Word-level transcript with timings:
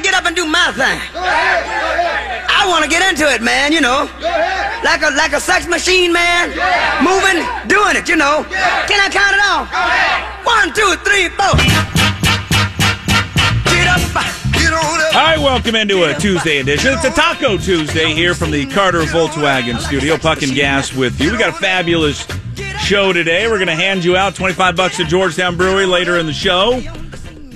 to 0.00 0.08
get 0.08 0.14
up 0.14 0.26
and 0.26 0.36
do 0.36 0.46
my 0.46 0.72
thing. 0.72 0.98
I 1.14 2.64
want 2.68 2.84
to 2.84 2.90
get 2.90 3.08
into 3.08 3.28
it, 3.32 3.42
man, 3.42 3.72
you 3.72 3.80
know. 3.80 4.08
Like 4.84 5.02
a 5.02 5.10
like 5.16 5.32
a 5.32 5.40
sex 5.40 5.66
machine, 5.66 6.12
man. 6.12 6.50
Moving, 7.04 7.44
doing 7.68 7.96
it, 7.96 8.08
you 8.08 8.16
know. 8.16 8.44
Can 8.88 9.00
I 9.00 9.08
count 9.10 9.36
it 9.36 9.42
off? 9.44 9.68
One, 10.44 10.72
two, 10.72 10.96
three, 11.04 11.28
four. 11.36 11.52
Get 13.68 13.86
up, 13.88 14.00
get 14.52 14.72
on 14.72 15.00
up. 15.00 15.14
All 15.14 15.22
right, 15.22 15.38
welcome 15.38 15.74
into 15.74 16.04
a 16.04 16.14
Tuesday 16.14 16.58
edition. 16.58 16.92
It's 16.94 17.04
a 17.04 17.10
Taco 17.10 17.58
Tuesday 17.58 18.14
here 18.14 18.34
from 18.34 18.50
the 18.50 18.66
Carter 18.66 19.02
Volkswagen 19.02 19.78
studio. 19.78 20.16
Puck 20.16 20.42
and 20.42 20.54
Gas 20.54 20.94
with 20.94 21.20
you. 21.20 21.32
We 21.32 21.38
got 21.38 21.50
a 21.50 21.58
fabulous 21.60 22.26
show 22.78 23.12
today. 23.12 23.46
We're 23.48 23.58
going 23.58 23.68
to 23.68 23.74
hand 23.74 24.04
you 24.04 24.16
out 24.16 24.34
25 24.34 24.76
bucks 24.76 24.96
to 24.96 25.04
Georgetown 25.04 25.56
Brewery 25.56 25.86
later 25.86 26.18
in 26.18 26.26
the 26.26 26.32
show 26.32 26.80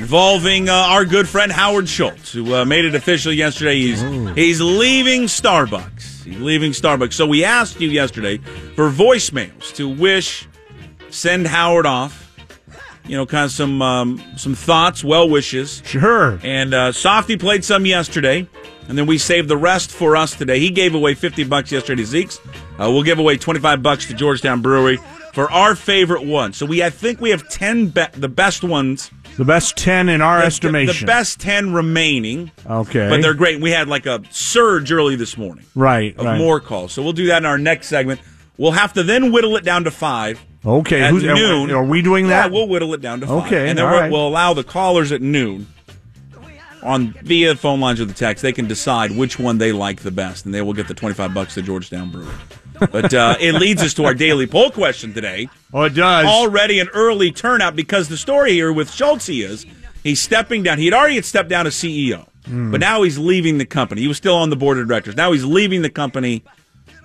involving 0.04 0.68
uh, 0.68 0.72
our 0.74 1.06
good 1.06 1.26
friend 1.26 1.50
Howard 1.50 1.88
Schultz, 1.88 2.30
who 2.30 2.54
uh, 2.54 2.66
made 2.66 2.84
it 2.84 2.94
official 2.94 3.32
yesterday. 3.32 3.76
He's 3.76 4.02
he's 4.36 4.60
leaving 4.60 5.22
Starbucks. 5.22 6.24
He's 6.24 6.38
leaving 6.40 6.72
Starbucks. 6.72 7.14
So 7.14 7.26
we 7.26 7.42
asked 7.42 7.80
you 7.80 7.88
yesterday 7.88 8.36
for 8.76 8.90
voicemails 8.90 9.74
to 9.76 9.88
wish, 9.88 10.46
send 11.08 11.46
Howard 11.46 11.86
off. 11.86 12.20
You 13.06 13.16
know, 13.16 13.24
kind 13.24 13.46
of 13.46 13.50
some 13.50 13.80
um, 13.80 14.22
some 14.36 14.54
thoughts, 14.54 15.02
well 15.02 15.26
wishes. 15.26 15.80
Sure. 15.86 16.38
And 16.42 16.74
uh, 16.74 16.92
Softy 16.92 17.38
played 17.38 17.64
some 17.64 17.86
yesterday, 17.86 18.46
and 18.88 18.98
then 18.98 19.06
we 19.06 19.16
saved 19.16 19.48
the 19.48 19.56
rest 19.56 19.90
for 19.90 20.18
us 20.18 20.34
today. 20.36 20.60
He 20.60 20.68
gave 20.68 20.94
away 20.94 21.14
50 21.14 21.44
bucks 21.44 21.72
yesterday 21.72 22.02
to 22.02 22.06
Zeke's. 22.06 22.38
Uh, 22.78 22.90
we'll 22.90 23.04
give 23.04 23.18
away 23.18 23.38
25 23.38 23.82
bucks 23.82 24.04
to 24.08 24.12
Georgetown 24.14 24.60
Brewery 24.60 24.98
for 25.32 25.50
our 25.50 25.74
favorite 25.74 26.26
one. 26.26 26.52
So 26.52 26.66
we, 26.66 26.82
I 26.82 26.90
think 26.90 27.22
we 27.22 27.30
have 27.30 27.48
10 27.48 27.88
be- 27.88 28.04
the 28.12 28.28
best 28.28 28.62
ones. 28.62 29.10
The 29.36 29.44
best 29.44 29.76
10 29.76 30.08
in 30.08 30.20
our 30.22 30.40
The- 30.40 30.46
estimation. 30.46 31.06
The, 31.06 31.10
best 31.12 31.40
10 31.40 31.72
remaining. 31.72 32.50
Okay. 32.66 33.08
But 33.08 33.20
they're 33.22 33.34
great. 33.34 33.60
We 33.60 33.70
had 33.70 33.88
like 33.88 34.06
a 34.06 34.22
surge 34.30 34.92
early 34.92 35.16
this 35.16 35.36
morning 35.36 35.64
right, 35.74 36.16
of 36.16 36.24
right. 36.24 36.38
more 36.38 36.60
calls. 36.60 36.92
So 36.92 37.02
we'll 37.02 37.12
do 37.12 37.26
that 37.26 37.38
in 37.38 37.46
our 37.46 37.58
next 37.58 37.88
segment. 37.88 38.20
We'll 38.58 38.72
have 38.72 38.92
to 38.92 39.02
then 39.02 39.32
whittle 39.32 39.56
it 39.56 39.64
down 39.64 39.84
to 39.84 39.90
five. 39.90 40.40
Okay, 40.64 41.02
At 41.02 41.10
who's- 41.10 41.24
noon. 41.24 41.70
are 41.72 41.84
we 41.84 42.00
doing 42.00 42.28
that? 42.28 42.46
Yeah, 42.46 42.52
we'll 42.52 42.68
whittle 42.68 42.94
it 42.94 43.00
down 43.00 43.20
to 43.20 43.26
five. 43.26 43.46
Okay, 43.46 43.68
And 43.68 43.78
then 43.78 43.84
right. 43.86 44.10
we'll 44.10 44.26
allow 44.26 44.54
the 44.54 44.64
callers 44.64 45.10
at 45.12 45.20
noon 45.20 45.66
on 46.82 47.12
via 47.22 47.54
phone 47.56 47.80
lines 47.80 48.00
or 48.00 48.04
the 48.04 48.14
text. 48.14 48.42
They 48.42 48.52
can 48.52 48.66
decide 48.68 49.10
which 49.16 49.38
one 49.38 49.58
they 49.58 49.72
like 49.72 50.00
the 50.02 50.10
best, 50.10 50.44
and 50.46 50.54
they 50.54 50.62
will 50.62 50.72
get 50.72 50.86
the 50.88 50.94
25 50.94 51.34
bucks 51.34 51.54
to 51.54 51.62
Georgetown 51.62 52.10
Brewery. 52.10 52.28
But 52.78 53.14
uh, 53.14 53.36
it 53.40 53.52
leads 53.52 53.82
us 53.82 53.94
to 53.94 54.04
our 54.04 54.14
daily 54.14 54.46
poll 54.46 54.70
question 54.70 55.12
today. 55.14 55.48
Oh, 55.72 55.82
it 55.82 55.90
does. 55.94 56.26
Already 56.26 56.80
an 56.80 56.88
early 56.92 57.30
turnout 57.32 57.76
because 57.76 58.08
the 58.08 58.16
story 58.16 58.52
here 58.52 58.72
with 58.72 58.90
Schultz 58.92 59.28
is 59.28 59.64
he's 60.02 60.20
stepping 60.20 60.62
down. 60.62 60.78
He 60.78 60.84
had 60.86 60.94
already 60.94 61.14
had 61.16 61.24
stepped 61.24 61.48
down 61.48 61.66
as 61.66 61.74
CEO, 61.74 62.26
Hmm. 62.46 62.70
but 62.70 62.80
now 62.80 63.02
he's 63.02 63.16
leaving 63.18 63.58
the 63.58 63.64
company. 63.66 64.00
He 64.02 64.08
was 64.08 64.16
still 64.16 64.36
on 64.36 64.50
the 64.50 64.56
board 64.56 64.78
of 64.78 64.86
directors. 64.88 65.16
Now 65.16 65.32
he's 65.32 65.44
leaving 65.44 65.82
the 65.82 65.90
company. 65.90 66.42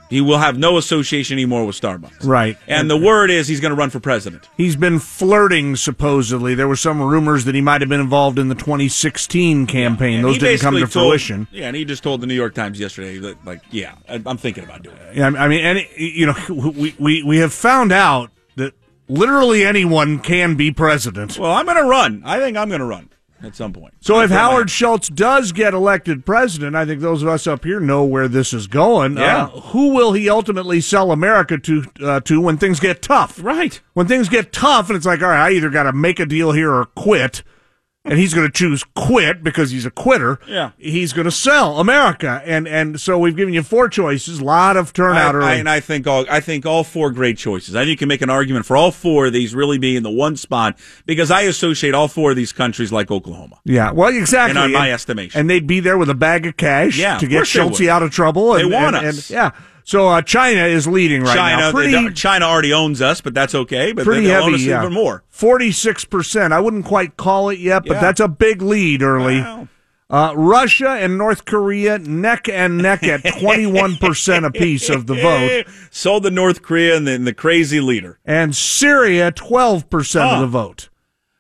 He 0.10 0.22
will 0.22 0.40
have 0.40 0.58
no 0.58 0.78
association 0.78 1.36
anymore 1.36 1.66
with 1.66 1.80
Starbucks. 1.80 2.26
Right. 2.26 2.58
And 2.68 2.90
the 2.90 2.98
word 2.98 3.30
is 3.30 3.48
he's 3.48 3.60
going 3.60 3.70
to 3.70 3.76
run 3.76 3.92
for 3.92 4.00
president. 4.00 4.50
He's 4.58 4.76
been 4.76 4.98
flirting, 5.00 5.76
supposedly. 5.76 6.56
There 6.56 6.68
were 6.68 6.76
some 6.76 7.00
rumors 7.02 7.46
that 7.46 7.54
he 7.54 7.62
might 7.62 7.82
have 7.82 7.90
been 7.90 8.00
involved 8.02 8.40
in 8.40 8.48
the 8.50 8.56
2016 8.56 9.68
campaign. 9.68 10.16
And 10.16 10.26
Those 10.26 10.40
didn't 10.40 10.62
come 10.62 10.74
to 10.74 10.80
told- 10.82 10.92
fruition. 10.92 11.48
Yeah, 11.52 11.68
and 11.68 11.76
he 11.76 11.86
just 11.86 12.02
told 12.02 12.22
the 12.22 12.28
New 12.28 12.34
York 12.34 12.56
Times 12.56 12.80
yesterday 12.80 13.20
that, 13.20 13.46
like, 13.46 13.62
yeah, 13.70 13.96
I'm 14.08 14.38
thinking 14.38 14.64
about 14.64 14.82
doing 14.84 14.98
it. 14.98 15.16
Yeah, 15.16 15.28
I 15.28 15.48
mean, 15.48 15.64
and 15.64 15.86
you 15.96 16.26
know, 16.26 16.36
we, 16.76 16.96
we 17.00 17.24
we 17.24 17.38
have 17.38 17.54
found 17.54 17.92
out 17.92 18.32
that 18.56 18.74
literally 19.08 19.64
anyone 19.64 20.20
can 20.20 20.56
be 20.56 20.72
president. 20.72 21.38
Well, 21.38 21.52
I'm 21.52 21.66
going 21.66 21.78
to 21.78 21.84
run. 21.88 22.24
I 22.26 22.40
think 22.40 22.58
I'm 22.58 22.70
going 22.70 22.82
to 22.82 22.86
run 22.86 23.09
at 23.42 23.56
some 23.56 23.74
point. 23.74 23.94
So 24.02 24.20
if 24.22 24.30
Howard 24.32 24.70
Schultz 24.70 25.10
does 25.10 25.52
get 25.52 25.74
elected 25.74 26.26
president, 26.26 26.76
I 26.76 26.86
think 26.86 27.02
those 27.02 27.22
of 27.22 27.28
us 27.30 27.48
up 27.48 27.64
here 27.64 27.80
know 27.80 28.04
where 28.04 28.28
this 28.28 28.54
is 28.54 28.68
going. 28.68 29.18
Yeah. 29.18 29.46
Uh, 29.46 29.48
who 29.62 29.94
will 29.94 30.14
he 30.14 30.30
ultimately 30.30 30.82
sell 30.82 31.12
America 31.12 31.58
to 31.58 31.84
uh, 32.02 32.20
to 32.22 32.42
when 32.42 32.58
things 32.58 32.80
get 32.80 33.02
tough? 33.02 33.42
Right. 33.42 33.80
When 33.94 34.08
things 34.08 34.30
get 34.30 34.52
tough, 34.52 34.90
and 34.90 34.98
it's 34.98 35.06
like, 35.06 35.22
all 35.22 35.30
right, 35.30 35.48
I 35.48 35.52
either 35.52 35.70
got 35.70 35.84
to 35.84 35.94
make 35.94 36.20
a 36.20 36.26
deal 36.26 36.52
here 36.52 36.72
or 36.72 36.86
quit. 36.86 37.44
And 38.10 38.18
he's 38.20 38.34
going 38.34 38.48
to 38.48 38.52
choose 38.52 38.84
quit 38.96 39.44
because 39.44 39.72
he's 39.72 39.86
a 39.86 39.92
quitter. 39.92 40.40
Yeah. 40.48 40.72
He's 40.78 41.14
going 41.14 41.26
to 41.26 41.32
sell 41.32 41.80
America, 41.80 42.42
and 42.44 42.68
and 42.68 43.00
so 43.00 43.18
we've 43.20 43.36
given 43.38 43.54
you 43.54 43.62
four 43.64 43.88
choices. 43.88 44.40
A 44.40 44.44
lot 44.44 44.76
of 44.78 44.92
turnout 44.94 45.36
I, 45.36 45.52
I, 45.52 45.56
and 45.56 45.70
I 45.70 45.80
think 45.80 46.08
all 46.08 46.26
I 46.30 46.40
think 46.40 46.66
all 46.66 46.84
four 46.84 47.12
great 47.12 47.38
choices. 47.38 47.76
I 47.76 47.82
think 47.82 47.90
you 47.92 47.98
can 47.98 48.08
make 48.08 48.22
an 48.22 48.30
argument 48.30 48.66
for 48.66 48.76
all 48.76 48.92
four 48.92 49.28
of 49.28 49.34
these 49.34 49.54
really 49.54 49.78
being 49.78 50.02
the 50.04 50.10
one 50.10 50.36
spot 50.36 50.78
because 51.06 51.30
I 51.32 51.42
associate 51.42 51.94
all 51.94 52.08
four 52.08 52.32
of 52.32 52.36
these 52.36 52.52
countries 52.52 52.92
like 52.92 53.12
Oklahoma. 53.12 53.60
Yeah, 53.64 53.92
well, 53.92 54.10
exactly. 54.10 54.52
In 54.52 54.58
our- 54.58 54.68
my 54.70 54.88
And- 54.88 54.94
estimation. 54.96 55.40
and 55.40 55.50
they'd 55.50 55.68
be 55.68 55.80
there 55.80 55.98
with 55.98 56.10
a 56.10 56.16
bag 56.16 56.48
of 56.48 56.58
cash 56.58 56.98
Yeah, 56.98 57.20
to 57.20 57.28
get 57.28 57.46
Schultz 57.46 57.80
out 57.82 58.02
of 58.02 58.10
trouble. 58.12 58.56
And, 58.56 58.72
They 58.72 58.76
want 58.76 58.96
and- 58.96 59.06
us. 59.08 59.30
and- 59.30 59.36
yeah. 59.36 59.52
So 59.90 60.08
uh, 60.08 60.22
China 60.22 60.66
is 60.66 60.86
leading 60.86 61.24
right 61.24 61.36
China, 61.36 61.62
now. 61.64 61.72
Pretty, 61.72 62.14
China 62.14 62.46
already 62.46 62.72
owns 62.72 63.02
us, 63.02 63.22
but 63.22 63.34
that's 63.34 63.56
okay. 63.56 63.92
But 63.92 64.06
pretty 64.06 64.28
heavy. 64.28 64.46
own 64.46 64.54
us 64.54 64.62
yeah. 64.62 64.82
even 64.82 64.94
more. 64.94 65.24
Forty-six 65.30 66.06
percent. 66.06 66.54
I 66.54 66.60
wouldn't 66.60 66.86
quite 66.86 67.18
call 67.18 67.50
it 67.50 67.58
yet, 67.58 67.86
but 67.88 67.96
Yeah. 67.96 68.02
that's 68.02 68.20
a 68.20 68.28
big 68.28 68.62
lead 68.62 69.02
early. 69.02 69.42
Wow. 69.42 69.68
Uh, 70.08 70.34
Russia 70.36 70.90
and 70.90 71.18
North 71.18 71.46
Korea 71.46 71.98
neck 71.98 72.48
and 72.48 72.78
neck 72.78 73.02
at 73.02 73.24
twenty-one 73.40 73.96
percent 73.96 74.46
apiece 74.46 74.90
of 74.90 75.08
the 75.08 75.16
vote, 75.16 75.66
So 75.90 76.20
the 76.20 76.30
North 76.30 76.62
Korea 76.62 76.96
and 76.96 77.08
then 77.08 77.24
the 77.26 77.34
crazy 77.34 77.82
leader. 77.82 78.20
and 78.24 78.56
Syria 78.56 79.32
twelve 79.32 79.90
percent 79.90 80.30
of 80.30 80.42
the 80.42 80.48
vote. 80.48 80.90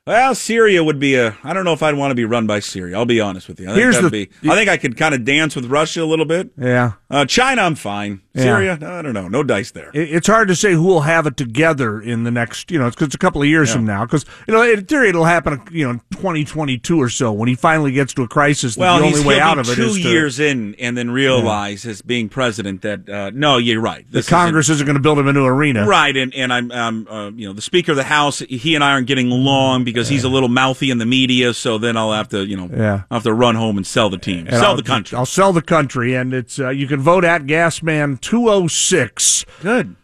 Well, 0.10 0.34
Syria 0.34 0.84
would 0.84 1.00
be 1.00 1.14
a. 1.14 1.38
I 1.44 1.54
don't 1.54 1.66
know 1.66 1.74
if 1.74 1.84
I'd 1.84 1.94
want 1.94 2.10
to 2.10 2.16
be 2.16 2.26
run 2.26 2.48
by 2.48 2.62
Syria. 2.62 2.98
I'll 2.98 3.06
be 3.06 3.22
honest 3.22 3.48
with 3.48 3.60
you. 3.60 3.68
I 3.68 3.74
think 3.74 3.80
Here's 3.80 3.94
that'd 3.96 4.12
the- 4.12 4.26
be. 4.26 4.50
I 4.50 4.56
think 4.56 4.68
I 4.68 4.78
could 4.78 4.98
kind 4.98 5.14
of 5.14 5.24
dance 5.24 5.56
with 5.56 5.66
Russia 5.66 6.02
a 6.02 6.06
little 6.06 6.26
bit. 6.26 6.50
Yeah. 6.58 6.94
Uh, 7.12 7.26
China, 7.26 7.62
I'm 7.62 7.76
fine. 7.76 8.22
Yeah. 8.34 8.44
Syria, 8.44 8.73
I 8.73 9.01
don't 9.01 9.13
know. 9.13 9.28
No 9.28 9.41
dice 9.44 9.72
there. 9.72 9.90
It- 9.94 10.09
It's 10.12 10.28
hard 10.28 10.47
to 10.50 10.56
say 10.56 10.73
who 10.73 10.84
will 10.84 11.01
have 11.01 11.25
it 11.25 11.35
together 11.35 12.00
in 12.00 12.23
the 12.25 12.31
next, 12.31 12.69
you 12.69 12.78
know, 12.78 12.85
it's, 12.88 13.01
it's 13.01 13.16
a 13.16 13.17
couple 13.17 13.41
of 13.41 13.47
years 13.47 13.69
Yeah. 13.69 13.75
from 13.75 13.85
now. 13.85 14.06
Because, 14.06 14.23
you 14.47 14.53
know, 14.53 14.62
in 14.62 14.85
theory, 14.85 15.09
it'll 15.09 15.25
happen, 15.25 15.59
you 15.72 15.85
know, 15.85 15.91
in 15.91 16.01
2022 16.12 17.01
or 17.01 17.09
so 17.09 17.31
when 17.31 17.50
he 17.50 17.56
finally 17.56 17.91
gets 17.91 18.13
to 18.13 18.22
a 18.23 18.28
crisis. 18.28 18.78
Well, 18.78 19.00
the 19.00 19.06
only 19.06 19.25
way 19.25 19.39
out 19.39 19.57
of 19.57 19.68
it 19.69 19.75
two 19.75 19.81
is 19.84 19.95
to, 19.95 20.01
years 20.01 20.39
in, 20.39 20.75
and 20.79 20.95
then 20.95 21.09
realize 21.09 21.85
as 21.88 22.01
being 22.03 22.29
president 22.29 22.81
that 22.84 23.09
uh, 23.09 23.31
no, 23.34 23.57
you're 23.57 23.81
right. 23.81 24.06
the 24.06 24.19
This 24.19 24.25
isn't- 24.28 24.38
Congress 24.38 24.69
isn't 24.69 24.85
going 24.85 24.95
to 24.95 25.01
build 25.01 25.18
him 25.18 25.28
a 25.28 25.34
new 25.34 25.45
arena. 25.45 25.88
Right, 25.88 26.16
and 26.16 26.34
and 26.35 26.53
I'm, 26.53 26.72
um, 26.72 27.07
uh, 27.09 27.31
you 27.35 27.47
know, 27.47 27.53
the 27.53 27.62
Speaker 27.63 27.94
of 27.94 27.97
the 27.97 28.03
House. 28.03 28.39
He 28.39 28.75
and 28.75 28.84
I 28.84 28.91
aren't 28.91 29.07
getting 29.07 29.31
along 29.31 29.85
because 29.85 30.07
he's 30.07 30.23
a 30.23 30.29
little 30.29 30.50
mouthy 30.50 30.91
in 30.91 31.00
the 31.00 31.06
media. 31.06 31.53
So 31.56 31.78
then 31.79 31.97
I'll 31.97 32.13
have 32.13 32.29
to, 32.29 32.45
you 32.45 32.57
know, 32.57 32.69
Yeah. 32.72 33.01
I'll 33.09 33.18
have 33.18 33.23
to 33.23 33.34
run 33.34 33.56
home 33.56 33.78
and 33.78 33.88
sell 33.88 34.09
the 34.12 34.18
team, 34.19 34.45
And 34.47 34.51
sell 34.51 34.66
I'll- 34.72 34.75
the 34.75 34.84
country. 34.84 35.18
I'll 35.18 35.25
sell 35.25 35.51
the 35.51 35.62
country, 35.63 36.13
and 36.16 36.34
it's 36.34 36.59
uh, 36.59 36.69
you 36.69 36.85
can 36.88 37.00
vote 37.01 37.23
at 37.25 37.45
Gasman 37.47 38.19
206. 38.22 39.46
Good. 39.62 39.96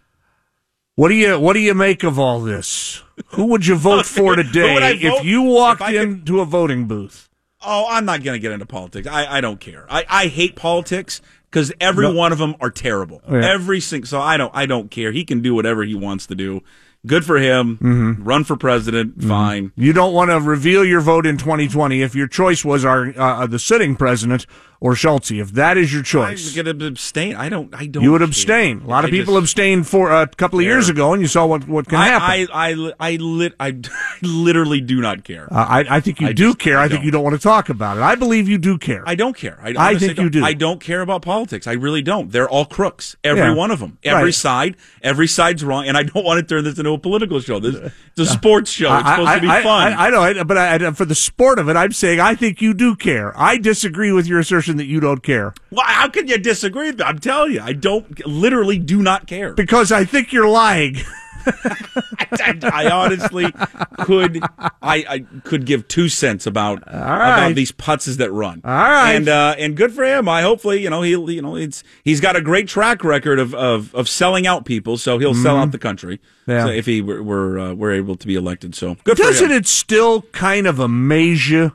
What 0.95 1.09
do 1.09 1.15
you 1.15 1.39
What 1.39 1.53
do 1.53 1.59
you 1.59 1.73
make 1.73 2.03
of 2.03 2.17
all 2.17 2.39
this? 2.41 3.03
Who 3.33 3.45
would 3.47 3.65
you 3.65 3.75
vote 3.75 4.05
for 4.05 4.35
today 4.35 4.75
vote? 4.79 5.19
if 5.19 5.25
you 5.25 5.41
walked 5.41 5.81
If 5.81 5.87
I 5.87 5.91
could- 5.93 6.01
into 6.01 6.39
a 6.41 6.45
voting 6.45 6.85
booth? 6.87 7.29
Oh, 7.67 7.87
I'm 7.89 8.05
not 8.05 8.21
going 8.23 8.35
to 8.35 8.39
get 8.39 8.51
into 8.51 8.65
politics. 8.67 9.07
I, 9.07 9.37
I 9.37 9.41
don't 9.41 9.59
care. 9.59 9.87
I, 9.89 10.05
I 10.07 10.27
hate 10.27 10.55
politics 10.55 11.19
because 11.49 11.73
every 11.81 12.05
No. 12.05 12.13
one 12.13 12.31
of 12.31 12.37
them 12.37 12.53
are 12.61 12.69
terrible. 12.69 13.21
Yeah. 13.27 13.43
Every 13.43 13.79
single. 13.79 14.07
So 14.07 14.19
I 14.21 14.37
don't. 14.37 14.51
I 14.55 14.67
don't 14.67 14.91
care. 14.91 15.11
He 15.11 15.25
can 15.25 15.41
do 15.41 15.55
whatever 15.55 15.83
he 15.83 15.95
wants 15.95 16.27
to 16.27 16.35
do. 16.35 16.61
Good 17.07 17.25
for 17.25 17.37
him. 17.37 17.77
Mm-hmm. 17.77 18.23
Run 18.23 18.43
for 18.43 18.55
president. 18.55 19.23
Fine. 19.23 19.71
You 19.75 19.93
don't 19.93 20.13
want 20.13 20.29
to 20.31 20.39
reveal 20.39 20.85
your 20.85 21.01
vote 21.01 21.25
in 21.25 21.37
2020 21.37 22.01
if 22.03 22.13
your 22.15 22.27
choice 22.27 22.63
was 22.63 22.85
our 22.85 23.13
uh, 23.17 23.47
the 23.47 23.59
sitting 23.59 23.95
president 23.95 24.45
or 24.85 24.95
Schultz. 24.95 25.31
If 25.31 25.53
that 25.53 25.77
is 25.77 25.91
your 25.91 26.03
choice, 26.03 26.55
I'm 26.55 26.63
going 26.63 26.79
to 26.79 26.85
abstain. 26.85 27.35
I 27.35 27.49
don't. 27.49 27.73
I 27.73 27.87
don't. 27.87 28.03
you 28.03 28.11
would 28.11 28.19
care. 28.19 28.27
abstain. 28.27 28.81
A 28.81 28.87
lot 28.87 29.03
of 29.03 29.07
I 29.07 29.11
people 29.11 29.35
abstained 29.37 29.87
for 29.87 30.11
a 30.11 30.27
couple 30.27 30.59
of 30.59 30.65
years 30.65 30.89
ago, 30.89 31.11
and 31.13 31.21
you 31.21 31.27
saw 31.27 31.45
what 31.47 31.67
what 31.67 31.87
can 31.87 31.97
happen. 31.97 32.47
I, 32.53 32.69
I, 32.71 32.93
I, 32.99 33.15
lit, 33.15 33.53
I 33.59 33.75
literally 34.21 34.81
do 34.81 35.01
not 35.01 35.23
care. 35.23 35.51
Uh, 35.51 35.65
I, 35.67 35.85
I 35.97 35.99
think 36.01 36.21
you 36.21 36.27
I 36.27 36.33
do 36.33 36.47
just- 36.49 36.59
care. 36.59 36.77
I 36.77 36.85
I, 36.85 36.87
think 36.87 37.03
you 37.03 37.09
don't 37.11 37.23
want 37.23 37.35
to 37.35 37.41
talk 37.41 37.69
about 37.69 37.97
it. 37.97 38.01
I 38.03 38.13
believe 38.15 38.47
you 38.47 38.57
do 38.59 38.77
care. 38.77 39.03
I 39.07 39.15
don't 39.15 39.35
care. 39.35 39.57
I, 39.61 39.73
I 39.77 39.97
think 39.97 40.19
you 40.19 40.29
do. 40.29 40.43
I 40.45 40.53
don't 40.53 40.79
care 40.79 41.01
about 41.01 41.23
politics. 41.23 41.65
I 41.67 41.73
really 41.73 42.03
don't. 42.03 42.31
They're 42.31 42.47
all 42.49 42.65
crooks. 42.65 43.15
Every 43.23 43.41
Yeah. 43.41 43.53
one 43.55 43.71
of 43.71 43.79
them. 43.79 43.97
Every 44.03 44.25
Right. 44.25 44.33
side. 44.33 44.75
Every 45.01 45.27
side's 45.27 45.63
wrong. 45.63 45.87
And 45.87 45.97
I 45.97 46.03
don't 46.03 46.23
want 46.23 46.39
to 46.39 46.45
turn 46.55 46.63
this 46.63 46.77
into 46.77 46.91
a 46.91 46.97
political 46.99 47.39
show. 47.39 47.59
This 47.59 47.75
it's 47.75 48.19
a 48.19 48.25
sports 48.27 48.69
show. 48.71 48.93
It's 48.95 49.03
I- 49.07 49.11
supposed 49.15 49.29
I, 49.29 49.35
to 49.35 49.41
be 49.41 49.47
I- 49.49 49.63
fun. 49.63 49.93
I, 49.93 50.07
I 50.07 50.09
know, 50.11 50.21
I- 50.21 50.43
but 50.43 50.57
I, 50.57 50.91
for 50.91 51.05
the 51.05 51.15
sport 51.15 51.57
of 51.59 51.69
it, 51.69 51.75
I'm 51.75 51.91
saying 51.91 52.19
I 52.19 52.35
think 52.35 52.61
you 52.61 52.73
do 52.75 52.95
care. 52.95 53.33
I 53.35 53.57
disagree 53.57 54.11
with 54.11 54.27
your 54.27 54.39
assertion 54.39 54.74
that 54.77 54.85
you 54.85 54.99
don't 54.99 55.23
care 55.23 55.53
well, 55.75 55.85
how 55.85 56.07
can 56.07 56.27
you 56.27 56.37
disagree? 56.37 56.91
with? 56.91 57.01
I'm 57.01 57.19
telling 57.19 57.53
you, 57.53 57.61
I 57.61 57.73
don't. 57.73 58.25
Literally, 58.25 58.79
do 58.79 59.01
not 59.01 59.27
care. 59.27 59.53
because 59.53 59.91
I 59.91 60.05
think 60.05 60.31
you're 60.31 60.47
lying. 60.47 60.97
I, 61.47 62.59
I 62.63 62.89
honestly 62.89 63.51
could. 63.99 64.41
I, 64.81 65.05
I 65.07 65.25
could 65.43 65.65
give 65.65 65.87
two 65.87 66.09
cents 66.09 66.47
about 66.47 66.85
right. 66.87 66.93
about 66.93 67.55
these 67.55 67.71
putzes 67.71 68.17
that 68.17 68.31
run. 68.31 68.61
All 68.63 68.71
right. 68.71 69.11
and 69.13 69.27
uh, 69.27 69.55
and 69.57 69.75
good 69.75 69.93
for 69.93 70.03
him. 70.03 70.27
I 70.27 70.41
hopefully 70.41 70.81
you 70.81 70.89
know 70.89 71.01
he'll 71.01 71.29
you 71.29 71.41
know 71.41 71.55
it's 71.55 71.83
he's 72.03 72.21
got 72.21 72.35
a 72.35 72.41
great 72.41 72.67
track 72.67 73.03
record 73.03 73.37
of 73.37 73.53
of, 73.53 73.93
of 73.93 74.09
selling 74.09 74.47
out 74.47 74.65
people, 74.65 74.97
so 74.97 75.19
he'll 75.19 75.35
sell 75.35 75.57
out 75.57 75.71
the 75.71 75.77
country. 75.77 76.17
Mm-hmm. 76.17 76.51
Yeah. 76.51 76.65
So 76.65 76.71
if 76.71 76.85
he 76.85 77.01
were 77.01 77.21
were, 77.21 77.59
uh, 77.59 77.73
were 77.73 77.91
able 77.91 78.15
to 78.15 78.27
be 78.27 78.35
elected, 78.35 78.75
so 78.75 78.95
good 79.03 79.17
Doesn't 79.17 79.47
for 79.47 79.53
him. 79.53 79.59
it 79.59 79.67
still 79.67 80.21
kind 80.31 80.67
of 80.67 80.79
amaze 80.79 81.49
you 81.49 81.73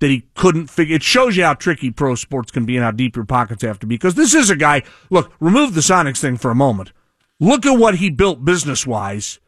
that 0.00 0.08
he 0.10 0.26
couldn't 0.34 0.68
figure. 0.68 0.96
It 0.96 1.02
shows 1.02 1.36
you 1.36 1.44
how 1.44 1.54
tricky 1.54 1.90
pro 1.90 2.14
sports 2.14 2.50
can 2.50 2.64
be 2.64 2.76
and 2.76 2.84
how 2.84 2.90
deep 2.92 3.16
your 3.16 3.24
pockets 3.24 3.62
have 3.62 3.78
to 3.80 3.86
be. 3.86 3.96
Because 3.96 4.14
this 4.14 4.34
is 4.34 4.50
a 4.50 4.56
guy. 4.56 4.82
Look, 5.10 5.32
remove 5.40 5.74
the 5.74 5.80
Sonics 5.80 6.20
thing 6.20 6.36
for 6.36 6.50
a 6.50 6.54
moment. 6.54 6.92
Look 7.40 7.66
at 7.66 7.78
what 7.78 7.96
he 7.96 8.10
built 8.10 8.44
business 8.44 8.86
wise. 8.86 9.38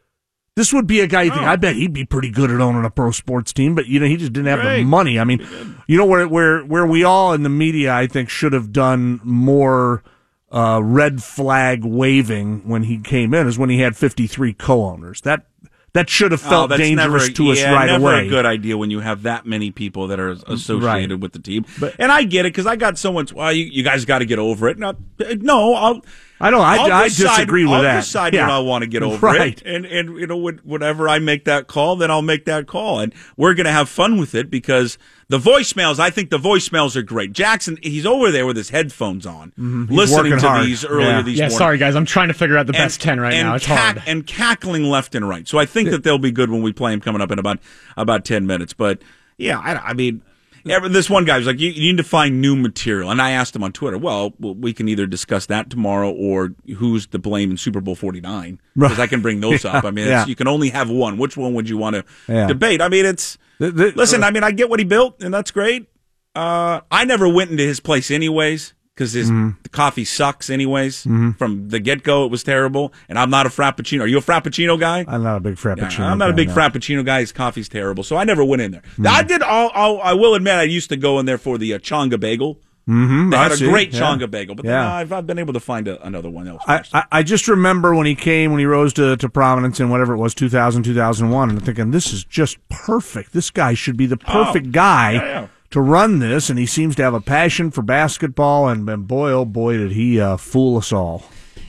This 0.57 0.73
would 0.73 0.85
be 0.85 0.99
a 0.99 1.07
guy 1.07 1.23
you 1.23 1.31
think, 1.31 1.43
Oh. 1.43 1.47
I 1.47 1.55
bet 1.55 1.75
he'd 1.75 1.93
be 1.93 2.05
pretty 2.05 2.29
good 2.29 2.51
at 2.51 2.59
owning 2.59 2.83
a 2.83 2.89
pro 2.89 3.11
sports 3.11 3.53
team, 3.53 3.73
but 3.73 3.87
you 3.87 3.99
know, 4.01 4.05
he 4.05 4.17
just 4.17 4.33
didn't 4.33 4.47
have 4.47 4.61
the 4.63 4.83
money. 4.83 5.17
I 5.17 5.23
mean, 5.23 5.45
you 5.87 5.97
know, 5.97 6.05
where, 6.05 6.27
where, 6.27 6.61
where 6.63 6.85
we 6.85 7.05
all 7.05 7.31
in 7.33 7.43
the 7.43 7.49
media, 7.49 7.93
I 7.93 8.07
think, 8.07 8.29
should 8.29 8.51
have 8.51 8.73
done 8.73 9.21
more, 9.23 10.03
uh, 10.51 10.81
red 10.83 11.23
flag 11.23 11.85
waving 11.85 12.67
when 12.67 12.83
he 12.83 12.99
came 12.99 13.33
in 13.33 13.47
is 13.47 13.57
when 13.57 13.69
he 13.69 13.79
had 13.79 13.95
53 13.95 14.51
co-owners. 14.53 15.21
That, 15.21 15.45
that 15.93 16.09
should 16.09 16.31
have 16.31 16.45
Oh, 16.45 16.49
felt 16.49 16.69
that's 16.69 16.79
dangerous 16.79 17.23
never, 17.23 17.33
to 17.35 17.51
us 17.51 17.59
yeah, 17.59 17.73
right 17.73 17.85
never 17.87 18.03
away. 18.13 18.25
a 18.27 18.29
good 18.29 18.45
idea 18.45 18.77
when 18.77 18.89
you 18.91 18.99
have 19.01 19.23
that 19.23 19.45
many 19.45 19.71
people 19.71 20.07
that 20.07 20.19
are 20.19 20.29
associated 20.47 21.11
Right. 21.11 21.19
with 21.19 21.33
the 21.33 21.39
team. 21.39 21.65
and 21.99 22.11
I 22.11 22.23
get 22.23 22.45
it 22.45 22.53
because 22.53 22.65
I 22.65 22.75
got 22.77 22.97
someone. 22.97 23.27
Well, 23.33 23.51
you, 23.51 23.65
you 23.65 23.83
guys 23.83 24.05
got 24.05 24.19
to 24.19 24.25
get 24.25 24.39
over 24.39 24.69
it. 24.69 24.77
Not, 24.79 24.95
uh, 25.19 25.35
no, 25.39 25.73
I'll. 25.73 26.01
I 26.41 26.49
don't. 26.49 26.61
I, 26.61 26.77
I'll 26.77 26.91
I 26.91 27.07
disagree 27.07 27.63
with 27.65 27.81
that. 27.81 27.95
I'll 27.95 28.01
decide 28.01 28.33
Yeah. 28.33 28.47
when 28.47 28.55
I 28.55 28.59
want 28.59 28.81
to 28.83 28.87
get 28.87 29.03
over 29.03 29.25
Right. 29.27 29.61
it, 29.61 29.65
and 29.65 29.85
and 29.85 30.17
you 30.17 30.27
know 30.27 30.37
when- 30.37 30.59
whenever 30.63 31.07
I 31.07 31.19
make 31.19 31.45
that 31.45 31.67
call, 31.67 31.95
then 31.95 32.09
I'll 32.11 32.21
make 32.21 32.45
that 32.45 32.67
call, 32.67 32.99
and 32.99 33.13
we're 33.37 33.53
gonna 33.53 33.71
have 33.71 33.87
fun 33.89 34.17
with 34.17 34.33
it 34.35 34.49
because 34.49 34.97
the 35.29 35.37
voicemails. 35.37 35.99
I 35.99 36.09
think 36.09 36.29
the 36.29 36.37
voicemails 36.39 36.95
are 36.95 37.01
great. 37.03 37.31
Jackson, 37.33 37.77
he's 37.81 38.05
over 38.05 38.31
there 38.31 38.45
with 38.45 38.57
his 38.57 38.69
headphones 38.69 39.25
on, 39.25 39.51
mm-hmm. 39.51 39.85
listening 39.93 40.31
to 40.37 40.39
hard. 40.39 40.65
these 40.65 40.83
earlier 40.83 41.07
Yeah. 41.09 41.21
these 41.21 41.37
Yeah, 41.37 41.43
mornings 41.45 41.57
sorry 41.57 41.77
guys, 41.77 41.95
I'm 41.95 42.05
trying 42.05 42.27
to 42.29 42.33
figure 42.33 42.57
out 42.57 42.67
the 42.67 42.73
best 42.73 42.99
ten 43.01 43.19
right 43.19 43.33
and 43.33 43.47
now. 43.47 43.55
It's 43.55 43.65
cack- 43.65 43.97
hard. 43.97 44.07
and 44.07 44.25
cackling 44.27 44.83
left 44.85 45.15
and 45.15 45.27
right. 45.29 45.47
So 45.47 45.57
I 45.59 45.65
think 45.65 45.89
that 45.91 46.03
they'll 46.03 46.17
be 46.17 46.31
good 46.31 46.49
when 46.49 46.61
we 46.61 46.73
play 46.73 46.91
them 46.91 46.99
coming 47.01 47.21
up 47.21 47.31
in 47.31 47.39
about 47.39 47.59
about 47.97 48.25
ten 48.25 48.45
minutes. 48.47 48.73
But 48.73 49.01
yeah, 49.37 49.59
I, 49.59 49.75
I 49.91 49.93
mean, 49.93 50.21
this 50.63 51.09
one 51.09 51.25
guy 51.25 51.37
was 51.37 51.47
like, 51.47 51.59
you, 51.59 51.69
you 51.71 51.91
need 51.91 51.97
to 51.97 52.03
find 52.03 52.41
new 52.41 52.55
material, 52.55 53.09
and 53.11 53.21
I 53.21 53.31
asked 53.31 53.55
him 53.55 53.63
on 53.63 53.71
Twitter. 53.71 53.97
Well, 53.97 54.33
we 54.39 54.73
can 54.73 54.87
either 54.87 55.05
discuss 55.05 55.45
that 55.47 55.69
tomorrow 55.69 56.11
or 56.11 56.51
who's 56.77 57.07
to 57.07 57.19
blame 57.19 57.51
in 57.51 57.57
Super 57.57 57.81
Bowl 57.81 57.95
forty 57.95 58.21
nine 58.21 58.59
because 58.75 58.99
I 58.99 59.07
can 59.07 59.21
bring 59.21 59.39
those 59.41 59.65
up. 59.65 59.83
I 59.85 59.91
mean, 59.91 60.07
Yeah. 60.07 60.21
it's, 60.21 60.29
you 60.29 60.35
can 60.35 60.47
only 60.47 60.69
have 60.69 60.89
one. 60.89 61.17
Which 61.17 61.35
one 61.37 61.53
would 61.53 61.67
you 61.69 61.77
want 61.77 61.95
to 61.95 62.05
Yeah. 62.27 62.47
debate? 62.47 62.81
I 62.81 62.89
mean, 62.89 63.05
it's 63.05 63.37
The- 63.59 63.71
the- 63.71 63.91
listen. 63.95 64.23
I 64.23 64.31
mean, 64.31 64.43
I 64.43 64.51
get 64.51 64.69
what 64.69 64.79
he 64.79 64.85
built, 64.85 65.21
and 65.23 65.33
that's 65.33 65.51
great. 65.51 65.87
Uh, 66.35 66.81
I 66.89 67.03
never 67.05 67.27
went 67.27 67.51
into 67.51 67.63
his 67.63 67.79
place 67.81 68.09
anyways 68.09 68.73
because 68.95 69.13
his 69.13 69.29
the 69.29 69.69
coffee 69.71 70.05
sucks 70.05 70.49
anyways. 70.49 71.03
From 71.03 71.69
the 71.69 71.79
get 71.79 72.03
go, 72.03 72.25
it 72.25 72.31
was 72.31 72.43
terrible, 72.43 72.93
and 73.09 73.17
I'm 73.17 73.29
not 73.29 73.45
a 73.45 73.49
frappuccino. 73.49 74.01
Are 74.01 74.07
you 74.07 74.17
a 74.17 74.21
frappuccino 74.21 74.79
guy? 74.79 75.05
I'm 75.07 75.23
not 75.23 75.37
a 75.37 75.39
big 75.39 75.55
frappuccino. 75.55 76.01
I'm 76.01 76.17
not 76.17 76.29
a 76.29 76.33
big 76.33 76.49
no. 76.49 76.55
frappuccino 76.55 77.05
guy. 77.05 77.21
His 77.21 77.31
coffee's 77.31 77.69
terrible, 77.69 78.03
so 78.03 78.15
I 78.17 78.23
never 78.23 78.43
went 78.43 78.61
in 78.61 78.71
there. 78.71 78.83
Hmm. 78.97 79.07
I 79.07 79.23
did. 79.23 79.41
I'll, 79.43 79.71
I'll, 79.73 80.01
I 80.01 80.13
will 80.13 80.35
admit, 80.35 80.55
I 80.55 80.63
used 80.63 80.89
to 80.89 80.97
go 80.97 81.19
in 81.19 81.25
there 81.25 81.37
for 81.37 81.57
the 81.57 81.73
uh, 81.73 81.79
chonga 81.79 82.19
bagel. 82.19 82.59
Mm-hmm, 82.89 83.29
they 83.29 83.37
I 83.37 83.43
had 83.43 83.51
a 83.51 83.57
see, 83.57 83.69
great 83.69 83.93
yeah. 83.93 84.01
chonga 84.01 84.29
bagel, 84.29 84.55
but 84.55 84.65
Yeah. 84.65 84.71
then 84.71 84.85
I've, 84.87 85.13
I've 85.13 85.27
been 85.27 85.37
able 85.37 85.53
to 85.53 85.59
find 85.59 85.87
a, 85.87 86.03
another 86.05 86.31
one 86.31 86.47
else. 86.47 86.63
I, 86.67 86.83
I, 86.93 87.03
I 87.11 87.23
just 87.23 87.47
remember 87.47 87.93
when 87.95 88.07
he 88.07 88.15
came, 88.15 88.51
when 88.51 88.59
he 88.59 88.65
rose 88.65 88.91
to, 88.93 89.15
to 89.17 89.29
prominence 89.29 89.79
in 89.79 89.89
whatever 89.89 90.13
it 90.13 90.17
was, 90.17 90.33
2000, 90.33 90.81
2001, 90.83 91.49
and 91.49 91.59
I'm 91.59 91.63
thinking, 91.63 91.91
this 91.91 92.11
is 92.11 92.23
just 92.23 92.57
perfect. 92.69 93.33
This 93.33 93.51
guy 93.51 93.75
should 93.75 93.97
be 93.97 94.07
the 94.07 94.17
perfect 94.17 94.71
guy 94.71 95.11
Oh, 95.13 95.25
yeah. 95.25 95.47
To 95.71 95.81
run 95.81 96.19
this, 96.19 96.49
and 96.49 96.59
he 96.59 96.65
seems 96.65 96.95
to 96.97 97.03
have 97.03 97.13
a 97.13 97.21
passion 97.21 97.71
for 97.71 97.81
basketball, 97.81 98.67
and, 98.69 98.87
and 98.89 99.07
boy, 99.07 99.31
oh 99.31 99.45
boy, 99.45 99.77
did 99.77 99.91
he 99.91 100.19
uh, 100.19 100.37
fool 100.37 100.77
us 100.77 100.91
all. 100.93 101.23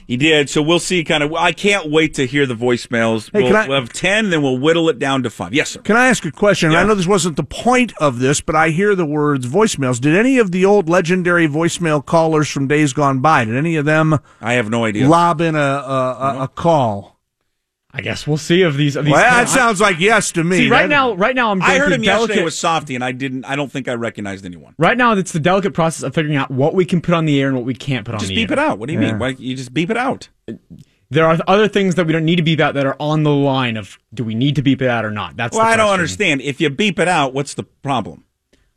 He 0.05 0.17
did. 0.17 0.49
So 0.49 0.61
we'll 0.61 0.79
see. 0.81 1.05
Kind 1.05 1.23
of. 1.23 1.33
I 1.33 1.53
can't 1.53 1.89
wait 1.89 2.15
to 2.15 2.27
hear 2.27 2.45
the 2.45 2.55
voicemails. 2.55 3.31
Hey, 3.31 3.43
we'll, 3.43 3.55
I- 3.55 3.67
we'll 3.69 3.79
have 3.79 3.93
ten, 3.93 4.31
then 4.31 4.41
we'll 4.41 4.57
whittle 4.59 4.89
it 4.89 4.99
down 4.99 5.23
to 5.23 5.29
five. 5.29 5.53
Yes, 5.53 5.69
sir. 5.71 5.81
Can 5.81 5.95
I 5.95 6.07
ask 6.09 6.25
a 6.25 6.31
question? 6.31 6.71
Yeah. 6.71 6.79
I 6.81 6.83
know 6.83 6.93
this 6.93 7.07
wasn't 7.07 7.37
the 7.37 7.43
point 7.45 7.93
of 8.01 8.19
this, 8.19 8.41
but 8.41 8.53
I 8.53 8.69
hear 8.69 8.95
the 8.95 9.05
words 9.05 9.47
voicemails. 9.47 10.01
Did 10.01 10.13
any 10.15 10.39
of 10.39 10.51
the 10.51 10.65
old 10.65 10.89
legendary 10.89 11.47
voicemail 11.47 12.05
callers 12.05 12.49
from 12.49 12.67
days 12.67 12.91
gone 12.91 13.21
by, 13.21 13.45
did 13.45 13.55
any 13.55 13.77
of 13.77 13.85
them 13.85 14.19
I 14.41 14.53
have 14.53 14.69
no 14.69 14.83
idea. 14.83 15.07
lob 15.07 15.39
in 15.39 15.55
a, 15.55 15.57
a, 15.57 15.61
a, 16.19 16.43
a 16.43 16.47
call? 16.49 17.17
I 17.95 18.01
guess 18.01 18.25
we'll 18.25 18.37
see 18.37 18.63
of 18.63 18.75
these. 18.75 18.95
Of 18.95 19.05
these 19.05 19.11
Well, 19.11 19.21
that 19.21 19.47
sounds 19.49 19.79
like 19.79 19.99
yes 19.99 20.31
to 20.31 20.43
me. 20.43 20.57
See, 20.57 20.69
right 20.69 20.83
That- 20.83 20.89
now, 20.89 21.13
right 21.13 21.35
now, 21.35 21.51
I'm. 21.51 21.61
I 21.61 21.77
heard 21.77 21.91
him 21.91 22.01
the 22.01 22.05
yesterday 22.07 22.27
delicate- 22.33 22.45
with 22.45 22.53
Softy, 22.55 22.95
and 22.95 23.03
I 23.03 23.11
didn't. 23.11 23.45
I 23.45 23.55
don't 23.55 23.71
think 23.71 23.87
I 23.87 23.93
recognized 23.93 24.45
anyone. 24.45 24.73
Right 24.79 24.97
now, 24.97 25.13
it's 25.13 25.31
the 25.31 25.39
delicate 25.39 25.75
process 25.75 26.01
of 26.01 26.15
figuring 26.15 26.35
out 26.35 26.49
what 26.49 26.73
we 26.73 26.85
can 26.85 27.01
put 27.01 27.13
on 27.13 27.25
the 27.25 27.39
air 27.39 27.47
and 27.49 27.55
what 27.55 27.65
we 27.65 27.75
can't 27.75 28.03
put 28.03 28.15
on 28.15 28.19
Just 28.19 28.29
the 28.29 28.35
beep 28.35 28.49
air. 28.49 28.53
it 28.53 28.59
out. 28.59 28.79
What 28.79 28.87
do 28.87 28.93
you 28.93 28.99
mean? 28.99 29.19
Why 29.19 29.29
you 29.37 29.55
just 29.55 29.73
beep 29.75 29.91
it 29.91 29.97
out? 29.97 30.29
There 31.11 31.27
are 31.27 31.37
other 31.47 31.67
things 31.67 31.93
that 31.93 32.07
we 32.07 32.13
don't 32.13 32.25
need 32.25 32.37
to 32.37 32.41
beep 32.41 32.59
out 32.59 32.73
that 32.73 32.87
are 32.87 32.95
on 32.99 33.21
the 33.21 33.29
line 33.31 33.77
of 33.77 33.99
do 34.11 34.23
we 34.23 34.33
need 34.33 34.55
to 34.55 34.63
beep 34.63 34.81
it 34.81 34.89
out 34.89 35.05
or 35.05 35.11
not? 35.11 35.37
That's 35.37 35.55
Well, 35.55 35.63
I 35.65 35.77
don't 35.77 35.91
understand. 35.93 36.41
If 36.41 36.59
you 36.59 36.71
beep 36.71 36.97
it 36.97 37.07
out, 37.07 37.35
what's 37.35 37.53
the 37.53 37.63
problem? 37.63 38.23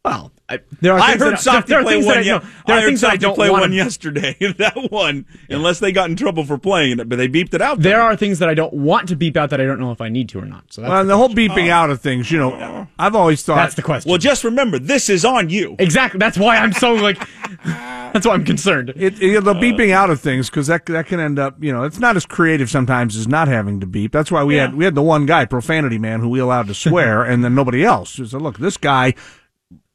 Well, 0.06 0.32
I, 0.48 0.60
there 0.80 0.92
are. 0.92 1.00
I 1.00 1.16
heard 1.16 1.32
that, 1.32 1.40
Softy 1.40 1.70
there 1.70 1.80
are 1.80 1.82
play 1.82 1.94
things 1.94 2.06
one. 2.06 2.14
that 2.14 2.20
I, 2.20 2.24
ye- 2.24 2.30
no, 2.30 2.38
there 2.38 2.76
I 2.76 2.80
heard 2.80 2.86
things 2.88 3.02
I 3.02 3.08
Softy 3.08 3.18
don't 3.18 3.34
play 3.34 3.50
want. 3.50 3.62
one 3.62 3.72
yesterday. 3.72 4.36
that 4.58 4.90
one, 4.90 5.26
unless 5.50 5.80
they 5.80 5.90
got 5.90 6.08
in 6.08 6.14
trouble 6.14 6.44
for 6.44 6.56
playing 6.58 7.00
it, 7.00 7.08
but 7.08 7.16
they 7.16 7.26
beeped 7.26 7.54
it 7.54 7.60
out. 7.60 7.80
There 7.80 7.96
though. 7.96 8.04
are 8.04 8.16
things 8.16 8.38
that 8.38 8.48
I 8.48 8.54
don't 8.54 8.72
want 8.72 9.08
to 9.08 9.16
beep 9.16 9.36
out 9.36 9.50
that 9.50 9.60
I 9.60 9.64
don't 9.64 9.80
know 9.80 9.90
if 9.90 10.00
I 10.00 10.08
need 10.08 10.28
to 10.30 10.38
or 10.38 10.46
not. 10.46 10.72
So 10.72 10.82
that's, 10.82 10.90
Well, 10.90 11.00
and 11.00 11.10
the, 11.10 11.14
the 11.14 11.18
whole 11.18 11.28
beeping 11.28 11.68
oh. 11.68 11.72
out 11.72 11.90
of 11.90 12.00
things, 12.00 12.30
you 12.30 12.38
know, 12.38 12.54
oh. 12.54 12.86
I've 12.98 13.16
always 13.16 13.42
thought 13.42 13.56
that's 13.56 13.74
the 13.74 13.82
question. 13.82 14.08
Well, 14.08 14.18
just 14.18 14.44
remember, 14.44 14.78
this 14.78 15.08
is 15.08 15.24
on 15.24 15.50
you. 15.50 15.74
exactly. 15.80 16.18
That's 16.18 16.38
why 16.38 16.58
I'm 16.58 16.72
so 16.72 16.94
like. 16.94 17.18
that's 17.64 18.24
why 18.24 18.34
I'm 18.34 18.44
concerned. 18.44 18.90
it, 18.96 19.20
it, 19.20 19.44
the 19.44 19.50
uh. 19.50 19.54
beeping 19.54 19.90
out 19.90 20.10
of 20.10 20.20
things 20.20 20.48
because 20.48 20.68
that 20.68 20.86
that 20.86 21.06
can 21.06 21.18
end 21.18 21.38
up, 21.40 21.62
you 21.62 21.72
know, 21.72 21.82
it's 21.82 21.98
not 21.98 22.16
as 22.16 22.24
creative 22.24 22.70
sometimes 22.70 23.16
as 23.16 23.26
not 23.26 23.48
having 23.48 23.80
to 23.80 23.86
beep. 23.86 24.12
That's 24.12 24.30
why 24.30 24.44
we 24.44 24.54
had 24.54 24.74
we 24.74 24.84
had 24.84 24.94
the 24.94 25.02
one 25.02 25.26
guy, 25.26 25.44
profanity 25.44 25.98
man, 25.98 26.20
who 26.20 26.28
we 26.28 26.38
allowed 26.38 26.68
to 26.68 26.74
swear, 26.74 27.22
and 27.30 27.42
then 27.42 27.54
nobody 27.54 27.84
else. 27.84 28.12
So 28.12 28.38
look, 28.38 28.58
this 28.58 28.76
guy, 28.76 29.14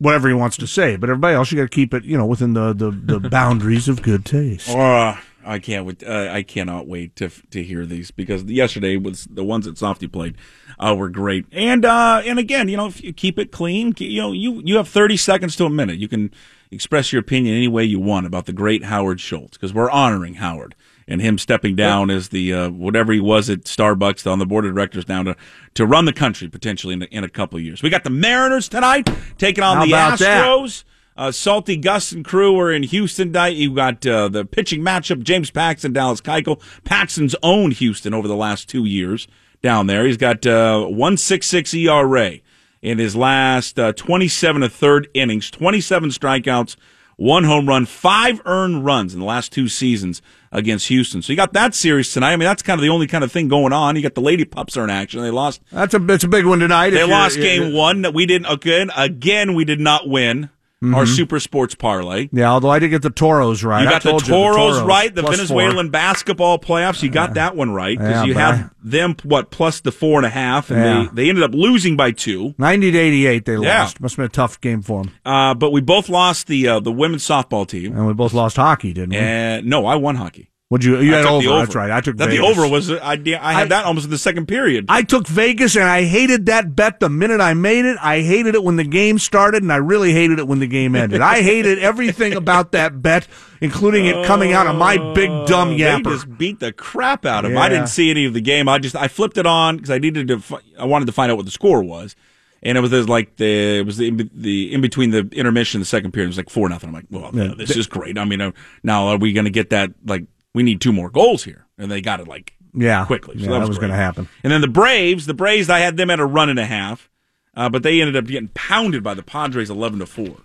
whatever 0.02 0.28
he 0.28 0.34
wants 0.34 0.58
to 0.58 0.66
say, 0.66 0.96
but 0.96 1.10
everybody 1.10 1.36
else, 1.36 1.52
you 1.52 1.58
got 1.58 1.64
to 1.64 1.70
keep 1.70 1.94
it, 1.94 2.04
you 2.04 2.18
know, 2.18 2.26
within 2.26 2.54
the 2.54 2.74
the, 2.74 2.90
the 2.92 3.20
boundaries 3.30 3.88
of 3.88 4.02
good 4.02 4.26
taste. 4.26 4.70
Uh, 4.70 5.16
I 5.46 5.60
can't 5.60 5.86
wait. 5.86 6.04
Uh, 6.04 6.30
I 6.32 6.42
cannot 6.44 6.88
wait 6.88 7.16
to 7.18 7.30
to 7.30 7.64
hear 7.64 7.86
these 7.86 8.10
because 8.10 8.44
yesterday 8.44 8.98
was 8.98 9.26
the 9.26 9.44
ones 9.44 9.66
that 9.66 9.78
Softy 9.78 10.08
played 10.08 10.36
uh, 10.80 10.96
were 10.98 11.10
great. 11.10 11.46
And 11.52 11.86
uh, 11.86 12.24
and 12.26 12.40
again, 12.40 12.68
you 12.68 12.78
know, 12.78 12.88
if 12.88 13.04
you 13.04 13.14
keep 13.14 13.38
it 13.38 13.52
clean, 13.52 13.94
you 13.98 14.22
know, 14.22 14.32
you 14.32 14.62
you 14.66 14.78
have 14.78 14.88
thirty 14.88 15.18
seconds 15.18 15.56
to 15.58 15.66
a 15.66 15.70
minute. 15.70 15.98
You 15.98 16.08
can 16.08 16.32
express 16.72 17.14
your 17.14 17.20
opinion 17.20 17.56
any 17.56 17.68
way 17.68 17.84
you 17.84 18.00
want 18.00 18.26
about 18.26 18.46
the 18.46 18.54
great 18.54 18.86
Howard 18.86 19.20
Schultz 19.20 19.58
because 19.58 19.74
we're 19.74 19.92
honoring 19.92 20.36
Howard 20.36 20.74
and 21.12 21.22
him 21.22 21.38
stepping 21.38 21.76
down 21.76 22.10
as 22.10 22.30
the 22.30 22.54
uh, 22.54 22.70
whatever 22.70 23.12
he 23.12 23.20
was 23.20 23.50
at 23.50 23.66
Starbucks 23.66 24.26
on 24.32 24.40
the 24.40 24.46
board 24.46 24.66
of 24.66 24.74
directors 24.74 25.04
down 25.06 25.26
to 25.26 25.36
to 25.76 25.86
run 25.86 26.06
the 26.06 26.14
country 26.14 26.48
potentially 26.48 26.94
in, 26.94 27.02
a- 27.04 27.08
in 27.12 27.24
a 27.24 27.30
couple 27.30 27.58
of 27.60 27.64
years. 27.66 27.84
We 27.84 27.90
got 27.90 28.04
the 28.04 28.10
Mariners 28.10 28.70
tonight 28.70 29.10
taking 29.38 29.64
on 29.64 29.78
How 29.78 29.86
the? 29.86 29.92
Astros. 29.92 30.84
Uh, 31.18 31.30
Salty 31.30 31.76
Gus 31.76 32.14
and 32.14 32.24
crew 32.24 32.58
are 32.58 32.72
in 32.72 32.84
Houston. 32.84 33.28
tonight. 33.28 33.56
You 33.58 33.76
got 33.76 34.08
uh, 34.08 34.30
the 34.30 34.46
pitching 34.46 34.82
matchup: 34.82 35.22
James 35.24 35.52
Paxton, 35.52 35.92
Dallas 35.94 36.22
Keuchel. 36.22 36.60
Paxton's 36.86 37.36
owned 37.44 37.74
Houston 37.74 38.14
over 38.14 38.28
the 38.30 38.36
last 38.36 38.70
two 38.70 38.86
years 38.86 39.28
down 39.62 39.88
there. 39.88 40.06
He's 40.06 40.18
got 40.18 40.48
uh, 40.48 40.86
one 40.86 41.18
six 41.18 41.48
six 41.48 41.74
ERA 41.74 42.36
in 42.82 42.98
his 42.98 43.16
last 43.16 43.78
uh, 43.78 43.92
twenty 43.92 44.30
seven 44.30 44.64
and 44.64 44.72
third 44.72 45.10
innings, 45.14 45.52
twenty 45.52 45.82
seven 45.82 46.10
strikeouts, 46.10 46.78
one 47.18 47.44
home 47.44 47.68
run, 47.68 47.86
five 47.86 48.42
earned 48.46 48.86
runs 48.86 49.14
in 49.14 49.20
the 49.20 49.26
last 49.26 49.52
two 49.52 49.68
seasons 49.68 50.22
against 50.52 50.88
Houston. 50.88 51.22
So 51.22 51.32
you 51.32 51.38
got 51.38 51.54
that 51.54 51.74
series 51.74 52.12
tonight. 52.12 52.34
I 52.34 52.36
mean, 52.36 52.48
that's 52.48 52.64
kind 52.64 52.80
of 52.80 52.82
the 52.82 52.90
only 52.90 53.08
kind 53.08 53.24
of 53.24 53.32
thing 53.32 53.48
going 53.48 53.74
on. 53.74 53.96
You 53.96 54.02
got 54.02 54.16
the 54.16 54.22
Lady 54.22 54.46
Pups 54.46 54.78
are 54.78 54.84
in 54.84 54.90
action. 54.90 55.22
They 55.22 55.32
lost. 55.32 55.62
That's 55.72 55.94
a 55.94 56.00
that's 56.00 56.24
a 56.24 56.28
big 56.28 56.46
one 56.46 56.60
tonight. 56.60 56.92
They 56.92 57.04
lost 57.04 57.38
game 57.38 57.74
one. 57.74 58.02
That 58.02 58.14
we 58.14 58.26
didn't 58.26 58.48
again. 58.48 58.92
Again, 58.96 59.54
we 59.56 59.66
did 59.66 59.80
not 59.80 60.08
win 60.08 60.50
our 60.84 61.06
Super 61.06 61.40
Sports 61.40 61.76
parlay. 61.76 62.28
Yeah, 62.32 62.52
although 62.52 62.70
I 62.70 62.80
did 62.80 62.90
get 62.90 63.04
the 63.04 63.10
Toros 63.12 63.64
right. 63.64 63.84
You 63.84 63.90
got 63.90 64.02
the 64.02 64.10
told 64.12 64.26
Toros, 64.26 64.82
right, 64.82 65.14
the 65.14 65.22
Venezuelan 65.22 65.90
basketball 65.90 66.58
playoffs. 66.58 67.04
You 67.04 67.10
got 67.10 67.36
that 67.36 67.56
one 67.56 67.72
right 67.72 67.98
because 67.98 68.16
Yeah, 68.16 68.24
you 68.24 68.34
have 68.34 68.60
I- 68.60 68.70
them 68.84 69.16
what 69.24 69.52
plus 69.52 69.82
the 69.82 69.92
four 69.92 70.18
and 70.18 70.26
a 70.26 70.30
half, 70.30 70.72
and 70.72 70.80
Yeah. 70.80 71.10
they, 71.14 71.24
they 71.24 71.30
ended 71.30 71.44
up 71.44 71.54
losing 71.54 71.96
by 71.96 72.12
two. 72.12 72.56
Ninety 72.58 72.92
to 72.92 72.98
eighty-eight, 72.98 73.46
they 73.46 73.58
Yeah. 73.58 73.82
lost. 73.84 74.02
Must 74.02 74.14
have 74.14 74.18
been 74.18 74.26
a 74.26 74.30
tough 74.30 74.60
game 74.60 74.82
for 74.82 75.04
them. 75.04 75.14
Uh, 75.26 75.54
but 75.54 75.72
we 75.72 75.82
both 75.82 76.10
lost 76.10 76.48
the 76.48 76.68
uh, 76.68 76.80
the 76.80 76.92
women's 76.92 77.28
softball 77.28 77.68
team. 77.68 77.96
And 77.96 78.08
we 78.08 78.14
both 78.14 78.34
lost 78.34 78.56
hockey, 78.56 78.92
didn't 78.94 79.12
we? 79.12 79.18
And 79.18 79.68
no, 79.68 79.86
I 79.86 79.96
won 79.96 80.16
hockey. 80.16 80.48
Would 80.72 80.84
you? 80.86 81.00
You 81.02 81.14
I 81.14 81.18
had 81.18 81.26
over. 81.26 81.44
the 81.44 81.50
over. 81.52 81.60
That's 81.66 81.76
right. 81.76 81.92
I 81.92 82.00
took 82.02 82.16
that. 82.18 82.30
The 82.30 82.40
over 82.40 82.68
was 82.68 82.90
I, 82.90 83.12
I 83.12 83.16
had 83.18 83.38
I- 83.38 83.66
that 83.66 83.86
almost 83.86 84.06
in 84.06 84.10
the 84.10 84.18
second 84.18 84.48
period. 84.48 84.86
I 84.90 85.04
took 85.04 85.28
Vegas 85.28 85.76
and 85.76 85.84
I 85.84 86.04
hated 86.06 86.46
that 86.48 86.76
bet 86.76 87.00
the 87.02 87.10
minute 87.10 87.42
I 87.42 87.54
made 87.54 87.84
it. 87.86 87.98
I 88.02 88.22
hated 88.22 88.56
it 88.56 88.64
when 88.64 88.78
the 88.78 88.84
game 88.86 89.20
started 89.20 89.62
and 89.64 89.72
I 89.72 89.76
really 89.76 90.14
hated 90.14 90.40
it 90.40 90.48
when 90.48 90.60
the 90.60 90.68
game 90.68 90.96
ended. 90.96 91.20
I 91.22 91.42
hated 91.42 91.78
everything 91.92 92.34
about 92.34 92.72
that 92.72 93.02
bet, 93.02 93.28
including 93.60 94.06
it 94.06 94.26
coming 94.26 94.54
out 94.54 94.66
of 94.66 94.78
my 94.78 94.96
big 95.14 95.30
dumb 95.46 95.72
yapper. 95.78 96.04
They 96.06 96.10
just 96.12 96.38
beat 96.38 96.60
the 96.62 96.72
crap 96.72 97.26
out 97.26 97.44
of 97.44 97.52
him. 97.52 97.58
I 97.58 97.68
didn't 97.68 97.88
see 97.88 98.10
any 98.10 98.24
of 98.26 98.34
the 98.34 98.42
game. 98.42 98.70
I 98.70 98.80
just 98.80 98.96
I 98.96 99.10
flipped 99.10 99.38
it 99.38 99.46
on 99.46 99.76
because 99.76 99.90
I 99.92 99.98
needed 99.98 100.30
to. 100.30 100.42
I 100.80 100.86
wanted 100.86 101.06
to 101.06 101.12
find 101.12 101.30
out 101.32 101.36
what 101.36 101.46
the 101.46 101.52
score 101.52 101.84
was, 101.84 102.16
and 102.64 102.78
it 102.78 102.82
was 102.82 103.10
like 103.10 103.36
the 103.36 103.80
it 103.80 103.86
was 103.86 103.98
the, 103.98 104.08
in- 104.08 104.30
the 104.34 104.74
in 104.74 104.80
between 104.80 105.12
the 105.12 105.28
intermission 105.34 105.80
and 105.80 105.82
the 105.82 105.90
second 105.90 106.14
period. 106.14 106.28
It 106.28 106.30
was 106.30 106.38
like 106.38 106.50
four 106.50 106.70
nothing. 106.70 106.88
I'm 106.88 106.96
like, 106.96 107.08
well, 107.12 107.30
Yeah. 107.34 107.56
this 107.58 107.76
is 107.76 107.88
great. 107.88 108.18
I 108.18 108.24
mean, 108.24 108.40
uh, 108.40 108.52
now 108.84 109.08
are 109.08 109.18
we 109.18 109.34
going 109.34 109.44
to 109.44 109.52
get 109.52 109.72
that? 109.72 109.92
Like, 110.06 110.24
we 110.54 110.64
need 110.64 110.82
two 110.82 110.92
more 110.94 111.10
goals 111.10 111.44
here, 111.44 111.66
and 111.78 111.92
they 111.92 112.02
got 112.02 112.20
it 112.20 112.28
like 112.28 112.54
Yeah. 112.74 113.06
quickly. 113.06 113.38
So 113.38 113.46
Yeah, 113.46 113.52
that 113.52 113.60
was, 113.62 113.70
was 113.70 113.78
gonna 113.80 113.96
happen. 113.96 114.28
And 114.44 114.52
then 114.52 114.62
the 114.62 114.68
Braves, 114.68 115.26
the 115.26 115.34
Braves, 115.34 115.70
I 115.70 115.80
had 115.80 115.98
them 115.98 116.10
at 116.10 116.20
a 116.20 116.26
run 116.26 116.50
and 116.50 116.60
a 116.60 116.66
half 116.66 117.10
uh, 117.54 117.68
but 117.68 117.84
they 117.84 118.00
ended 118.00 118.16
up 118.16 118.26
getting 118.26 118.48
pounded 118.54 119.04
by 119.04 119.14
the 119.14 119.24
Padres 119.24 119.70
eleven 119.70 120.00
to 120.00 120.06
four. 120.06 120.38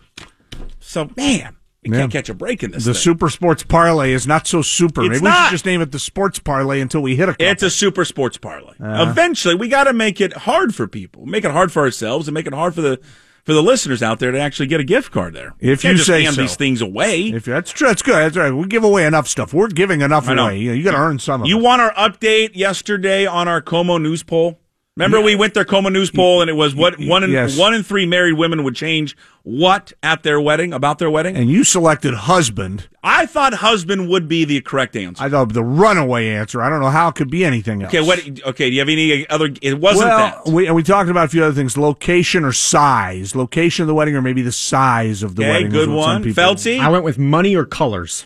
So 0.81 1.09
man, 1.17 1.57
you 1.83 1.93
Yeah. 1.93 2.01
can't 2.01 2.13
catch 2.13 2.29
a 2.29 2.35
break 2.35 2.63
in 2.65 2.73
this. 2.73 2.85
The 2.85 2.95
thing. 2.95 3.01
Super 3.01 3.29
Sports 3.31 3.63
Parlay 3.63 4.13
is 4.13 4.27
not 4.27 4.47
so 4.49 4.61
super. 4.63 5.03
It's 5.03 5.23
Maybe 5.23 5.25
we 5.25 5.31
should 5.33 5.51
just 5.53 5.67
name 5.67 5.81
it 5.81 5.93
the 5.93 5.99
Sports 6.01 6.41
Parlay 6.41 6.81
until 6.81 7.03
we 7.03 7.15
hit 7.15 7.29
a 7.29 7.33
couple. 7.33 7.47
It's 7.47 7.63
a 7.63 7.71
super 7.71 8.05
sports 8.05 8.39
parlay. 8.39 8.75
Uh-huh. 8.81 9.07
Eventually, 9.11 9.55
we 9.55 9.69
got 9.69 9.85
to 9.85 9.93
make 9.93 10.21
it 10.21 10.33
hard 10.33 10.75
for 10.75 10.89
people, 10.89 11.27
make 11.27 11.45
it 11.45 11.53
hard 11.53 11.71
for 11.71 11.83
ourselves, 11.83 12.27
and 12.27 12.35
make 12.35 12.47
it 12.49 12.55
hard 12.55 12.75
for 12.75 12.81
the 12.81 12.99
for 13.47 13.55
the 13.55 13.63
listeners 13.63 14.03
out 14.03 14.19
there 14.19 14.33
to 14.33 14.39
actually 14.41 14.67
get 14.67 14.81
a 14.81 14.85
gift 14.85 15.13
card 15.13 15.33
there. 15.33 15.55
If 15.61 15.85
you 15.85 15.95
just 15.95 16.07
say 16.09 16.25
hand 16.25 16.35
so. 16.35 16.43
these 16.43 16.57
things 16.57 16.83
away. 16.83 17.29
If 17.29 17.45
that's 17.45 17.71
true, 17.71 17.87
that's 17.87 18.03
good. 18.03 18.17
That's 18.17 18.37
right. 18.37 18.51
We 18.51 18.67
give 18.67 18.83
away 18.83 19.07
enough 19.07 19.29
stuff. 19.29 19.55
We're 19.55 19.69
giving 19.69 20.01
enough 20.03 20.29
away. 20.29 20.59
You, 20.59 20.73
you 20.73 20.83
got 20.83 20.91
to 20.91 20.99
earn 20.99 21.21
some 21.21 21.43
of 21.43 21.47
You 21.47 21.59
it. 21.59 21.63
want 21.63 21.81
our 21.81 21.95
update 21.95 22.57
yesterday 22.57 23.25
on 23.25 23.47
our 23.47 23.63
KOMO 23.63 24.03
News 24.03 24.25
poll? 24.25 24.59
Remember, 24.97 25.21
we 25.21 25.35
went 25.37 25.53
their 25.53 25.67
KOMO 25.67 25.93
News 25.93 26.11
poll, 26.11 26.41
and 26.41 26.49
it 26.49 26.55
was 26.55 26.75
what 26.75 26.99
one 26.99 27.23
in 27.23 27.31
Yes. 27.31 27.59
one 27.59 27.75
in 27.75 27.83
three 27.83 28.07
married 28.07 28.33
women 28.33 28.65
would 28.65 28.75
change 28.75 29.15
what 29.43 29.93
at 30.03 30.23
their 30.23 30.41
wedding 30.41 30.73
about 30.73 30.99
their 30.99 31.11
wedding. 31.11 31.37
And 31.37 31.51
you 31.51 31.65
selected 31.65 32.15
husband. 32.15 32.89
I 33.05 33.27
thought 33.27 33.53
husband 33.55 34.09
would 34.09 34.27
be 34.27 34.47
the 34.47 34.63
correct 34.63 34.97
answer. 34.97 35.23
I 35.23 35.29
thought 35.29 35.53
the 35.53 35.63
runaway 35.63 36.29
answer. 36.29 36.63
I 36.63 36.71
don't 36.71 36.81
know 36.81 36.89
how 36.89 37.09
it 37.09 37.15
could 37.15 37.31
be 37.31 37.45
anything 37.45 37.83
else. 37.83 37.93
okay, 37.95 38.01
what? 38.01 38.21
Okay, 38.47 38.71
do 38.71 38.75
you 38.75 38.81
have 38.81 38.89
any 38.89 39.29
other? 39.29 39.51
It 39.61 39.79
wasn't 39.79 40.09
well, 40.09 40.43
that. 40.47 40.51
we 40.51 40.67
and 40.67 40.75
we 40.75 40.83
talked 40.83 41.11
about 41.11 41.27
a 41.27 41.29
few 41.29 41.45
other 41.45 41.53
things: 41.55 41.77
location 41.77 42.43
or 42.43 42.53
size, 42.53 43.37
location 43.37 43.83
of 43.83 43.89
the 43.89 43.95
wedding, 43.95 44.17
or 44.17 44.23
maybe 44.23 44.41
the 44.41 44.51
size 44.51 45.23
of 45.23 45.37
the 45.37 45.43
Okay, 45.43 45.51
wedding. 45.53 45.69
good 45.73 45.91
one. 45.91 46.23
people- 46.23 46.43
Feltzy, 46.43 46.81
I 46.81 46.89
went 46.89 47.05
with 47.05 47.19
money 47.19 47.55
or 47.55 47.67
colors. 47.67 48.25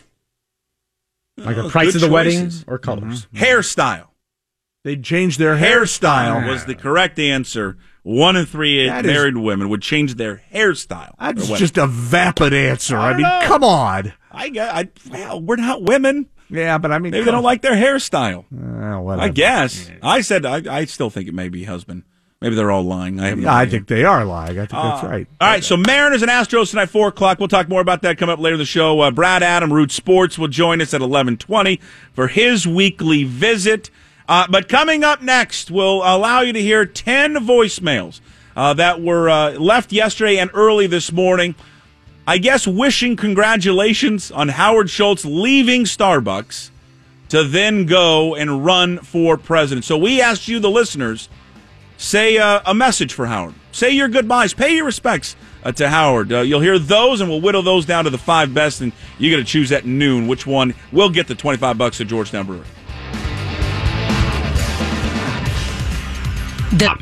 Like 1.37 1.57
the 1.57 1.63
Oh, 1.65 1.69
price 1.69 1.87
good 1.87 1.95
of 1.95 2.01
the 2.01 2.13
wedding 2.13 2.49
or 2.65 2.77
colors. 2.77 3.27
Mm-hmm. 3.33 3.43
hairstyle. 3.43 4.03
They 4.83 4.95
changed 4.97 5.37
their 5.39 5.57
Hairstyle 5.57 6.47
was 6.49 6.65
the 6.65 6.73
correct 6.75 7.19
answer. 7.19 7.77
One 8.03 8.35
in 8.35 8.47
three 8.47 8.87
That 8.87 9.05
is- 9.05 9.11
married 9.11 9.37
women 9.37 9.69
would 9.69 9.83
change 9.83 10.15
their 10.15 10.41
hairstyle. 10.51 11.13
That's 11.19 11.47
just 11.49 11.77
a 11.77 11.85
vapid 11.85 12.51
answer. 12.51 12.97
I, 12.97 13.11
I 13.11 13.13
mean, 13.13 13.21
know. 13.21 13.41
come 13.43 13.63
on. 13.63 14.13
I 14.31 14.49
get. 14.49 14.73
I 14.73 14.89
well, 15.11 15.39
we're 15.41 15.57
not 15.57 15.83
women. 15.83 16.27
Yeah, 16.49 16.79
but 16.79 16.91
I 16.91 16.97
mean, 16.99 17.11
Maybe 17.11 17.25
they 17.25 17.31
don't 17.31 17.43
like 17.43 17.61
their 17.61 17.73
hairstyle. 17.75 18.45
Uh, 18.51 18.99
whatever. 19.01 19.21
I 19.23 19.29
guess. 19.29 19.89
I 20.01 20.21
said. 20.21 20.45
I, 20.47 20.63
I 20.79 20.85
still 20.85 21.09
think 21.11 21.27
it 21.27 21.33
may 21.35 21.47
be 21.49 21.63
husband. 21.65 22.03
Maybe 22.41 22.55
they're 22.55 22.71
all 22.71 22.81
lying. 22.83 23.19
I 23.19 23.27
have 23.27 23.37
no 23.37 23.49
I 23.49 23.61
idea. 23.61 23.71
think 23.73 23.87
they 23.87 24.03
are 24.03 24.25
lying. 24.25 24.57
I 24.57 24.65
think 24.65 24.71
that's 24.71 25.03
Uh, 25.03 25.07
right. 25.07 25.27
All 25.39 25.47
right, 25.47 25.63
so 25.63 25.77
Mariners 25.77 26.23
and 26.23 26.31
Astros 26.31 26.71
tonight, 26.71 26.87
four 26.87 27.09
o'clock. 27.09 27.37
We'll 27.37 27.47
talk 27.49 27.69
more 27.69 27.81
about 27.81 28.01
that 28.01 28.17
coming 28.17 28.33
up 28.33 28.39
later 28.39 28.55
in 28.55 28.59
the 28.59 28.65
show. 28.65 28.99
Uh, 28.99 29.11
Brad 29.11 29.43
Adam, 29.43 29.71
Root 29.71 29.91
Sports, 29.91 30.39
will 30.39 30.47
join 30.47 30.81
us 30.81 30.91
at 30.95 31.01
eleven 31.01 31.37
twenty 31.37 31.79
for 32.13 32.27
his 32.27 32.65
weekly 32.67 33.23
visit. 33.25 33.91
Uh, 34.31 34.47
but 34.49 34.69
coming 34.69 35.03
up 35.03 35.21
next, 35.21 35.69
we'll 35.69 35.97
allow 35.97 36.39
you 36.39 36.53
to 36.53 36.61
hear 36.61 36.85
ten 36.85 37.35
voicemails 37.35 38.21
uh, 38.55 38.73
that 38.73 39.01
were 39.01 39.29
uh, 39.29 39.51
left 39.59 39.91
yesterday 39.91 40.37
and 40.37 40.49
early 40.53 40.87
this 40.87 41.11
morning. 41.11 41.53
I 42.25 42.37
guess 42.37 42.65
wishing 42.65 43.17
congratulations 43.17 44.31
on 44.31 44.47
Howard 44.47 44.89
Schultz 44.89 45.25
leaving 45.25 45.83
Starbucks 45.83 46.69
to 47.27 47.43
then 47.43 47.85
go 47.85 48.33
and 48.33 48.63
run 48.63 48.99
for 48.99 49.35
president. 49.35 49.83
So 49.83 49.97
we 49.97 50.21
asked 50.21 50.47
you, 50.47 50.61
the 50.61 50.69
listeners, 50.69 51.27
say 51.97 52.37
uh, 52.37 52.61
a 52.65 52.73
message 52.73 53.13
for 53.13 53.25
Howard. 53.25 53.55
Say 53.73 53.91
your 53.91 54.07
goodbyes. 54.07 54.53
Pay 54.53 54.77
your 54.77 54.85
respects 54.85 55.35
uh, 55.65 55.73
to 55.73 55.89
Howard. 55.89 56.31
Uh, 56.31 56.39
you'll 56.39 56.61
hear 56.61 56.79
those, 56.79 57.19
and 57.19 57.29
we'll 57.29 57.41
whittle 57.41 57.63
those 57.63 57.85
down 57.85 58.05
to 58.05 58.09
the 58.09 58.17
five 58.17 58.53
best, 58.53 58.79
and 58.79 58.93
you 59.19 59.29
got 59.29 59.37
to 59.37 59.43
choose 59.43 59.73
at 59.73 59.83
noon 59.85 60.29
which 60.29 60.47
one 60.47 60.73
will 60.93 61.09
get 61.09 61.27
the 61.27 61.35
twenty-five 61.35 61.77
bucks 61.77 61.99
at 61.99 62.07
Georgetown 62.07 62.45
Brewery. 62.45 62.65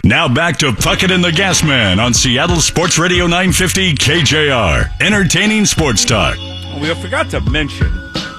Now 0.03 0.27
back 0.27 0.57
to 0.57 0.71
Puckett 0.71 1.13
and 1.13 1.23
the 1.23 1.31
Gas 1.31 1.63
Man 1.63 1.99
on 1.99 2.11
Seattle 2.13 2.59
Sports 2.59 2.97
Radio 2.97 3.25
950 3.25 3.93
KJR. 3.95 4.99
Entertaining 4.99 5.65
sports 5.65 6.03
talk. 6.03 6.37
We 6.81 6.91
forgot 6.95 7.29
to 7.31 7.41
mention 7.41 7.87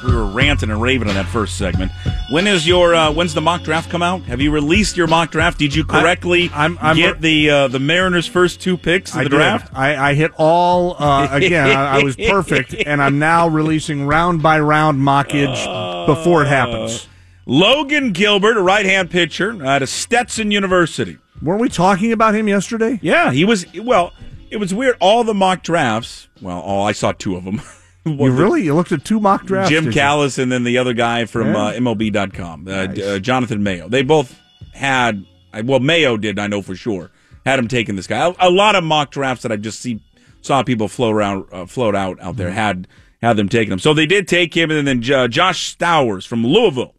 we 0.05 0.13
were 0.15 0.27
ranting 0.27 0.71
and 0.71 0.83
raving 0.83 1.09
on 1.09 1.15
that 1.15 1.27
first 1.27 1.57
segment. 1.57 1.93
When 2.31 2.49
is 2.49 2.67
your 2.67 2.97
uh, 2.97 3.13
when's 3.13 3.33
the 3.33 3.41
mock 3.41 3.63
draft 3.63 3.91
come 3.91 4.03
out? 4.03 4.23
Have 4.23 4.41
you 4.41 4.51
released 4.51 4.97
your 4.97 5.07
mock 5.07 5.31
draft? 5.31 5.59
Did 5.59 5.73
you 5.73 5.85
correctly 5.85 6.49
I'm- 6.53 6.77
I'm- 6.81 6.97
get 6.97 7.21
the 7.21 7.49
uh, 7.51 7.69
the 7.69 7.79
Mariners' 7.79 8.27
first 8.27 8.61
two 8.61 8.77
picks 8.77 9.13
of 9.13 9.19
I 9.19 9.23
the 9.25 9.31
did. 9.31 9.37
draft? 9.37 9.73
I, 9.73 10.11
I 10.11 10.15
hit 10.15 10.33
all 10.37 10.97
uh, 11.01 11.29
again. 11.31 11.69
I, 11.69 12.01
I 12.01 12.03
was 12.03 12.17
perfect, 12.29 12.75
and 12.75 13.01
I'm 13.01 13.21
now 13.21 13.47
releasing 13.47 14.05
round 14.07 14.43
by 14.43 14.59
round 14.59 15.01
mockage 15.01 16.07
before 16.07 16.43
it 16.43 16.49
happens. 16.49 17.07
Logan 17.47 18.13
Gilbert, 18.13 18.57
a 18.57 18.63
right-hand 18.63 19.11
pitcher 19.11 19.65
out 19.65 19.83
of 19.83 19.89
Stetson 19.89 20.51
University. 20.51 21.19
Weren't 21.43 21.61
we 21.61 21.69
talking 21.69 22.13
about 22.13 22.35
him 22.35 22.49
yesterday? 22.49 22.99
Yeah, 23.03 23.33
he 23.33 23.45
was. 23.45 23.67
Well, 23.75 24.13
it 24.51 24.59
was 24.59 24.75
weird. 24.75 24.97
All 25.01 25.25
the 25.25 25.35
mock 25.35 25.63
drafts. 25.63 26.29
Well, 26.43 26.61
all 26.61 26.87
I 26.87 26.93
saw 26.93 27.13
two 27.13 27.37
of 27.37 27.45
them. 27.45 27.61
You 28.07 28.31
really? 28.33 28.63
You 28.65 28.75
looked 28.75 28.93
at 28.93 29.05
two 29.05 29.21
mock 29.21 29.45
drafts. 29.45 29.69
Jim? 29.69 29.93
Callis 29.93 30.39
and 30.39 30.51
then 30.51 30.65
the 30.65 30.79
other 30.79 30.95
guy 30.95 31.27
from 31.27 31.49
Yeah. 31.49 31.65
uh, 31.67 31.73
MLB.com, 31.75 32.67
uh, 32.67 32.71
uh, 32.71 33.19
Jonathan 33.19 33.63
Mayo. 33.63 33.91
They 33.91 34.01
both 34.03 34.41
had. 34.73 35.23
Well, 35.65 35.81
Mayo 35.81 36.17
did. 36.17 36.39
I 36.39 36.47
know 36.47 36.63
for 36.63 36.75
sure. 36.75 37.11
Had 37.45 37.59
him 37.59 37.69
taking 37.69 37.97
this 37.97 38.07
guy. 38.07 38.27
A, 38.31 38.49
a 38.49 38.51
lot 38.51 38.75
of 38.75 38.85
mock 38.85 39.11
drafts 39.11 39.43
that 39.43 39.53
I 39.53 39.57
just 39.57 39.81
see 39.81 40.01
saw 40.41 40.63
people 40.63 40.89
float 40.89 41.15
around, 41.15 41.45
uh, 41.53 41.67
float 41.67 41.95
out 41.95 42.19
out 42.23 42.39
there 42.39 42.51
had 42.51 42.89
had 43.21 43.37
them 43.37 43.51
taking 43.51 43.71
him. 43.71 43.79
So 43.79 43.93
they 43.93 44.07
did 44.07 44.27
take 44.27 44.57
him, 44.57 44.71
and 44.71 44.89
then 44.89 45.13
uh, 45.13 45.29
Josh 45.29 45.77
Stowers 45.77 46.27
from 46.27 46.43
Louisville, 46.45 46.95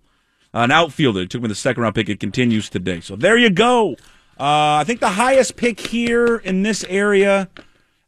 an 0.54 0.72
outfielder, 0.72 1.26
took 1.26 1.40
him 1.40 1.46
in 1.46 1.50
the 1.50 1.56
second 1.56 1.84
round 1.84 1.96
pick. 1.96 2.10
It 2.10 2.20
continues 2.20 2.70
today. 2.70 3.00
So 3.00 3.16
there 3.16 3.38
you 3.38 3.50
go. 3.50 3.94
Uh, 4.40 4.80
I 4.80 4.84
think 4.86 5.00
the 5.00 5.10
highest 5.10 5.56
pick 5.56 5.80
here 5.80 6.38
in 6.38 6.64
this 6.64 6.84
area. 6.86 7.50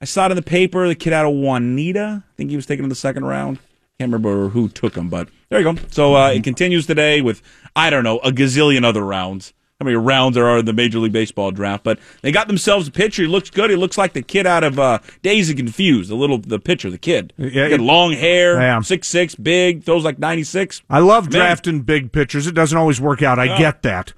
I 0.02 0.06
saw 0.06 0.26
it 0.26 0.32
in 0.32 0.36
the 0.36 0.42
paper. 0.42 0.88
The 0.88 0.96
kid 0.96 1.14
out 1.14 1.26
of 1.26 1.34
Juanita. 1.34 2.24
I 2.28 2.34
think 2.36 2.50
he 2.50 2.56
was 2.56 2.66
taken 2.66 2.84
in 2.84 2.90
the 2.90 2.96
second 2.96 3.26
round. 3.26 3.60
Can't 4.00 4.12
remember 4.12 4.50
who 4.50 4.68
took 4.68 4.96
him, 4.96 5.10
but 5.10 5.30
there 5.50 5.60
you 5.60 5.74
go. 5.74 5.80
So 5.92 6.16
uh, 6.16 6.32
it 6.32 6.44
continues 6.44 6.88
today 6.88 7.22
with 7.22 7.42
I 7.76 7.90
don't 7.90 8.04
know 8.04 8.18
a 8.20 8.32
gazillion 8.32 8.84
other 8.84 9.06
rounds. 9.06 9.54
How 9.84 9.86
many 9.86 9.98
rounds 9.98 10.36
there 10.36 10.48
are 10.48 10.60
in 10.60 10.66
the 10.66 10.72
Major 10.72 11.00
League 11.00 11.12
Baseball 11.12 11.52
draft? 11.52 11.84
But 11.84 12.00
they 12.22 12.32
got 12.32 12.48
themselves 12.48 12.88
a 12.88 12.92
pitcher. 12.92 13.24
He 13.24 13.28
looks 13.28 13.50
good. 13.50 13.70
He 13.70 13.76
looks 13.76 13.98
like 13.98 14.14
the 14.14 14.22
kid 14.22 14.48
out 14.48 14.64
of 14.64 14.80
uh, 14.80 15.00
Dazed 15.24 15.50
and 15.50 15.60
Confused. 15.60 16.10
The 16.10 16.16
little 16.16 16.38
the 16.38 16.58
pitcher, 16.58 16.90
the 16.90 16.98
kid. 16.98 17.34
Yeah, 17.38 17.66
he 17.66 17.70
got 17.72 17.80
long 17.82 18.14
hair, 18.14 18.62
Yeah. 18.62 18.80
six 18.80 19.10
six, 19.10 19.36
big, 19.36 19.84
throws 19.84 20.06
like 20.06 20.20
ninety 20.20 20.46
six. 20.46 20.82
I 20.90 21.00
love 21.00 21.26
Man. 21.26 21.32
drafting 21.42 21.82
big 21.82 22.14
pitchers. 22.14 22.48
It 22.48 22.56
doesn't 22.56 22.78
always 22.78 23.02
work 23.02 23.22
out. 23.22 23.40
I 23.40 23.58
get 23.58 23.82
that. 23.84 24.14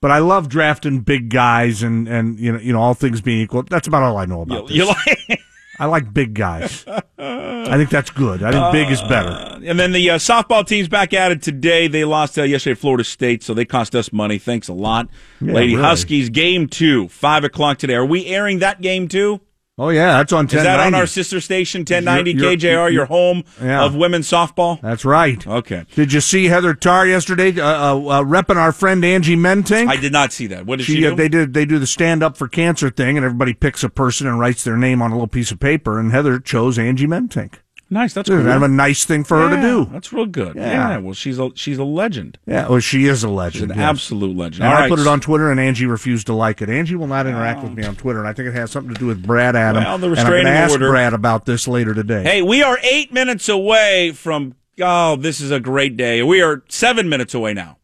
But 0.00 0.10
I 0.10 0.18
love 0.20 0.48
drafting 0.48 1.00
big 1.00 1.28
guys 1.28 1.82
and, 1.82 2.08
and 2.08 2.40
you 2.40 2.50
know 2.52 2.58
you 2.58 2.72
know 2.72 2.80
all 2.80 2.94
things 2.94 3.20
being 3.20 3.42
equal. 3.42 3.64
That's 3.64 3.86
about 3.86 4.02
all 4.02 4.16
I 4.16 4.24
know 4.24 4.40
about 4.40 4.68
this. 4.68 4.76
You 4.78 4.86
like? 4.86 5.40
I 5.78 5.84
like 5.86 6.12
big 6.14 6.32
guys. 6.34 6.84
I 7.18 7.76
think 7.76 7.90
that's 7.90 8.10
good. 8.10 8.42
I 8.42 8.50
think 8.52 8.72
big 8.72 8.90
is 8.90 9.00
better. 9.02 9.46
And 9.64 9.78
then 9.78 9.92
the 9.92 10.10
uh, 10.10 10.18
softball 10.18 10.66
team's 10.66 10.88
back 10.88 11.12
at 11.12 11.32
it 11.32 11.42
today. 11.42 11.88
They 11.88 12.04
lost 12.04 12.38
uh, 12.38 12.42
yesterday 12.42 12.74
Florida 12.74 13.04
State, 13.04 13.42
so 13.42 13.54
they 13.54 13.64
cost 13.64 13.94
us 13.94 14.12
money. 14.12 14.38
Thanks 14.38 14.68
a 14.68 14.72
lot. 14.72 15.08
Yeah, 15.40 15.52
Lady 15.54 15.74
really. 15.76 15.86
Huskies, 15.88 16.30
game 16.30 16.66
two, 16.68 17.08
5 17.08 17.44
o'clock 17.44 17.78
today. 17.78 17.94
Are 17.94 18.04
we 18.06 18.26
airing 18.26 18.60
that 18.60 18.80
game 18.80 19.08
too? 19.08 19.40
Oh 19.78 19.88
yeah, 19.88 20.18
that's 20.18 20.30
on 20.34 20.44
Is 20.44 20.52
that 20.52 20.78
on 20.78 20.94
our 20.94 21.06
sister 21.06 21.40
station, 21.40 21.80
1090 21.82 22.32
You're- 22.32 22.42
you're- 22.42 22.56
KJR, 22.56 22.92
your 22.92 23.06
home 23.06 23.44
Yeah. 23.62 23.82
of 23.82 23.94
women's 23.94 24.28
softball? 24.30 24.78
That's 24.82 25.06
right. 25.06 25.46
Okay. 25.46 25.86
Did 25.94 26.12
you 26.12 26.20
see 26.20 26.46
Heather 26.46 26.74
Tarr 26.74 27.06
yesterday 27.06 27.58
uh, 27.58 27.64
uh, 27.64 27.96
uh, 27.96 28.22
repping 28.22 28.56
our 28.56 28.72
friend 28.72 29.02
Angie 29.02 29.36
Mentink? 29.36 29.88
I 29.88 29.96
did 29.96 30.12
not 30.12 30.34
see 30.34 30.48
that. 30.48 30.66
What 30.66 30.80
did 30.80 30.84
she, 30.84 30.96
She, 30.96 31.06
uh, 31.06 31.10
do? 31.10 31.16
they 31.16 31.28
did 31.30 31.54
they 31.54 31.64
do 31.64 31.78
the 31.78 31.86
stand 31.86 32.22
up 32.22 32.36
for 32.36 32.46
cancer 32.46 32.90
thing, 32.90 33.16
and 33.16 33.24
everybody 33.24 33.54
picks 33.54 33.82
a 33.82 33.88
person 33.88 34.26
and 34.26 34.38
writes 34.38 34.64
their 34.64 34.76
name 34.76 35.00
on 35.00 35.12
a 35.12 35.14
little 35.14 35.26
piece 35.28 35.50
of 35.50 35.60
paper. 35.60 35.98
And 35.98 36.12
Heather 36.12 36.38
chose 36.38 36.78
Angie 36.78 37.06
Mentink. 37.06 37.54
Nice. 37.90 38.14
That's 38.14 38.28
cool. 38.28 38.38
kind 38.38 38.48
of 38.50 38.62
a 38.62 38.68
nice 38.68 39.04
thing 39.04 39.24
for 39.24 39.36
her 39.38 39.54
to 39.54 39.60
do. 39.60 39.84
That's 39.92 40.12
real 40.12 40.26
good. 40.26 40.56
Yeah. 40.56 40.90
Yeah. 40.90 40.98
Well, 40.98 41.12
she's 41.14 41.38
a 41.38 41.50
she's 41.54 41.76
a 41.78 41.84
legend. 41.84 42.38
Yeah, 42.46 42.68
well, 42.68 42.80
she 42.80 43.06
is 43.06 43.24
a 43.24 43.26
She's 43.28 43.34
legend. 43.34 43.72
an 43.72 43.78
yes. 43.78 43.88
absolute 43.88 44.36
legend. 44.36 44.62
And 44.64 44.72
All 44.72 44.76
I 44.78 44.80
right. 44.82 44.90
put 44.90 44.98
it 45.00 45.06
on 45.06 45.20
Twitter, 45.20 45.50
and 45.50 45.58
Angie 45.60 45.86
refused 45.86 46.26
to 46.28 46.34
like 46.34 46.62
it. 46.62 46.70
Angie 46.70 46.94
will 46.96 47.06
not 47.06 47.26
interact 47.26 47.62
with 47.62 47.72
me 47.72 47.84
on 47.84 47.96
Twitter, 47.96 48.18
and 48.20 48.28
I 48.28 48.32
think 48.32 48.48
it 48.48 48.54
has 48.54 48.70
something 48.70 48.94
to 48.94 48.98
do 48.98 49.06
with 49.06 49.22
Brad 49.26 49.56
Adam. 49.56 49.84
Well, 49.84 49.98
the 49.98 50.08
and 50.10 50.18
I'm 50.20 50.26
going 50.30 50.44
to 50.44 50.50
ask 50.50 50.72
order- 50.72 50.90
Brad 50.90 51.12
about 51.14 51.44
this 51.46 51.66
later 51.68 51.92
today. 51.94 52.22
Hey, 52.22 52.42
we 52.42 52.62
are 52.62 52.78
eight 52.82 53.12
minutes 53.12 53.48
away 53.48 54.12
from. 54.12 54.54
Oh, 54.82 55.16
this 55.16 55.40
is 55.40 55.50
a 55.50 55.60
great 55.60 55.96
day. 55.98 56.22
We 56.22 56.40
are 56.40 56.62
seven 56.68 57.08
minutes 57.08 57.34
away 57.34 57.52
now 57.52 57.76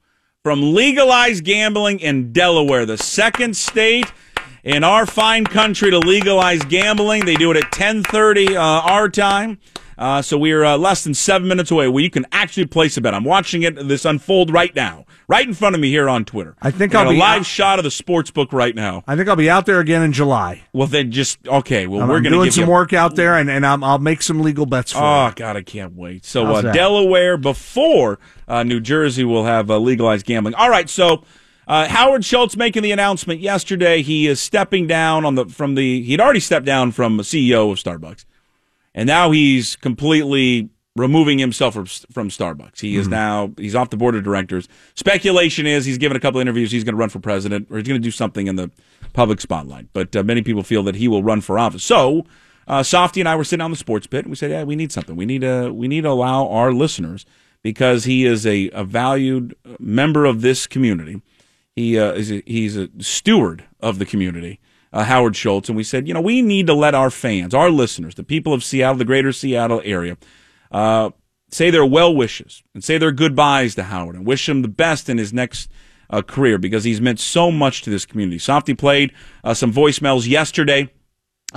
from 0.42 0.74
legalized 0.74 1.44
gambling 1.44 1.98
in 2.00 2.32
Delaware, 2.32 2.86
the 2.86 2.96
second 2.96 3.54
state 3.56 4.10
in 4.64 4.82
our 4.82 5.04
fine 5.04 5.44
country 5.44 5.90
to 5.90 5.98
legalize 5.98 6.62
gambling. 6.64 7.24
They 7.26 7.34
do 7.34 7.50
it 7.50 7.56
at 7.58 7.70
ten 7.72 8.02
thirty 8.02 8.56
uh, 8.56 8.62
our 8.62 9.08
time. 9.08 9.58
Uh, 9.98 10.20
so 10.22 10.36
we 10.36 10.52
are 10.52 10.64
uh, 10.64 10.76
less 10.76 11.04
than 11.04 11.14
seven 11.14 11.48
minutes 11.48 11.70
away 11.70 11.88
where 11.88 12.02
you 12.02 12.10
can 12.10 12.26
actually 12.32 12.66
place 12.66 12.96
a 12.96 13.00
bet. 13.00 13.14
I'm 13.14 13.24
watching 13.24 13.62
it 13.62 13.76
this 13.88 14.04
unfold 14.04 14.50
right 14.50 14.74
now, 14.74 15.06
right 15.26 15.46
in 15.46 15.54
front 15.54 15.74
of 15.74 15.80
me 15.80 15.88
here 15.90 16.08
on 16.08 16.24
Twitter. 16.24 16.54
I 16.60 16.70
think 16.70 16.94
I'll 16.94 17.08
a 17.08 17.12
be 17.12 17.18
live 17.18 17.40
out- 17.40 17.46
shot 17.46 17.78
of 17.78 17.84
the 17.84 17.90
sports 17.90 18.30
book 18.30 18.52
right 18.52 18.74
now. 18.74 19.04
I 19.06 19.16
think 19.16 19.28
I'll 19.28 19.36
be 19.36 19.48
out 19.48 19.64
there 19.66 19.80
again 19.80 20.02
in 20.02 20.12
July. 20.12 20.62
Well, 20.72 20.86
then 20.86 21.12
just 21.12 21.46
okay. 21.48 21.86
Well, 21.86 22.02
I'm, 22.02 22.08
we're 22.08 22.20
going 22.20 22.24
to 22.32 22.38
doing 22.38 22.44
give 22.46 22.54
some 22.54 22.66
work 22.68 22.92
out 22.92 23.16
there, 23.16 23.36
and, 23.36 23.48
and 23.50 23.64
I'm, 23.64 23.82
I'll 23.82 23.98
make 23.98 24.20
some 24.22 24.40
legal 24.42 24.66
bets 24.66 24.92
for 24.92 24.98
Oh 25.02 25.26
you. 25.28 25.32
God, 25.34 25.56
I 25.56 25.62
can't 25.62 25.94
wait. 25.94 26.24
So 26.24 26.44
uh. 26.46 26.72
Delaware 26.72 27.36
before 27.36 28.18
uh, 28.48 28.62
New 28.62 28.80
Jersey 28.80 29.24
will 29.24 29.44
have 29.44 29.70
uh, 29.70 29.78
legalized 29.78 30.26
gambling. 30.26 30.54
All 30.54 30.68
right, 30.70 30.88
so 30.90 31.24
Uh, 31.68 31.88
Howard 31.88 32.24
Schultz 32.24 32.56
making 32.56 32.82
the 32.84 32.92
announcement 32.92 33.40
yesterday. 33.40 34.00
He 34.02 34.26
is 34.28 34.40
stepping 34.40 34.86
down 34.86 35.24
on 35.24 35.34
the 35.34 35.46
from 35.46 35.74
the. 35.74 36.02
He'd 36.02 36.20
already 36.20 36.38
stepped 36.40 36.66
down 36.66 36.92
from 36.92 37.18
CEO 37.20 37.72
of 37.72 37.78
Starbucks, 37.78 38.24
and 38.96 39.06
now 39.06 39.30
he's 39.30 39.76
completely 39.76 40.70
removing 40.96 41.38
himself 41.38 41.74
from, 41.74 41.86
from 41.86 42.30
Starbucks. 42.30 42.80
He 42.80 42.96
is 42.96 43.06
now 43.06 43.52
he's 43.58 43.74
off 43.76 43.90
the 43.90 43.96
board 43.96 44.16
of 44.16 44.24
directors. 44.24 44.66
Speculation 44.94 45.66
is 45.66 45.84
he's 45.84 45.98
given 45.98 46.16
a 46.16 46.20
couple 46.20 46.40
interviews. 46.40 46.72
He's 46.72 46.82
going 46.82 46.94
to 46.94 46.98
run 46.98 47.10
for 47.10 47.20
president 47.20 47.68
or 47.70 47.76
he's 47.76 47.86
going 47.86 48.00
to 48.00 48.04
do 48.04 48.10
something 48.10 48.48
in 48.48 48.56
the 48.56 48.70
public 49.12 49.40
spotlight. 49.40 49.88
But 49.92 50.16
uh, 50.16 50.22
many 50.24 50.42
people 50.42 50.62
feel 50.62 50.82
that 50.84 50.96
he 50.96 51.06
will 51.06 51.22
run 51.22 51.40
for 51.40 51.58
office. 51.58 51.84
So. 51.84 52.24
Uh, 52.68 52.82
Softy 52.82 53.20
and 53.20 53.28
I 53.28 53.36
were 53.36 53.44
sitting 53.44 53.62
on 53.62 53.70
the 53.70 53.76
sports 53.76 54.08
pit, 54.08 54.24
and 54.24 54.30
we 54.30 54.34
said, 54.34 54.50
"Yeah, 54.50 54.64
we 54.64 54.74
need 54.74 54.90
something. 54.90 55.14
We 55.14 55.24
need 55.24 55.42
to 55.42 55.70
we 55.72 55.86
need 55.86 56.00
to 56.00 56.08
allow 56.08 56.48
our 56.48 56.72
listeners 56.72 57.24
because 57.62 58.02
he 58.02 58.24
is 58.24 58.44
a, 58.44 58.70
a 58.70 58.82
valued 58.82 59.54
member 59.78 60.24
of 60.24 60.40
this 60.40 60.66
community. 60.66 61.22
He 61.76 61.96
uh, 61.96 62.12
is 62.12 62.32
a, 62.32 62.42
he's 62.44 62.76
a 62.76 62.88
steward 62.98 63.64
of 63.78 63.98
the 64.00 64.04
community, 64.04 64.58
uh, 64.92 65.04
Howard 65.04 65.36
Schultz. 65.36 65.68
And 65.68 65.76
we 65.76 65.84
said, 65.84 66.08
you 66.08 66.14
know, 66.14 66.20
we 66.20 66.42
need 66.42 66.66
to 66.66 66.74
let 66.74 66.94
our 66.94 67.10
fans, 67.10 67.54
our 67.54 67.70
listeners, 67.70 68.14
the 68.14 68.24
people 68.24 68.52
of 68.52 68.64
Seattle, 68.64 68.96
the 68.96 69.04
greater 69.04 69.32
Seattle 69.32 69.82
area, 69.84 70.16
uh, 70.70 71.10
say 71.50 71.70
their 71.70 71.86
well 71.86 72.14
wishes 72.14 72.62
and 72.74 72.82
say 72.82 72.98
their 72.98 73.12
goodbyes 73.12 73.74
to 73.76 73.84
Howard 73.84 74.16
and 74.16 74.26
wish 74.26 74.48
him 74.48 74.62
the 74.62 74.68
best 74.68 75.08
in 75.08 75.18
his 75.18 75.32
next 75.32 75.70
uh, 76.10 76.22
career 76.22 76.58
because 76.58 76.84
he's 76.84 77.00
meant 77.00 77.20
so 77.20 77.50
much 77.50 77.82
to 77.82 77.90
this 77.90 78.06
community. 78.06 78.38
Softy 78.38 78.74
played 78.74 79.12
uh, 79.44 79.54
some 79.54 79.72
voicemails 79.72 80.28
yesterday. 80.28 80.92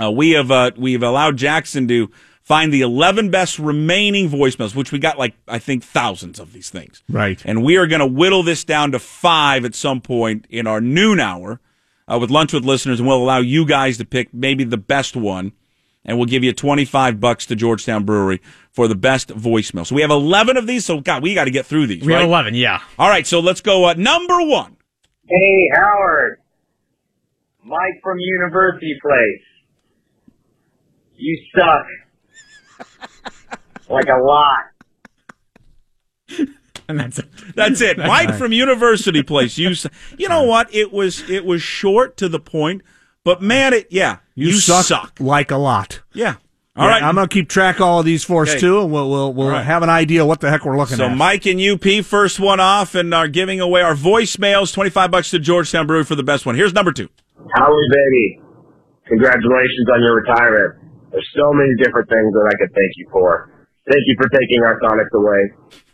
Uh, 0.00 0.10
we 0.10 0.30
have 0.30 0.50
uh, 0.50 0.70
we 0.76 0.92
have 0.92 1.02
allowed 1.02 1.36
Jackson 1.36 1.88
to 1.88 2.10
find 2.42 2.72
the 2.72 2.80
11 2.80 3.30
best 3.30 3.58
remaining 3.58 4.28
voicemails, 4.28 4.74
which 4.74 4.92
we 4.92 4.98
got 4.98 5.18
like 5.18 5.34
I 5.46 5.58
think 5.58 5.84
thousands 5.84 6.38
of 6.38 6.52
these 6.52 6.70
things. 6.70 7.02
Right. 7.08 7.40
And 7.44 7.62
we 7.62 7.76
are 7.76 7.86
going 7.86 8.00
to 8.00 8.06
whittle 8.06 8.42
this 8.42 8.64
down 8.64 8.92
to 8.92 8.98
five 8.98 9.64
at 9.64 9.74
some 9.74 10.00
point 10.00 10.46
in 10.48 10.66
our 10.66 10.80
noon 10.80 11.20
hour 11.20 11.60
uh, 12.10 12.18
with 12.18 12.30
lunch 12.30 12.52
with 12.52 12.64
listeners, 12.64 12.98
and 12.98 13.08
we'll 13.08 13.22
allow 13.22 13.38
you 13.38 13.64
guys 13.64 13.98
to 13.98 14.04
pick 14.04 14.34
maybe 14.34 14.64
the 14.64 14.76
best 14.76 15.14
one, 15.16 15.52
and 16.04 16.18
we'll 16.18 16.26
give 16.26 16.42
you 16.42 16.52
25 16.52 17.20
bucks 17.20 17.46
to 17.46 17.54
Georgetown 17.54 18.04
Brewery 18.04 18.40
for 18.72 18.88
the 18.88 18.94
best 18.94 19.28
voicemail. 19.28 19.86
So 19.86 19.94
we 19.94 20.02
have 20.02 20.10
11 20.10 20.56
of 20.56 20.66
these. 20.66 20.84
So 20.84 21.00
God, 21.00 21.22
we 21.22 21.34
got 21.34 21.44
to 21.44 21.50
get 21.50 21.66
through 21.66 21.86
these. 21.86 22.02
We 22.02 22.12
right? 22.12 22.20
have 22.20 22.28
11, 22.28 22.54
yeah. 22.54 22.82
All 22.98 23.08
right. 23.08 23.26
So 23.26 23.40
let's 23.40 23.60
go. 23.60 23.86
Uh, 23.86 23.94
number 23.94 24.42
one. 24.42 24.76
Hey, 25.28 25.68
Howard. 25.76 26.40
Mike 27.62 28.00
from 28.02 28.18
University 28.18 28.98
Place. 29.00 29.44
You 31.14 31.38
suck. 31.54 31.86
like 33.88 34.06
a 34.06 34.18
lot. 34.22 34.70
And 36.90 37.00
that's 37.00 37.20
That's 37.54 37.80
it. 37.80 37.98
Mike 37.98 38.34
from 38.36 38.52
University 38.52 39.22
Place. 39.22 39.56
You, 39.58 39.72
you 40.18 40.28
know 40.28 40.42
what? 40.44 40.72
It 40.74 40.92
was 40.92 41.28
it 41.30 41.44
was 41.44 41.62
short 41.62 42.16
to 42.18 42.28
the 42.28 42.40
point, 42.40 42.82
but 43.24 43.40
man, 43.42 43.72
it 43.72 43.86
yeah, 43.90 44.18
you, 44.34 44.52
suck, 44.52 45.18
like 45.20 45.50
a 45.50 45.56
lot. 45.56 46.00
Yeah. 46.12 46.36
All 46.76 46.86
Yeah, 46.86 46.92
right. 46.92 47.02
I'm 47.02 47.16
gonna 47.16 47.26
keep 47.28 47.48
track 47.48 47.76
of 47.76 47.82
all 47.82 47.98
of 48.00 48.06
these 48.06 48.22
for 48.24 48.42
us 48.44 48.50
Okay. 48.50 48.60
too, 48.60 48.80
and 48.80 48.92
we'll 48.92 49.10
we'll, 49.10 49.32
we'll 49.34 49.46
All 49.48 49.52
right. 49.54 49.64
have 49.64 49.82
an 49.82 49.90
idea 49.90 50.24
what 50.24 50.40
the 50.40 50.48
heck 50.50 50.64
we're 50.64 50.78
looking 50.78 50.96
so 50.98 51.06
at. 51.06 51.10
So 51.10 51.14
Mike 51.16 51.44
and 51.46 51.60
UP 51.60 52.04
first 52.04 52.38
one 52.38 52.60
off, 52.60 52.94
and 52.94 53.12
are 53.12 53.26
giving 53.28 53.60
away 53.60 53.82
our 53.82 53.94
voicemails. 53.94 54.72
Twenty 54.72 54.90
five 54.90 55.10
bucks 55.10 55.30
to 55.30 55.38
Georgetown 55.40 55.86
Brewery 55.86 56.04
for 56.04 56.14
the 56.14 56.22
best 56.22 56.46
one. 56.46 56.54
Here's 56.54 56.72
number 56.72 56.92
two. 56.92 57.08
Howie, 57.56 57.88
baby. 57.90 58.40
Congratulations 59.08 59.88
on 59.92 60.00
your 60.02 60.14
retirement. 60.22 60.76
There's 61.10 61.28
so 61.36 61.52
many 61.52 61.74
different 61.82 62.08
things 62.08 62.32
that 62.32 62.46
I 62.46 62.56
could 62.56 62.72
thank 62.74 62.92
you 62.96 63.08
for. 63.10 63.50
Thank 63.90 64.02
you 64.06 64.14
for 64.16 64.28
taking 64.28 64.62
our 64.62 64.78
Sonics 64.80 65.10
away. 65.12 65.50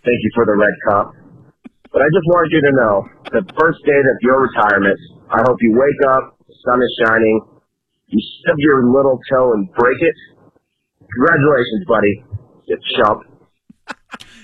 Thank 0.06 0.22
you 0.22 0.30
for 0.38 0.46
the 0.46 0.54
red 0.54 0.74
cup. 0.86 1.10
But 1.90 2.02
I 2.02 2.08
just 2.14 2.26
wanted 2.30 2.54
you 2.54 2.62
to 2.62 2.72
know, 2.78 2.94
the 3.34 3.42
first 3.58 3.82
day 3.82 3.98
of 3.98 4.18
your 4.22 4.38
retirement, 4.46 4.94
I 5.34 5.42
hope 5.42 5.58
you 5.60 5.74
wake 5.74 6.00
up, 6.14 6.38
the 6.46 6.54
sun 6.62 6.78
is 6.78 6.92
shining, 7.02 7.42
you 8.06 8.20
stub 8.38 8.54
your 8.58 8.86
little 8.86 9.18
toe 9.28 9.52
and 9.54 9.66
break 9.74 9.98
it. 9.98 10.14
Congratulations, 11.10 11.82
buddy. 11.88 12.24
You 12.66 12.78
chump. 13.02 13.35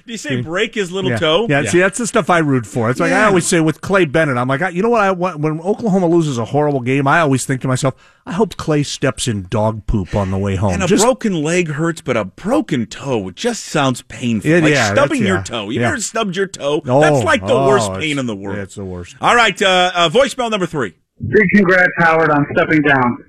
Did 0.07 0.13
you 0.13 0.19
say 0.19 0.41
break 0.41 0.75
his 0.75 0.91
little 0.91 1.11
yeah. 1.11 1.19
toe? 1.19 1.47
Yeah, 1.49 1.65
see, 1.65 1.79
that's 1.79 1.99
the 1.99 2.07
stuff 2.07 2.29
I 2.29 2.39
root 2.39 2.67
for. 2.67 2.91
It's 2.91 2.99
like 2.99 3.13
I 3.13 3.25
always 3.25 3.47
say 3.47 3.61
with 3.61 3.81
Clay 3.81 4.05
Bennett. 4.05 4.37
I'm 4.37 4.49
like, 4.49 4.75
you 4.75 4.83
know 4.83 4.91
what? 4.91 5.01
I 5.01 5.13
want 5.13 5.41
when 5.41 5.61
Oklahoma 5.61 6.09
loses 6.09 6.39
a 6.39 6.47
horrible 6.47 6.81
game, 6.81 7.07
I 7.07 7.21
always 7.21 7.45
think 7.45 7.61
to 7.63 7.69
myself, 7.69 7.95
I 8.27 8.33
hope 8.33 8.57
Clay 8.57 8.83
steps 8.83 9.29
in 9.29 9.47
dog 9.49 9.87
poop 9.87 10.15
on 10.15 10.31
the 10.31 10.39
way 10.39 10.57
home. 10.57 10.75
And 10.75 10.83
a 10.83 10.87
Just- 10.87 11.05
broken 11.05 11.43
leg 11.43 11.69
hurts, 11.69 12.01
but 12.01 12.17
a 12.17 12.25
broken 12.25 12.87
toe 12.87 13.31
just 13.31 13.65
sounds 13.65 14.03
painful. 14.03 14.51
Yeah, 14.51 14.59
like 14.59 14.73
yeah, 14.73 14.93
stubbing 14.93 15.23
your 15.23 15.37
yeah, 15.37 15.43
toe. 15.45 15.71
You 15.71 15.81
yeah. 15.81 15.89
ever 15.89 16.01
stubbed 16.01 16.37
your 16.37 16.49
toe? 16.49 16.83
Oh, 16.85 17.01
that's 17.01 17.25
like 17.25 17.47
the 17.47 17.55
oh, 17.55 17.69
worst 17.69 17.93
pain 17.95 18.19
in 18.19 18.27
the 18.27 18.37
world. 18.37 18.57
yeah, 18.57 18.63
it's 18.65 18.75
the 18.75 18.85
worst. 18.85 19.17
All 19.21 19.37
right, 19.37 19.61
uh, 19.63 19.93
uh, 19.95 20.09
voicemail 20.09 20.51
number 20.51 20.67
three. 20.67 20.95
Big 21.21 21.47
congrats, 21.55 21.93
Howard, 21.99 22.31
on 22.31 22.45
stepping 22.57 22.83
down. 22.83 23.25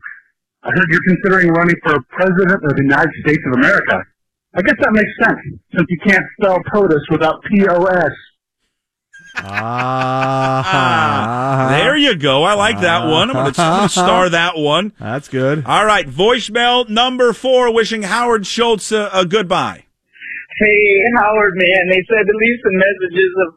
I 0.63 0.69
heard 0.69 0.86
you're 0.89 1.04
considering 1.08 1.50
running 1.50 1.76
for 1.84 2.02
president 2.10 2.63
of 2.63 2.76
the 2.76 2.84
United 2.84 3.12
States 3.21 3.41
of 3.47 3.54
America. 3.54 4.06
I 4.56 4.62
guess 4.62 4.76
that 4.82 4.92
makes 4.94 5.10
sense, 5.24 5.39
since 5.76 5.88
you 5.89 5.98
can't 6.06 6.24
spell 6.39 6.60
POTUS 6.74 7.02
without 7.10 7.42
P-O-S. 7.50 8.12
Ah, 10.36 11.68
There 11.74 11.98
you 11.98 12.16
go. 12.16 12.44
I 12.44 12.54
like 12.54 12.82
that 12.82 13.06
one. 13.08 13.30
I'm 13.30 13.36
going 13.36 13.54
to 13.54 13.89
star 13.89 14.30
that 14.30 14.56
one. 14.58 14.94
That's 15.00 15.28
good. 15.28 15.66
All 15.66 15.86
right, 15.86 16.08
voicemail 16.08 16.88
number 16.88 17.34
four, 17.34 17.74
wishing 17.74 18.04
Howard 18.04 18.46
Schultz 18.46 18.92
a, 18.92 19.10
a 19.12 19.26
goodbye. 19.26 19.86
Hey, 20.60 21.02
Howard, 21.18 21.54
man, 21.56 21.89
they 21.89 22.04
said 22.08 22.26
to 22.28 22.34
leave 22.38 22.60
some 22.63 22.78
messages 22.78 23.32
of 23.48 23.56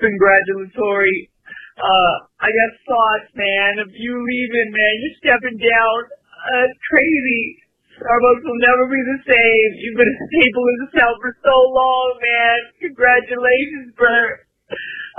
congratulatory, 0.00 1.30
uh, 1.78 2.14
I 2.40 2.48
guess 2.50 2.74
thoughts, 2.88 3.30
man, 3.36 3.78
of 3.78 3.88
you 3.94 4.18
leaving, 4.26 4.72
man. 4.72 4.94
You're 4.98 5.14
stepping 5.22 5.58
down. 5.58 5.98
Uh, 6.44 6.64
it's 6.68 6.78
crazy. 6.90 7.58
Starbucks 7.94 8.42
will 8.42 8.62
never 8.66 8.84
be 8.90 9.02
the 9.06 9.20
same. 9.22 9.68
You've 9.78 9.98
been 9.98 10.10
a 10.10 10.18
staple 10.26 10.66
in 10.66 10.78
the 10.82 10.90
South 10.98 11.18
for 11.22 11.32
so 11.46 11.54
long, 11.70 12.18
man. 12.18 12.58
Congratulations, 12.82 13.94
Bert. 13.94 14.50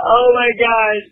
Oh 0.04 0.28
my 0.36 0.50
gosh. 0.60 1.04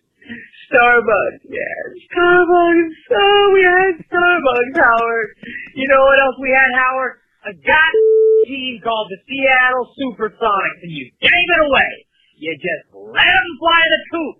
Starbucks, 0.68 1.44
man. 1.48 1.84
Starbucks. 2.12 2.96
Oh, 3.16 3.44
we 3.56 3.62
had 3.64 3.96
Starbucks, 4.12 4.76
Howard. 4.76 5.28
You 5.74 5.88
know 5.88 6.04
what 6.04 6.20
else 6.20 6.36
we 6.40 6.52
had, 6.52 6.68
Howard? 6.76 7.16
A 7.48 7.52
goddamn 7.52 8.44
team 8.48 8.80
called 8.84 9.08
the 9.08 9.20
Seattle 9.24 9.88
Supersonics, 9.96 10.80
and 10.84 10.92
you 10.92 11.12
gave 11.20 11.48
it 11.48 11.62
away. 11.64 11.92
You 12.36 12.56
just 12.56 12.92
let 12.92 13.24
them 13.24 13.50
fly 13.60 13.80
the 13.88 14.00
coop. 14.12 14.36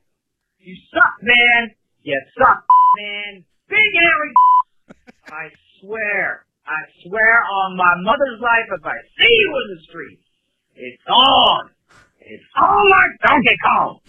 You 0.61 0.77
suck, 0.93 1.15
man. 1.23 1.73
You 2.03 2.21
suck, 2.37 2.65
man. 2.97 3.45
Big 3.69 3.91
Harry. 3.97 4.33
I 5.33 5.49
swear, 5.81 6.45
I 6.67 6.77
swear 7.03 7.45
on 7.45 7.77
my 7.77 7.95
mother's 8.01 8.41
life, 8.41 8.65
if 8.79 8.85
I 8.85 8.97
see 9.19 9.29
you 9.29 9.63
in 9.69 9.77
the 9.77 9.83
street, 9.83 10.19
it's 10.77 11.03
on. 11.09 11.71
It's 12.21 12.45
on 12.57 12.89
like 12.89 13.11
Donkey 13.27 13.57
Kong. 13.63 14.01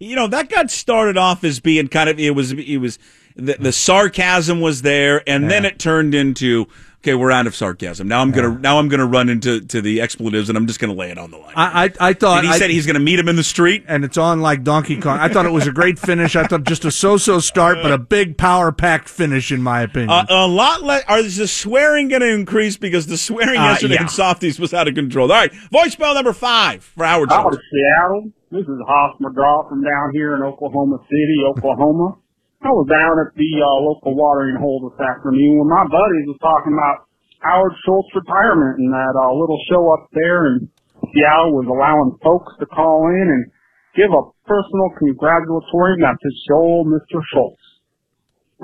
You 0.00 0.16
know 0.16 0.26
that 0.26 0.48
got 0.48 0.70
started 0.70 1.16
off 1.16 1.44
as 1.44 1.60
being 1.60 1.86
kind 1.88 2.10
of 2.10 2.18
it 2.18 2.32
was 2.32 2.52
it 2.52 2.78
was 2.78 2.98
the, 3.36 3.54
the 3.54 3.72
sarcasm 3.72 4.60
was 4.60 4.82
there, 4.82 5.22
and 5.26 5.50
then 5.50 5.64
it 5.64 5.78
turned 5.78 6.14
into 6.14 6.66
okay, 7.04 7.14
we're 7.14 7.30
out 7.30 7.46
of 7.46 7.54
sarcasm. 7.54 8.08
Now 8.08 8.20
I'm 8.22 8.30
gonna 8.30 8.58
now 8.58 8.78
I'm 8.78 8.88
gonna 8.88 9.04
run 9.06 9.28
into 9.28 9.60
to 9.60 9.82
the 9.82 10.00
expletives, 10.00 10.48
and 10.48 10.56
I'm 10.56 10.66
just 10.66 10.80
gonna 10.80 10.94
lay 10.94 11.10
it 11.10 11.18
on 11.18 11.30
the 11.30 11.36
line. 11.36 11.52
I 11.54 11.84
I, 11.84 12.08
I 12.08 12.12
thought 12.14 12.38
and 12.38 12.46
he 12.48 12.52
I- 12.54 12.58
said 12.58 12.70
he's 12.70 12.86
gonna 12.86 12.98
meet 12.98 13.18
him 13.18 13.28
in 13.28 13.36
the 13.36 13.42
street. 13.44 13.84
and 13.86 14.04
it's 14.04 14.16
on 14.16 14.40
like 14.40 14.64
Donkey 14.64 14.98
Kong. 15.00 15.18
I 15.18 15.28
thought 15.28 15.44
it 15.44 15.52
was 15.52 15.66
a 15.66 15.72
great 15.72 15.98
finish. 15.98 16.34
I 16.34 16.46
thought 16.46 16.64
just 16.64 16.84
a 16.86 16.90
so-so 16.90 17.40
start, 17.40 17.78
but 17.82 17.92
a 17.92 17.98
big 17.98 18.38
power-packed 18.38 19.08
finish, 19.08 19.52
in 19.52 19.62
my 19.62 19.82
opinion. 19.82 20.10
Uh, 20.10 20.24
a 20.30 20.46
lot 20.48 20.82
less. 20.82 21.04
Are 21.06 21.18
is 21.18 21.36
the 21.36 21.46
swearing 21.48 22.08
going 22.08 22.22
to 22.22 22.28
increase 22.32 22.76
because 22.78 23.06
the 23.06 23.18
swearing 23.18 23.58
Uh, 23.60 23.64
yesterday 23.64 23.94
yeah. 23.94 24.02
in 24.02 24.08
Softy's 24.08 24.58
was 24.58 24.72
out 24.72 24.88
of 24.88 24.94
control? 24.94 25.30
All 25.30 25.38
right, 25.38 25.52
voicemail 25.72 26.14
number 26.14 26.32
five 26.32 26.82
for 26.84 27.04
Howard 27.04 27.30
Out 27.32 27.52
of 27.52 27.60
Seattle, 27.70 28.30
this 28.50 28.62
is 28.62 28.78
Hoss 28.86 29.16
McGraw 29.20 29.68
from 29.68 29.82
down 29.84 30.10
here 30.14 30.34
in 30.36 30.42
Oklahoma 30.42 30.98
City, 31.08 31.36
Oklahoma. 31.48 32.16
I 32.64 32.72
was 32.72 32.88
down 32.88 33.20
at 33.20 33.36
the 33.36 33.52
uh, 33.60 33.76
local 33.84 34.16
watering 34.16 34.56
hole 34.56 34.88
this 34.88 34.96
afternoon 34.96 35.60
when 35.60 35.68
my 35.68 35.84
buddies 35.84 36.24
was 36.24 36.40
talking 36.40 36.72
about 36.72 37.04
Howard 37.44 37.76
Schultz 37.84 38.08
retirement 38.16 38.80
and 38.80 38.88
that 38.88 39.12
uh, 39.20 39.36
little 39.36 39.60
show 39.68 39.92
up 39.92 40.08
there 40.16 40.48
in 40.48 40.72
Seattle 41.12 41.52
was 41.52 41.68
allowing 41.68 42.16
folks 42.24 42.56
to 42.56 42.66
call 42.72 43.12
in 43.12 43.26
and 43.28 43.44
give 43.92 44.08
a 44.08 44.24
personal 44.48 44.96
congratulatory 44.96 46.00
message 46.00 46.38
to 46.48 46.56
old 46.56 46.88
Mr. 46.88 47.20
Schultz. 47.36 47.60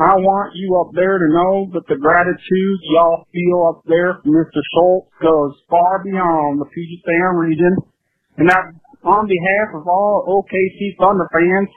I 0.00 0.16
want 0.16 0.56
you 0.56 0.80
up 0.80 0.96
there 0.96 1.20
to 1.20 1.28
know 1.28 1.68
that 1.76 1.84
the 1.84 2.00
gratitude 2.00 2.78
y'all 2.96 3.28
feel 3.28 3.68
up 3.68 3.84
there 3.84 4.16
for 4.24 4.32
Mr. 4.32 4.64
Schultz 4.72 5.12
goes 5.20 5.52
far 5.68 6.00
beyond 6.00 6.56
the 6.56 6.72
Puget 6.72 7.04
Sound 7.04 7.36
region. 7.36 7.76
And 8.40 8.48
that 8.48 8.64
on 9.04 9.28
behalf 9.28 9.76
of 9.76 9.84
all 9.84 10.24
OKC 10.24 10.96
Thunder 10.96 11.28
fans, 11.28 11.68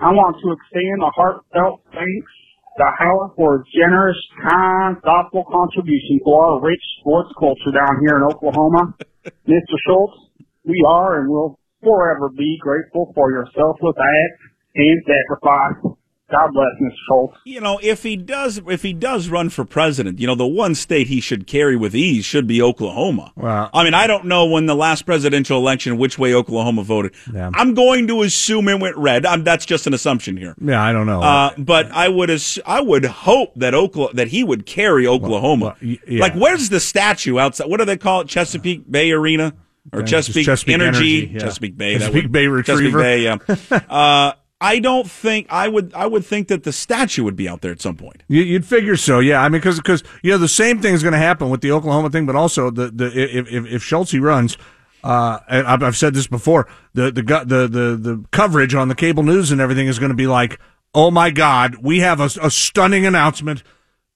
I 0.00 0.08
want 0.16 0.40
to 0.40 0.48
extend 0.56 1.04
a 1.04 1.12
heartfelt 1.12 1.84
thanks 1.92 2.32
to 2.80 2.84
Howard 2.88 3.36
for 3.36 3.60
his 3.60 3.68
generous, 3.68 4.16
kind, 4.48 4.96
thoughtful 5.04 5.44
contribution 5.44 6.24
to 6.24 6.30
our 6.32 6.56
rich 6.64 6.80
sports 7.00 7.28
culture 7.36 7.68
down 7.68 8.00
here 8.00 8.16
in 8.16 8.24
Oklahoma. 8.24 8.96
Mr. 9.44 9.76
Schultz, 9.84 10.16
we 10.64 10.80
are 10.88 11.20
and 11.20 11.28
will 11.28 11.60
forever 11.84 12.32
be 12.32 12.56
grateful 12.64 13.12
for 13.14 13.30
your 13.30 13.44
selfless 13.52 13.96
acts 14.00 14.42
and 14.74 15.04
sacrifice. 15.04 15.99
God 16.30 16.52
bless 16.52 16.68
Mr. 16.80 16.94
Schultz. 17.08 17.36
You 17.44 17.60
know, 17.60 17.80
if 17.82 18.02
he 18.02 18.16
does, 18.16 18.60
if 18.68 18.82
he 18.82 18.92
does 18.92 19.28
run 19.28 19.48
for 19.50 19.64
president, 19.64 20.18
you 20.20 20.26
know, 20.26 20.34
the 20.34 20.46
one 20.46 20.74
state 20.74 21.08
he 21.08 21.20
should 21.20 21.46
carry 21.46 21.76
with 21.76 21.94
ease 21.94 22.24
should 22.24 22.46
be 22.46 22.62
Oklahoma. 22.62 23.32
Well- 23.36 23.70
I 23.74 23.84
mean, 23.84 23.94
I 23.94 24.06
don't 24.06 24.26
know 24.26 24.46
when 24.46 24.66
the 24.66 24.74
last 24.76 25.06
presidential 25.06 25.58
election 25.58 25.96
which 25.98 26.18
way 26.18 26.32
Oklahoma 26.34 26.82
voted. 26.84 27.12
Yeah. 27.32 27.50
I'm 27.54 27.74
going 27.74 28.06
to 28.08 28.22
assume 28.22 28.68
it 28.68 28.80
went 28.80 28.96
red. 28.96 29.26
I'm, 29.26 29.44
that's 29.44 29.66
just 29.66 29.86
an 29.86 29.94
assumption 29.94 30.36
here. 30.36 30.54
Yeah, 30.60 30.82
I 30.82 30.92
don't 30.92 31.06
know. 31.06 31.22
Uh, 31.22 31.50
but 31.58 31.90
I 31.90 32.08
would 32.08 32.30
ass- 32.30 32.58
I 32.66 32.80
would 32.80 33.04
hope 33.04 33.52
that 33.56 33.74
Oklahoma 33.74 34.14
that 34.14 34.28
he 34.28 34.44
would 34.44 34.66
carry 34.66 35.06
Oklahoma. 35.06 35.64
well, 35.66 35.76
y- 35.82 35.98
yeah. 36.06 36.20
Like, 36.20 36.34
where's 36.34 36.68
the 36.68 36.80
statue 36.80 37.38
outside? 37.38 37.68
What 37.68 37.78
do 37.78 37.84
they 37.84 37.96
call 37.96 38.20
it? 38.22 38.28
Chesapeake 38.28 38.90
Bay 38.90 39.10
Arena 39.12 39.52
or 39.92 40.02
Just 40.02 40.28
Chesapeake, 40.28 40.46
Chesapeake 40.46 40.74
Energy? 40.74 41.18
Energy, 41.18 41.32
yeah. 41.34 41.40
Chesapeake 41.40 41.76
Bay. 41.76 41.94
Chesapeake 41.98 42.22
would- 42.24 42.32
Bay 42.32 42.46
Chesapeake 42.46 42.94
Retriever. 42.94 42.98
Bay. 42.98 43.22
Yeah. 43.24 43.80
uh, 43.90 44.32
I 44.60 44.78
don't 44.78 45.10
think 45.10 45.46
I 45.48 45.68
would. 45.68 45.94
I 45.94 46.06
would 46.06 46.24
think 46.24 46.48
that 46.48 46.64
the 46.64 46.72
statue 46.72 47.24
would 47.24 47.36
be 47.36 47.48
out 47.48 47.62
there 47.62 47.72
at 47.72 47.80
some 47.80 47.96
point. 47.96 48.22
You, 48.28 48.42
you'd 48.42 48.66
figure 48.66 48.96
so, 48.96 49.18
yeah. 49.18 49.40
I 49.40 49.48
mean, 49.48 49.62
because 49.62 50.02
you 50.22 50.30
know 50.30 50.38
the 50.38 50.48
same 50.48 50.80
thing 50.82 50.92
is 50.92 51.02
going 51.02 51.12
to 51.12 51.18
happen 51.18 51.48
with 51.48 51.62
the 51.62 51.72
Oklahoma 51.72 52.10
thing, 52.10 52.26
but 52.26 52.36
also 52.36 52.70
the 52.70 52.90
the 52.90 53.06
if 53.06 53.48
if, 53.50 53.66
if 53.66 53.82
Schultz 53.82 54.12
runs, 54.12 54.58
uh, 55.02 55.38
I've, 55.48 55.82
I've 55.82 55.96
said 55.96 56.12
this 56.12 56.26
before, 56.26 56.68
the 56.92 57.10
the 57.10 57.22
the 57.22 57.68
the 57.68 57.96
the 57.96 58.24
coverage 58.32 58.74
on 58.74 58.88
the 58.88 58.94
cable 58.94 59.22
news 59.22 59.50
and 59.50 59.60
everything 59.60 59.86
is 59.86 59.98
going 59.98 60.10
to 60.10 60.16
be 60.16 60.26
like, 60.26 60.60
oh 60.94 61.10
my 61.10 61.30
God, 61.30 61.76
we 61.76 62.00
have 62.00 62.20
a, 62.20 62.28
a 62.42 62.50
stunning 62.50 63.06
announcement. 63.06 63.62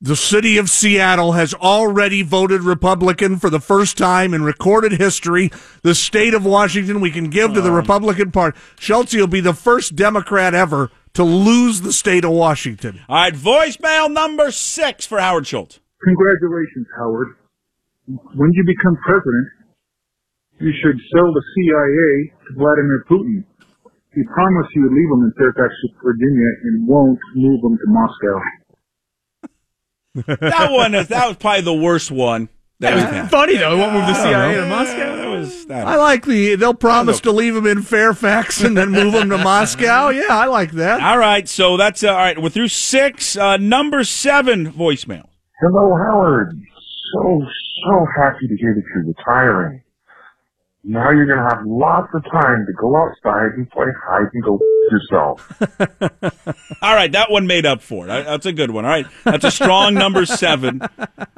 The 0.00 0.16
city 0.16 0.58
of 0.58 0.68
Seattle 0.68 1.32
has 1.32 1.54
already 1.54 2.22
voted 2.22 2.62
Republican 2.62 3.38
for 3.38 3.48
the 3.48 3.60
first 3.60 3.96
time 3.96 4.34
in 4.34 4.42
recorded 4.42 4.92
history. 4.92 5.50
The 5.82 5.94
state 5.94 6.34
of 6.34 6.44
Washington 6.44 7.00
we 7.00 7.10
can 7.10 7.30
give 7.30 7.54
to 7.54 7.60
the 7.60 7.70
um. 7.70 7.76
Republican 7.76 8.30
Party. 8.32 8.58
Schultz 8.78 9.14
will 9.14 9.28
be 9.28 9.40
the 9.40 9.54
first 9.54 9.96
Democrat 9.96 10.52
ever 10.52 10.90
to 11.14 11.22
lose 11.22 11.80
the 11.80 11.92
state 11.92 12.24
of 12.24 12.32
Washington. 12.32 13.00
All 13.08 13.16
right, 13.16 13.32
voicemail 13.32 14.10
number 14.10 14.50
six 14.50 15.06
for 15.06 15.20
Howard 15.20 15.46
Schultz. 15.46 15.80
Congratulations, 16.02 16.86
Howard. 16.98 17.28
When 18.06 18.52
you 18.52 18.64
become 18.66 18.98
president, 19.06 19.48
you 20.60 20.72
should 20.82 21.00
sell 21.14 21.32
the 21.32 21.42
CIA 21.54 22.34
to 22.48 22.58
Vladimir 22.58 23.04
Putin. 23.08 23.44
He 24.12 24.22
promised 24.24 24.68
you 24.74 24.82
would 24.82 24.92
leave 24.92 25.08
them 25.08 25.22
in 25.22 25.32
Fairfax, 25.38 25.72
Virginia, 26.02 26.50
and 26.64 26.86
won't 26.86 27.18
move 27.34 27.62
them 27.62 27.78
to 27.78 27.86
Moscow. 27.86 28.40
That 30.14 30.70
one 30.70 30.94
is 30.94 31.08
that 31.08 31.28
was 31.28 31.36
probably 31.36 31.62
the 31.62 31.74
worst 31.74 32.10
one 32.10 32.48
that 32.80 32.94
we've 32.94 33.04
had. 33.04 33.30
Funny 33.30 33.56
though, 33.56 33.74
it 33.74 33.78
won't 33.78 33.92
move 33.92 34.06
the 34.06 34.14
CIA 34.14 34.54
to 34.54 34.60
Yeah, 34.62 34.68
Moscow. 34.68 35.16
That 35.16 35.28
was 35.28 35.66
that. 35.66 35.86
I 35.86 35.96
like 35.96 36.24
the 36.24 36.54
they'll 36.54 36.74
promise 36.74 37.20
to 37.20 37.32
leave 37.32 37.56
him 37.56 37.66
in 37.66 37.82
Fairfax 37.82 38.62
and 38.62 38.76
then 38.76 38.90
move 38.90 39.14
him 39.14 39.30
to 39.30 39.38
Moscow. 39.38 40.08
Yeah, 40.14 40.26
I 40.30 40.46
like 40.46 40.72
that. 40.72 41.00
All 41.02 41.18
right, 41.18 41.48
so 41.48 41.76
that's 41.76 42.04
uh, 42.04 42.10
all 42.10 42.16
right. 42.16 42.40
We're 42.40 42.48
through 42.50 42.68
six. 42.68 43.36
Uh, 43.36 43.56
number 43.56 44.04
seven 44.04 44.70
voicemail. 44.72 45.26
Hello, 45.60 45.94
Howard. 45.96 46.60
So, 47.14 47.42
so 47.86 48.06
happy 48.16 48.46
to 48.48 48.56
hear 48.56 48.74
that 48.74 48.82
you're 48.94 49.04
retiring. 49.04 49.82
Now 50.86 51.10
you're 51.10 51.24
going 51.26 51.38
to 51.38 51.48
have 51.56 51.64
lots 51.66 52.08
of 52.14 52.22
time 52.30 52.66
to 52.66 52.72
go 52.74 52.94
outside 52.94 53.52
and 53.56 53.68
play 53.70 53.86
hide 54.06 54.28
and 54.34 54.44
go 54.44 54.60
yourself. 54.90 55.62
All 56.82 56.94
right, 56.94 57.10
that 57.12 57.30
one 57.30 57.46
made 57.46 57.64
up 57.64 57.80
for 57.80 58.04
it. 58.04 58.08
That's 58.08 58.44
a 58.44 58.52
good 58.52 58.70
one. 58.70 58.84
All 58.84 58.90
right, 58.90 59.06
that's 59.24 59.44
a 59.44 59.50
strong 59.50 59.94
number 59.94 60.26
seven. 60.26 60.82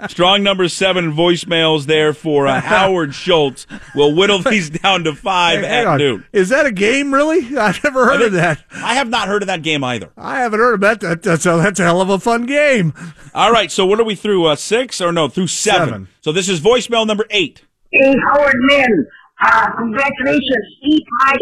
Strong 0.08 0.42
number 0.42 0.68
seven 0.68 1.12
voicemails 1.12 1.84
there 1.86 2.12
for 2.12 2.48
uh, 2.48 2.60
Howard 2.64 3.14
Schultz. 3.14 3.68
We'll 3.94 4.16
whittle 4.16 4.40
these 4.40 4.68
down 4.70 5.04
to 5.04 5.14
five 5.14 5.60
Hey, 5.60 5.66
at 5.82 5.86
on. 5.86 5.98
noon. 5.98 6.24
Is 6.32 6.48
that 6.48 6.66
a 6.66 6.72
game, 6.72 7.14
really? 7.14 7.56
I've 7.58 7.82
never 7.84 8.04
heard 8.04 8.22
of 8.22 8.32
that. 8.32 8.64
I 8.72 8.94
have 8.96 9.08
not 9.08 9.28
heard 9.28 9.42
of 9.42 9.46
that 9.46 9.62
game 9.62 9.84
either. 9.84 10.10
I 10.16 10.40
haven't 10.40 10.58
heard 10.58 10.74
of 10.74 10.80
that. 10.80 11.00
that 11.00 11.22
that's, 11.22 11.46
a, 11.46 11.56
that's 11.58 11.78
a 11.78 11.84
hell 11.84 12.00
of 12.00 12.10
a 12.10 12.18
fun 12.18 12.46
game. 12.46 12.92
All 13.32 13.52
right, 13.52 13.70
so 13.70 13.86
what 13.86 14.00
are 14.00 14.04
we 14.04 14.16
through? 14.16 14.46
Uh, 14.46 14.56
six 14.56 15.00
or 15.00 15.12
no? 15.12 15.28
Through 15.28 15.46
seven. 15.46 15.86
Seven. 15.88 16.08
So 16.22 16.32
this 16.32 16.48
is 16.48 16.60
voicemail 16.60 17.06
number 17.06 17.26
eight. 17.30 17.62
Hey, 17.92 18.12
Howard 18.32 18.56
Man, 18.56 19.06
uh, 19.42 19.70
congratulations, 19.76 20.64
Steve 20.80 21.02
High. 21.20 21.36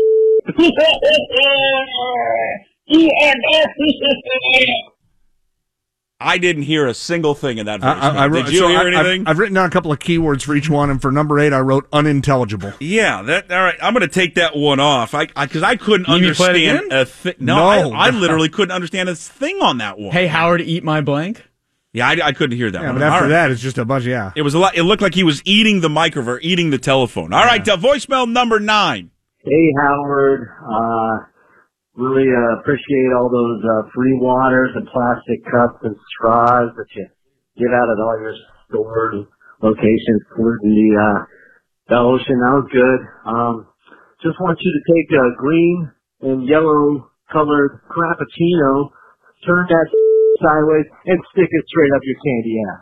EMF. 2.93 3.69
I 6.21 6.39
didn't 6.39 6.63
hear 6.63 6.87
a 6.87 6.95
single 6.95 7.35
thing 7.35 7.59
in 7.59 7.67
that 7.67 7.81
voicemail. 7.81 8.01
I, 8.01 8.09
I, 8.09 8.17
I 8.25 8.27
wrote, 8.29 8.47
Did 8.47 8.55
you 8.55 8.61
so 8.61 8.69
hear 8.69 8.79
I, 8.79 8.87
anything? 8.87 9.23
I've, 9.23 9.29
I've 9.33 9.39
written 9.39 9.55
down 9.55 9.67
a 9.67 9.71
couple 9.71 9.93
of 9.93 9.99
keywords 9.99 10.43
for 10.43 10.55
each 10.55 10.71
one, 10.71 10.89
and 10.91 11.01
for 11.03 11.11
number 11.13 11.39
eight, 11.39 11.53
I 11.53 11.61
wrote 11.61 11.87
unintelligible. 11.93 12.73
Yeah, 12.81 13.23
that 13.23 13.51
all 13.51 13.59
right. 13.63 13.77
I'm 13.83 13.93
going 13.95 14.03
to 14.09 14.13
take 14.15 14.37
that 14.37 14.57
one 14.57 14.81
off. 14.81 15.13
I 15.13 15.27
because 15.27 15.63
I, 15.63 15.77
couldn't 15.77 16.09
You 16.09 16.21
mean 16.27 16.35
play 16.35 16.65
it 16.65 16.77
understand 16.77 16.93
a 16.93 17.05
thing. 17.05 17.35
No, 17.41 17.57
No. 17.57 17.93
I, 17.93 18.07
I 18.07 18.11
literally 18.11 18.49
couldn't 18.49 18.73
understand 18.75 19.09
a 19.09 19.15
thing 19.15 19.61
on 19.61 19.79
that 19.79 19.99
one. 19.99 20.13
Hey 20.13 20.27
Howard, 20.27 20.61
eat 20.63 20.85
my 20.85 21.01
blank. 21.01 21.45
Yeah, 21.95 22.09
I, 22.09 22.19
I 22.29 22.33
couldn't 22.33 22.57
hear 22.59 22.71
that 22.71 22.83
Yeah, 22.83 22.89
one. 22.91 22.99
but 22.99 23.05
after 23.05 23.15
All 23.17 23.21
right. 23.23 23.29
that, 23.29 23.51
it's 23.51 23.63
just 23.63 23.79
a 23.79 23.85
bunch. 23.87 24.05
Yeah. 24.05 24.33
it 24.37 24.43
was 24.43 24.53
a 24.55 24.59
lot. 24.59 24.77
It 24.77 24.83
looked 24.83 25.01
like 25.01 25.15
he 25.15 25.25
was 25.25 25.41
eating 25.47 25.81
the 25.81 25.89
microphone, 25.89 26.41
eating 26.43 26.69
the 26.71 26.79
telephone. 26.79 27.33
All 27.33 27.45
right, 27.45 27.67
uh, 27.67 27.77
voicemail 27.79 28.29
number 28.31 28.61
nine. 28.61 29.11
Hey, 29.39 29.73
Howard. 29.81 30.49
Uh, 30.61 31.25
really 31.95 32.27
uh, 32.29 32.59
appreciate 32.61 33.13
all 33.17 33.31
those 33.31 33.63
uh, 33.65 33.89
free 33.95 34.19
waters 34.21 34.71
and 34.75 34.87
plastic 34.89 35.45
cups 35.47 35.79
and 35.83 35.95
straws 36.13 36.71
that 36.77 36.87
you 36.97 37.07
get 37.57 37.71
out 37.73 37.89
at 37.89 38.03
all 38.03 38.19
your 38.21 38.35
stores 38.69 39.15
and 39.15 39.27
locations 39.63 40.21
including 40.31 40.75
the, 40.75 40.91
uh, 40.99 41.25
the 41.89 41.97
ocean. 41.97 42.41
That 42.43 42.55
was 42.59 42.69
good. 42.73 43.01
Um, 43.31 43.67
just 44.23 44.41
want 44.41 44.59
you 44.61 44.73
to 44.75 44.83
take 44.93 45.07
a 45.13 45.37
green 45.39 45.91
and 46.23 46.49
yellow 46.49 47.11
colored 47.31 47.81
Frappuccino, 47.95 48.91
turn 49.47 49.67
that 49.69 49.87
sideways, 50.45 50.87
and 51.07 51.21
stick 51.33 51.49
it 51.51 51.65
straight 51.69 51.93
up 51.93 52.03
your 52.05 52.17
candy 52.25 52.61
ass. 52.71 52.81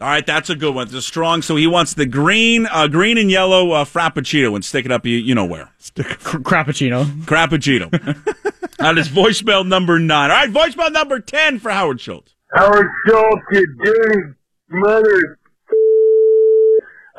All 0.00 0.08
right, 0.08 0.26
that's 0.26 0.50
a 0.50 0.56
good 0.56 0.74
one. 0.74 0.86
It's 0.86 0.94
a 0.94 1.02
strong. 1.02 1.40
So 1.40 1.54
he 1.54 1.68
wants 1.68 1.94
the 1.94 2.06
green, 2.06 2.66
uh, 2.66 2.88
green 2.88 3.16
and 3.16 3.30
yellow 3.30 3.70
uh, 3.70 3.84
frappuccino 3.84 4.54
and 4.54 4.64
stick 4.64 4.84
it 4.84 4.90
up. 4.90 5.06
You, 5.06 5.16
you 5.16 5.36
know 5.36 5.44
where? 5.44 5.70
Cr- 5.94 6.38
Crappuccino. 6.38 7.04
Frappuccino. 7.24 7.90
that 8.78 8.98
is 8.98 9.08
voicemail 9.08 9.66
number 9.66 10.00
nine. 10.00 10.32
All 10.32 10.36
right, 10.36 10.50
voicemail 10.50 10.92
number 10.92 11.20
ten 11.20 11.60
for 11.60 11.70
Howard 11.70 12.00
Schultz. 12.00 12.34
Howard 12.54 12.88
Schultz, 13.06 13.42
you 13.52 13.66
dirty 13.84 14.20
mother. 14.68 15.38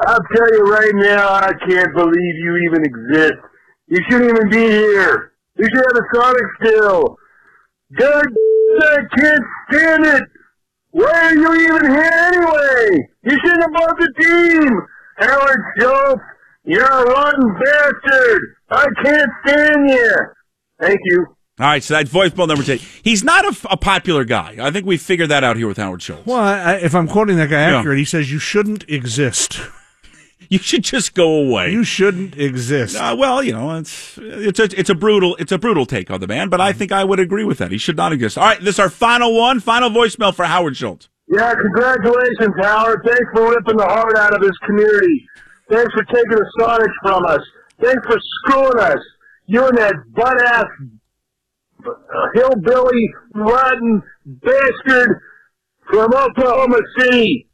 I'll 0.05 0.19
tell 0.35 0.53
you 0.53 0.63
right 0.63 0.91
now, 0.95 1.29
I 1.29 1.53
can't 1.69 1.93
believe 1.95 2.35
you 2.35 2.69
even 2.69 2.83
exist. 2.83 3.39
You 3.87 4.01
shouldn't 4.09 4.31
even 4.31 4.49
be 4.49 4.57
here. 4.57 5.31
You 5.57 5.65
should 5.65 5.85
have 5.85 6.03
a 6.03 6.15
Sonic 6.15 6.43
still. 6.61 7.15
God, 7.97 8.25
I 8.81 8.97
can't 9.17 9.43
stand 9.71 10.05
it. 10.05 10.23
Why 10.91 11.11
are 11.11 11.33
you 11.35 11.53
even 11.55 11.91
here 11.91 12.11
anyway? 12.13 13.07
You 13.23 13.31
shouldn't 13.43 13.61
have 13.63 13.73
bought 13.73 13.97
the 13.97 14.13
team. 14.21 14.81
Howard 15.17 15.61
Schultz, 15.79 16.21
you're 16.63 16.83
a 16.85 17.03
rotten 17.05 17.53
bastard. 17.53 18.41
I 18.69 18.85
can't 19.03 19.31
stand 19.45 19.89
you. 19.89 20.15
Thank 20.81 20.99
you. 21.05 21.25
All 21.59 21.67
right, 21.67 21.81
so 21.83 21.93
that's 21.93 22.09
voicemail 22.09 22.47
number 22.49 22.63
ten. 22.63 22.79
He's 23.03 23.23
not 23.23 23.45
a, 23.45 23.69
a 23.71 23.77
popular 23.77 24.25
guy. 24.25 24.57
I 24.59 24.71
think 24.71 24.85
we 24.85 24.97
figured 24.97 25.29
that 25.29 25.43
out 25.43 25.55
here 25.55 25.67
with 25.67 25.77
Howard 25.77 26.01
Schultz. 26.01 26.25
Well, 26.25 26.37
I, 26.37 26.73
if 26.75 26.93
I'm 26.93 27.07
quoting 27.07 27.37
that 27.37 27.49
guy 27.49 27.69
Yeah. 27.69 27.77
accurate, 27.79 27.97
he 27.97 28.03
says 28.05 28.29
you 28.31 28.39
shouldn't 28.39 28.83
exist. 28.89 29.61
You 30.49 30.59
should 30.59 30.83
just 30.83 31.13
go 31.13 31.33
away. 31.35 31.71
You 31.71 31.83
shouldn't 31.83 32.37
exist. 32.37 32.95
Uh, 32.95 33.15
well, 33.17 33.43
you 33.43 33.53
know, 33.53 33.77
it's 33.77 34.17
it's 34.17 34.59
a 34.59 34.79
it's 34.79 34.89
a 34.89 34.95
brutal 34.95 35.35
it's 35.37 35.51
a 35.51 35.57
brutal 35.57 35.85
take 35.85 36.11
on 36.11 36.19
the 36.19 36.27
man, 36.27 36.49
but 36.49 36.61
I 36.61 36.73
think 36.73 36.91
I 36.91 37.03
would 37.03 37.19
agree 37.19 37.43
with 37.43 37.57
that. 37.59 37.71
He 37.71 37.77
should 37.77 37.97
not 37.97 38.13
exist. 38.13 38.37
All 38.37 38.45
right, 38.45 38.59
this 38.59 38.75
is 38.75 38.79
our 38.79 38.89
final 38.89 39.35
one, 39.35 39.59
final 39.59 39.89
voicemail 39.89 40.33
for 40.33 40.45
Howard 40.45 40.77
Schultz. 40.77 41.09
Yeah, 41.27 41.53
congratulations, 41.55 42.53
Howard. 42.61 43.01
Thanks 43.05 43.25
for 43.33 43.49
ripping 43.49 43.77
the 43.77 43.85
heart 43.85 44.17
out 44.17 44.35
of 44.35 44.41
this 44.41 44.57
community. 44.65 45.27
Thanks 45.71 45.91
for 45.93 46.03
taking 46.03 46.29
the 46.29 46.45
Sonics 46.59 46.93
from 47.01 47.25
us. 47.25 47.41
Thanks 47.81 48.05
for 48.05 48.17
screwing 48.19 48.79
us. 48.79 48.99
You 49.47 49.65
and 49.67 49.77
that 49.77 49.95
butt 50.13 50.41
ass 50.45 50.65
uh, 51.85 52.27
hillbilly 52.33 53.09
rotten 53.33 54.03
bastard 54.25 55.19
from 55.91 56.13
Oklahoma 56.13 56.79
City. 56.99 57.47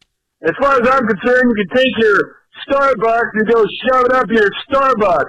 As 0.43 0.51
far 0.60 0.82
as 0.82 0.88
I'm 0.88 1.08
concerned, 1.08 1.54
you 1.56 1.65
can 1.65 1.77
take 1.77 1.93
your 1.97 2.40
Starbucks 2.69 3.32
and 3.34 3.47
go 3.47 3.65
shove 3.89 4.06
it 4.06 4.13
up 4.13 4.30
your 4.30 4.50
Starbucks. 4.69 5.26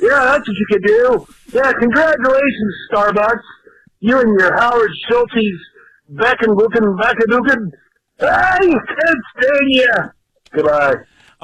Yeah, 0.00 0.24
that's 0.24 0.46
what 0.46 0.56
you 0.56 0.66
could 0.70 0.82
do. 0.82 1.26
Yeah, 1.52 1.72
congratulations, 1.72 2.74
Starbucks. 2.92 3.42
You 4.00 4.20
and 4.20 4.38
your 4.38 4.54
Howard 4.56 4.90
Schultz's 5.08 5.60
Beckin 6.10 6.54
looking 6.54 6.82
Beckadukin. 6.82 7.70
I 8.20 8.58
can't 8.58 9.22
stand 9.38 9.68
you. 9.68 9.92
Goodbye. 10.52 10.94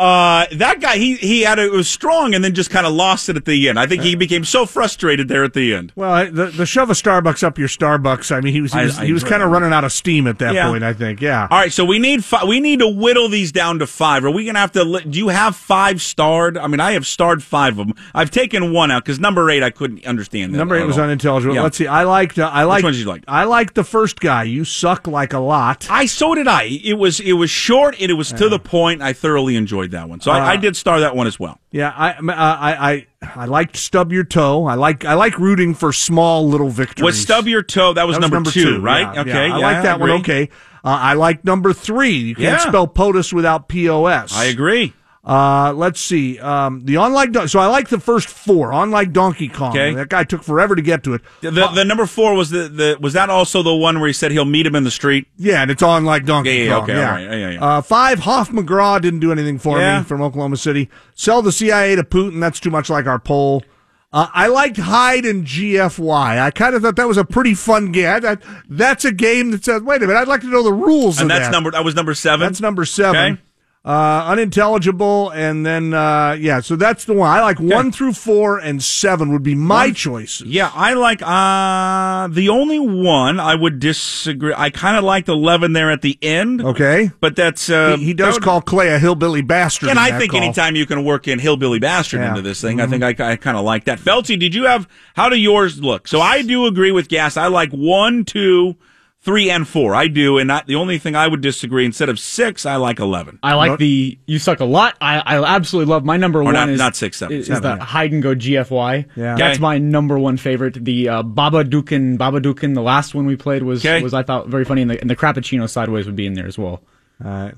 Uh, 0.00 0.46
that 0.52 0.80
guy, 0.80 0.96
he 0.96 1.16
he 1.16 1.42
had 1.42 1.58
a, 1.58 1.64
it 1.66 1.72
was 1.72 1.88
strong 1.88 2.34
and 2.34 2.42
then 2.42 2.54
just 2.54 2.70
kind 2.70 2.86
of 2.86 2.92
lost 2.94 3.28
it 3.28 3.36
at 3.36 3.44
the 3.44 3.68
end. 3.68 3.78
I 3.78 3.86
think 3.86 4.02
he 4.02 4.14
became 4.14 4.44
so 4.44 4.64
frustrated 4.64 5.28
there 5.28 5.44
at 5.44 5.52
the 5.52 5.74
end. 5.74 5.92
Well, 5.94 6.10
I- 6.10 6.30
the 6.30 6.46
the 6.46 6.64
shove 6.64 6.88
a 6.88 6.94
Starbucks 6.94 7.42
up 7.42 7.58
your 7.58 7.68
Starbucks. 7.68 8.34
I 8.34 8.40
mean, 8.40 8.52
he 8.54 8.60
was 8.62 8.72
he 8.72 8.80
was, 8.80 8.98
I 8.98 9.04
he 9.06 9.12
was 9.12 9.24
kind 9.24 9.42
of 9.42 9.50
running 9.50 9.72
out 9.72 9.84
of 9.84 9.92
steam 9.92 10.26
at 10.26 10.38
that 10.38 10.54
Yeah. 10.54 10.68
point. 10.68 10.82
I 10.84 10.92
think. 10.94 11.20
Yeah. 11.20 11.46
All 11.50 11.58
right, 11.58 11.72
so 11.72 11.84
we 11.84 11.98
need 11.98 12.24
fi- 12.24 12.44
we 12.44 12.60
need 12.60 12.78
to 12.80 12.88
whittle 12.88 13.28
these 13.28 13.52
down 13.52 13.78
to 13.80 13.86
five. 13.86 14.24
Are 14.24 14.30
we 14.30 14.46
gonna 14.46 14.58
have 14.58 14.72
to? 14.72 14.84
Li- 14.84 15.04
do 15.08 15.18
you 15.18 15.28
have 15.28 15.54
five 15.54 16.00
starred? 16.00 16.56
I 16.56 16.66
mean, 16.66 16.80
I 16.80 16.92
have 16.92 17.06
starred 17.06 17.42
five 17.42 17.78
of 17.78 17.86
them. 17.88 17.94
I've 18.14 18.30
taken 18.30 18.72
one 18.72 18.90
out 18.90 19.04
because 19.04 19.20
number 19.20 19.50
eight 19.50 19.62
I 19.62 19.70
couldn't 19.70 20.06
understand. 20.06 20.54
That 20.54 20.58
Number 20.58 20.76
eight 20.76 20.86
was 20.86 20.96
all. 20.96 21.04
unintelligible. 21.04 21.54
Yeah. 21.54 21.62
Let's 21.62 21.76
see. 21.76 21.86
I 21.86 22.04
liked. 22.04 22.38
Uh, 22.38 22.48
I 22.52 22.64
liked. 22.64 22.78
Which 22.78 22.84
ones 22.84 22.96
did 22.96 23.02
you 23.04 23.08
like? 23.10 23.24
I 23.28 23.44
liked 23.44 23.74
the 23.74 23.84
first 23.84 24.18
guy. 24.20 24.44
You 24.44 24.64
suck 24.64 25.06
like 25.06 25.32
a 25.34 25.38
lot. 25.40 25.86
I 25.90 26.06
so 26.06 26.34
did 26.34 26.48
I. 26.48 26.64
It 26.82 26.94
was 26.98 27.20
it 27.20 27.34
was 27.34 27.50
short 27.50 27.96
and 28.00 28.10
it 28.10 28.14
was 28.14 28.32
to 28.32 28.48
the 28.48 28.58
point. 28.58 29.02
I 29.02 29.12
thoroughly 29.12 29.56
enjoyed 29.56 29.89
that 29.92 30.08
one. 30.08 30.20
So 30.20 30.30
I, 30.30 30.38
I 30.38 30.54
Uh, 30.54 30.56
did 30.56 30.76
star 30.76 31.00
that 31.00 31.14
one 31.16 31.26
as 31.26 31.38
well. 31.38 31.58
Yeah, 31.70 31.92
I, 31.96 32.10
uh, 32.12 32.22
I, 32.28 32.90
I, 32.92 33.06
I 33.36 33.44
liked 33.46 33.76
stub 33.76 34.12
your 34.12 34.24
toe. 34.24 34.66
I 34.66 34.74
like, 34.74 35.04
I 35.04 35.14
like 35.14 35.38
rooting 35.38 35.74
for 35.74 35.92
small 35.92 36.48
little 36.48 36.68
victories. 36.68 37.04
Was 37.04 37.20
stub 37.20 37.46
your 37.46 37.62
toe? 37.62 37.92
That 37.94 38.06
was, 38.06 38.18
number, 38.18 38.42
two, 38.50 38.80
right? 38.80 39.14
yeah, 39.14 39.20
okay, 39.22 39.48
yeah. 39.48 39.54
I 39.54 39.58
like 39.58 39.82
that 39.82 40.00
one. 40.00 40.10
Okay, 40.20 40.48
uh, 40.84 40.88
I 40.88 41.12
like 41.14 41.44
number 41.44 41.72
three. 41.72 42.12
You 42.16 42.34
can't 42.34 42.58
Yeah. 42.60 42.68
spell 42.68 42.86
POTUS 42.86 43.32
without 43.32 43.68
POS. 43.68 44.34
I 44.34 44.44
agree. 44.46 44.92
Uh, 45.22 45.72
let's 45.76 46.00
see. 46.00 46.38
Um, 46.38 46.82
the 46.86 46.94
unlike 46.96 47.32
Don- 47.32 47.46
so 47.46 47.58
I 47.60 47.66
like 47.66 47.88
the 47.90 48.00
first 48.00 48.26
four. 48.28 48.72
Unlike 48.72 49.12
Donkey 49.12 49.48
Kong, 49.48 49.70
Okay. 49.72 49.92
that 49.94 50.08
guy 50.08 50.24
took 50.24 50.42
forever 50.42 50.74
to 50.74 50.80
get 50.80 51.04
to 51.04 51.12
it. 51.12 51.20
The, 51.42 51.50
the, 51.50 51.66
the 51.68 51.84
number 51.84 52.06
four 52.06 52.34
was 52.34 52.48
the, 52.48 52.68
the 52.68 52.96
was 53.00 53.12
that 53.12 53.28
also 53.28 53.62
the 53.62 53.74
one 53.74 54.00
where 54.00 54.06
he 54.06 54.14
said 54.14 54.32
he'll 54.32 54.46
meet 54.46 54.64
him 54.66 54.74
in 54.74 54.84
the 54.84 54.90
street? 54.90 55.26
Yeah, 55.36 55.60
and 55.60 55.70
it's 55.70 55.82
on 55.82 56.06
like 56.06 56.24
Donkey 56.24 56.50
Yeah, 56.50 56.62
yeah, 56.64 56.70
Kong. 56.74 56.82
okay, 56.84 56.94
yeah. 56.94 57.10
right. 57.10 57.22
Yeah, 57.24 57.34
yeah, 57.34 57.50
yeah. 57.50 57.64
Uh, 57.64 57.82
five, 57.82 58.20
Hoff 58.20 58.48
McGraw 58.50 58.98
didn't 59.00 59.20
do 59.20 59.30
anything 59.30 59.58
for 59.58 59.78
me 59.78 60.02
from 60.04 60.22
Oklahoma 60.22 60.56
City. 60.56 60.88
Sell 61.14 61.42
the 61.42 61.52
CIA 61.52 61.96
to 61.96 62.02
Putin. 62.02 62.40
That's 62.40 62.58
too 62.58 62.70
much 62.70 62.88
like 62.88 63.04
our 63.06 63.18
poll. 63.18 63.62
Uh, 64.12 64.26
I 64.32 64.46
liked 64.48 64.78
Hyde 64.78 65.24
and 65.26 65.44
GFY. 65.46 66.40
I 66.40 66.50
kind 66.50 66.74
of 66.74 66.82
thought 66.82 66.96
that 66.96 67.06
was 67.06 67.16
a 67.18 67.24
pretty 67.24 67.54
fun 67.54 67.92
game. 67.92 68.22
That, 68.22 68.42
that's 68.68 69.04
a 69.04 69.12
game 69.12 69.50
that 69.52 69.64
says, 69.64 69.82
wait 69.82 70.02
a 70.02 70.06
minute, 70.06 70.18
I'd 70.18 70.26
like 70.28 70.40
to 70.40 70.48
know 70.48 70.64
the 70.64 70.72
rules 70.72 71.20
And 71.20 71.30
that's 71.30 71.44
that. 71.46 71.52
number 71.52 71.70
that 71.70 71.84
was 71.84 71.94
number 71.94 72.14
seven. 72.14 72.40
That's 72.48 72.60
number 72.60 72.84
seven. 72.84 73.34
Okay. 73.34 73.42
Uh, 73.82 74.24
unintelligible, 74.26 75.30
and 75.30 75.64
then 75.64 75.94
uh, 75.94 76.36
yeah, 76.38 76.60
so 76.60 76.76
that's 76.76 77.06
the 77.06 77.14
one 77.14 77.30
I 77.30 77.40
like. 77.40 77.58
One 77.58 77.90
through 77.90 78.12
four 78.12 78.58
and 78.58 78.82
seven 78.82 79.32
would 79.32 79.42
be 79.42 79.54
my 79.54 79.86
One- 79.86 79.94
choice. 79.94 80.42
Yeah, 80.42 80.70
I 80.74 80.92
like 80.92 81.22
uh 81.22 82.28
the 82.28 82.50
only 82.50 82.78
one 82.78 83.40
I 83.40 83.54
would 83.54 83.80
disagree. 83.80 84.52
I 84.54 84.68
kind 84.68 84.98
of 84.98 85.04
liked 85.04 85.30
eleven 85.30 85.72
there 85.72 85.90
at 85.90 86.02
the 86.02 86.18
end. 86.20 86.60
Okay, 86.62 87.10
but 87.20 87.36
that's 87.36 87.70
uh, 87.70 87.96
he, 87.96 88.04
he 88.06 88.12
does 88.14 88.34
would- 88.34 88.42
call 88.42 88.60
Clay 88.60 88.90
a 88.90 88.98
hillbilly 88.98 89.40
bastard, 89.40 89.88
And 89.88 89.98
I 89.98 90.18
think 90.18 90.32
call. 90.32 90.42
anytime 90.42 90.76
you 90.76 90.84
can 90.84 91.02
work 91.02 91.26
in 91.26 91.38
hillbilly 91.38 91.78
bastard 91.78 92.20
Yeah. 92.20 92.28
into 92.28 92.42
this 92.42 92.60
thing, 92.60 92.82
I 92.82 92.84
Mhm. 92.86 92.90
think 92.90 93.20
I, 93.20 93.32
I 93.32 93.36
kind 93.36 93.56
of 93.56 93.64
like 93.64 93.84
that. 93.86 93.98
Felty, 93.98 94.38
did 94.38 94.54
you 94.54 94.64
have? 94.66 94.86
How 95.14 95.30
do 95.30 95.36
yours 95.36 95.80
look? 95.80 96.06
So 96.06 96.20
I 96.20 96.42
do 96.42 96.66
agree 96.66 96.92
with 96.92 97.08
Gas. 97.08 97.38
I 97.38 97.46
like 97.46 97.70
one, 97.72 98.26
two, 98.26 98.76
three, 99.22 99.50
and 99.50 99.66
four. 99.68 99.94
I 99.94 100.06
do, 100.08 100.38
and 100.38 100.50
I, 100.50 100.62
the 100.66 100.74
only 100.76 100.98
thing 100.98 101.14
I 101.14 101.28
would 101.28 101.40
disagree 101.40 101.84
instead 101.84 102.08
of 102.08 102.18
six, 102.18 102.64
I 102.66 102.76
like 102.76 102.98
eleven. 102.98 103.38
I 103.42 103.54
like 103.54 103.78
the 103.78 104.18
you 104.26 104.38
suck 104.38 104.60
a 104.60 104.64
lot. 104.64 104.96
I, 105.00 105.18
I 105.20 105.56
absolutely 105.56 105.90
love 105.90 106.04
my 106.04 106.16
number 106.16 106.40
Or 106.40 106.44
one 106.44 106.54
not- 106.54 106.68
is 106.68 106.78
not 106.78 106.96
six, 106.96 107.18
seven, 107.18 107.36
is, 107.36 107.46
seven, 107.46 107.56
is 107.58 107.62
the 107.62 107.76
yeah. 107.76 107.84
hide 107.84 108.12
and 108.12 108.22
go 108.22 108.34
GFY. 108.34 109.06
Yeah. 109.16 109.36
that's 109.36 109.54
Okay. 109.56 109.60
my 109.62 109.78
number 109.78 110.18
one 110.18 110.36
favorite. 110.36 110.84
The 110.84 111.08
uh, 111.08 111.22
Baba 111.22 111.64
Dukin 111.64 112.16
Baba 112.18 112.40
Dukin, 112.40 112.74
the 112.74 112.82
last 112.82 113.14
one 113.14 113.26
we 113.26 113.36
played 113.36 113.62
was 113.62 113.84
Okay. 113.84 114.02
was 114.02 114.14
I 114.14 114.22
thought 114.22 114.48
very 114.48 114.64
funny, 114.64 114.82
and 114.82 114.90
the, 114.90 115.00
and 115.00 115.10
the 115.10 115.16
Crappuccino 115.16 115.68
sideways 115.68 116.06
would 116.06 116.16
be 116.16 116.26
in 116.26 116.34
there 116.34 116.46
as 116.46 116.58
well. 116.58 116.82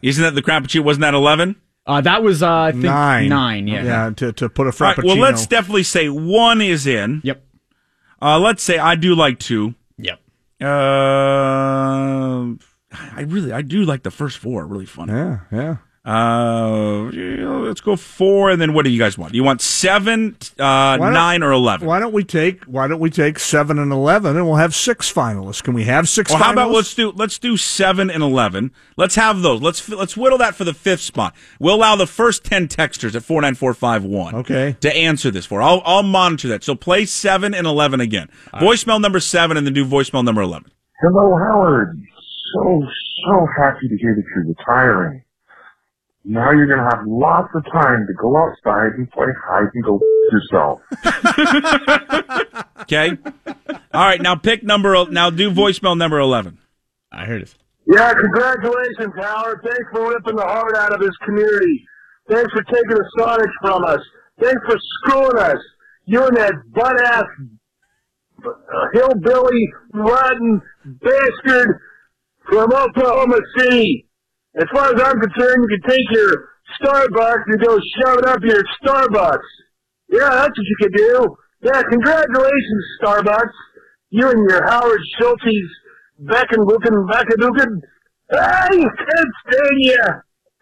Isn't 0.03 0.23
that 0.23 0.35
the 0.35 0.43
Crappuccino? 0.43 0.83
Wasn't 0.85 1.03
that 1.03 1.15
eleven? 1.15 1.57
Uh, 1.85 2.01
that 2.01 2.23
was 2.23 2.43
uh, 2.45 2.49
I 2.53 2.71
think 2.73 2.85
nine, 2.85 3.29
nine. 3.29 3.67
Yeah, 3.69 3.83
yeah. 3.85 4.11
To 4.17 4.33
to 4.35 4.49
put 4.49 4.67
a 4.67 4.71
All 4.71 4.77
right, 4.87 4.97
frappuccino. 4.97 5.05
well, 5.05 5.17
let's 5.17 5.47
definitely 5.47 5.83
say 5.83 6.09
one 6.09 6.61
is 6.61 6.87
in. 6.87 7.21
Yep. 7.25 7.45
Uh, 8.21 8.39
let's 8.39 8.63
say 8.63 8.79
I 8.79 8.95
do 8.95 9.15
like 9.17 9.41
two. 9.41 9.75
Uh, 10.63 12.55
I 12.93 13.23
really, 13.23 13.53
I 13.53 13.63
do 13.63 13.85
like 13.85 14.03
the 14.03 14.11
first 14.11 14.39
four. 14.39 14.67
Really 14.67 14.87
fun. 14.87 15.09
Yeah, 15.09 15.41
yeah. 15.51 15.77
Uh, 16.05 17.03
let's 17.63 17.81
go 17.81 17.95
four, 17.95 18.51
and 18.51 18.61
then 18.61 18.75
what 18.75 18.85
do 18.85 18.91
you 18.91 18.99
guys 18.99 19.17
want? 19.17 19.35
You 19.35 19.45
want 19.45 19.61
seven, 19.61 20.37
uh, 20.59 20.97
nine, 20.97 21.45
or 21.45 21.53
eleven? 21.53 21.87
Why 21.87 22.01
don't 22.01 22.13
we 22.13 22.25
take 22.25 22.65
Why 22.65 22.89
don't 22.89 22.99
we 22.99 23.09
take 23.09 23.39
seven 23.39 23.79
and 23.79 23.93
eleven, 23.93 24.37
and 24.37 24.45
we'll 24.45 24.57
have 24.57 24.75
six 24.75 25.13
finalists? 25.13 25.63
Can 25.63 25.75
we 25.75 25.85
have 25.85 26.09
six? 26.09 26.31
Well, 26.31 26.41
finalists? 26.41 26.45
how 26.45 26.53
about 26.53 26.71
let's 26.73 26.95
do 26.95 27.13
let's 27.13 27.39
do 27.39 27.57
seven 27.57 28.11
and 28.11 28.21
eleven. 28.21 28.73
Let's 28.97 29.15
have 29.15 29.43
those. 29.43 29.63
Let's 29.63 29.89
let's 29.89 30.17
whittle 30.17 30.39
that 30.39 30.57
for 30.57 30.65
the 30.65 30.75
fifth 30.75 31.03
spot. 31.03 31.37
We'll 31.61 31.77
allow 31.77 31.95
the 31.95 32.09
first 32.09 32.43
ten 32.43 32.67
texters 32.67 33.15
at 33.15 33.23
four 33.23 33.41
nine 33.41 33.55
four 33.55 33.73
five 33.73 34.05
one. 34.05 34.35
Okay. 34.35 34.77
To 34.81 34.93
answer 34.93 35.31
this 35.31 35.47
for, 35.47 35.63
I'll 35.63 35.83
I'll 35.85 36.03
monitor 36.03 36.49
that. 36.49 36.65
So 36.65 36.75
play 36.75 37.05
seven 37.05 37.55
and 37.55 37.65
eleven 37.65 38.01
again. 38.01 38.29
voicemail 38.55 39.01
number 39.01 39.21
seven, 39.21 39.57
and 39.57 39.65
then 39.65 39.75
do 39.75 39.87
voicemail 39.87 40.25
number 40.25 40.43
eleven. 40.43 40.73
Hello, 41.01 41.37
Howard. 41.37 42.01
So, 42.55 42.83
so 43.27 43.47
happy 43.57 43.89
to 43.89 43.97
hear 43.97 44.15
that 44.15 44.25
you're 44.35 44.47
retiring. 44.47 45.22
Now 46.25 46.53
you're 46.53 46.67
going 46.67 46.79
to 46.79 46.97
have 46.97 47.05
lots 47.07 47.49
of 47.55 47.65
time 47.73 48.07
to 48.07 48.15
go 48.21 48.37
outside 48.37 48.93
and 48.97 49.11
play 49.11 49.27
hide 49.47 49.69
and 49.75 49.85
go 49.85 50.01
yourself. 50.31 50.81
Okay. 52.83 53.17
All 53.95 54.05
right. 54.05 54.21
Now 54.21 54.35
pick 54.35 54.63
number. 54.65 55.07
Now 55.09 55.31
do 55.31 55.51
voicemail 55.51 55.97
number 55.97 56.19
eleven. 56.19 56.59
I 57.13 57.25
heard 57.25 57.43
it. 57.43 57.55
Yeah, 57.87 58.13
congratulations, 58.13 59.15
Howard. 59.21 59.61
Thanks 59.63 59.85
for 59.93 60.11
ripping 60.11 60.37
the 60.37 60.43
heart 60.43 60.77
out 60.77 60.93
of 60.93 61.01
this 61.01 61.17
community. 61.25 61.85
Thanks 62.29 62.51
for 62.53 62.63
taking 62.65 62.91
the 62.91 63.05
Sonics 63.19 63.53
from 63.61 63.85
us. 63.85 64.01
Thanks 64.41 64.61
for 64.67 64.77
screwing 64.99 65.39
us. 65.39 65.59
You 66.07 66.25
and 66.27 66.37
that 66.37 66.55
butt 66.75 67.01
ass 67.01 67.25
uh, 68.45 68.51
hillbilly 68.93 69.69
rotten 69.95 70.61
bastard 70.85 71.79
from 72.51 72.73
Oklahoma 72.73 73.39
City. 73.59 74.09
As 74.57 74.67
far 74.75 74.95
as 74.95 75.01
I'm 75.01 75.21
concerned, 75.21 75.65
you 75.65 75.79
can 75.79 75.91
take 75.91 76.07
your 76.11 76.49
Starbucks 76.81 77.45
and 77.47 77.61
go 77.63 77.79
shove 78.01 78.19
it 78.19 78.27
up 78.27 78.41
your 78.43 78.63
Starbucks. 78.85 79.49
Yeah, 80.09 80.29
that's 80.29 80.59
what 80.59 80.67
you 80.67 80.77
can 80.81 80.93
do. 80.93 81.37
Yeah, 81.63 81.83
congratulations, 81.89 82.85
Starbucks. 83.03 83.57
You 84.11 84.29
and 84.29 84.51
your 84.51 84.65
Howard 84.69 85.01
Schultz's 85.19 85.71
Beckenwooken, 86.21 87.09
Beckenwooken. 87.09 87.81
I 88.31 88.69
can't 88.69 89.33
stand 89.47 89.79
you. 89.79 90.05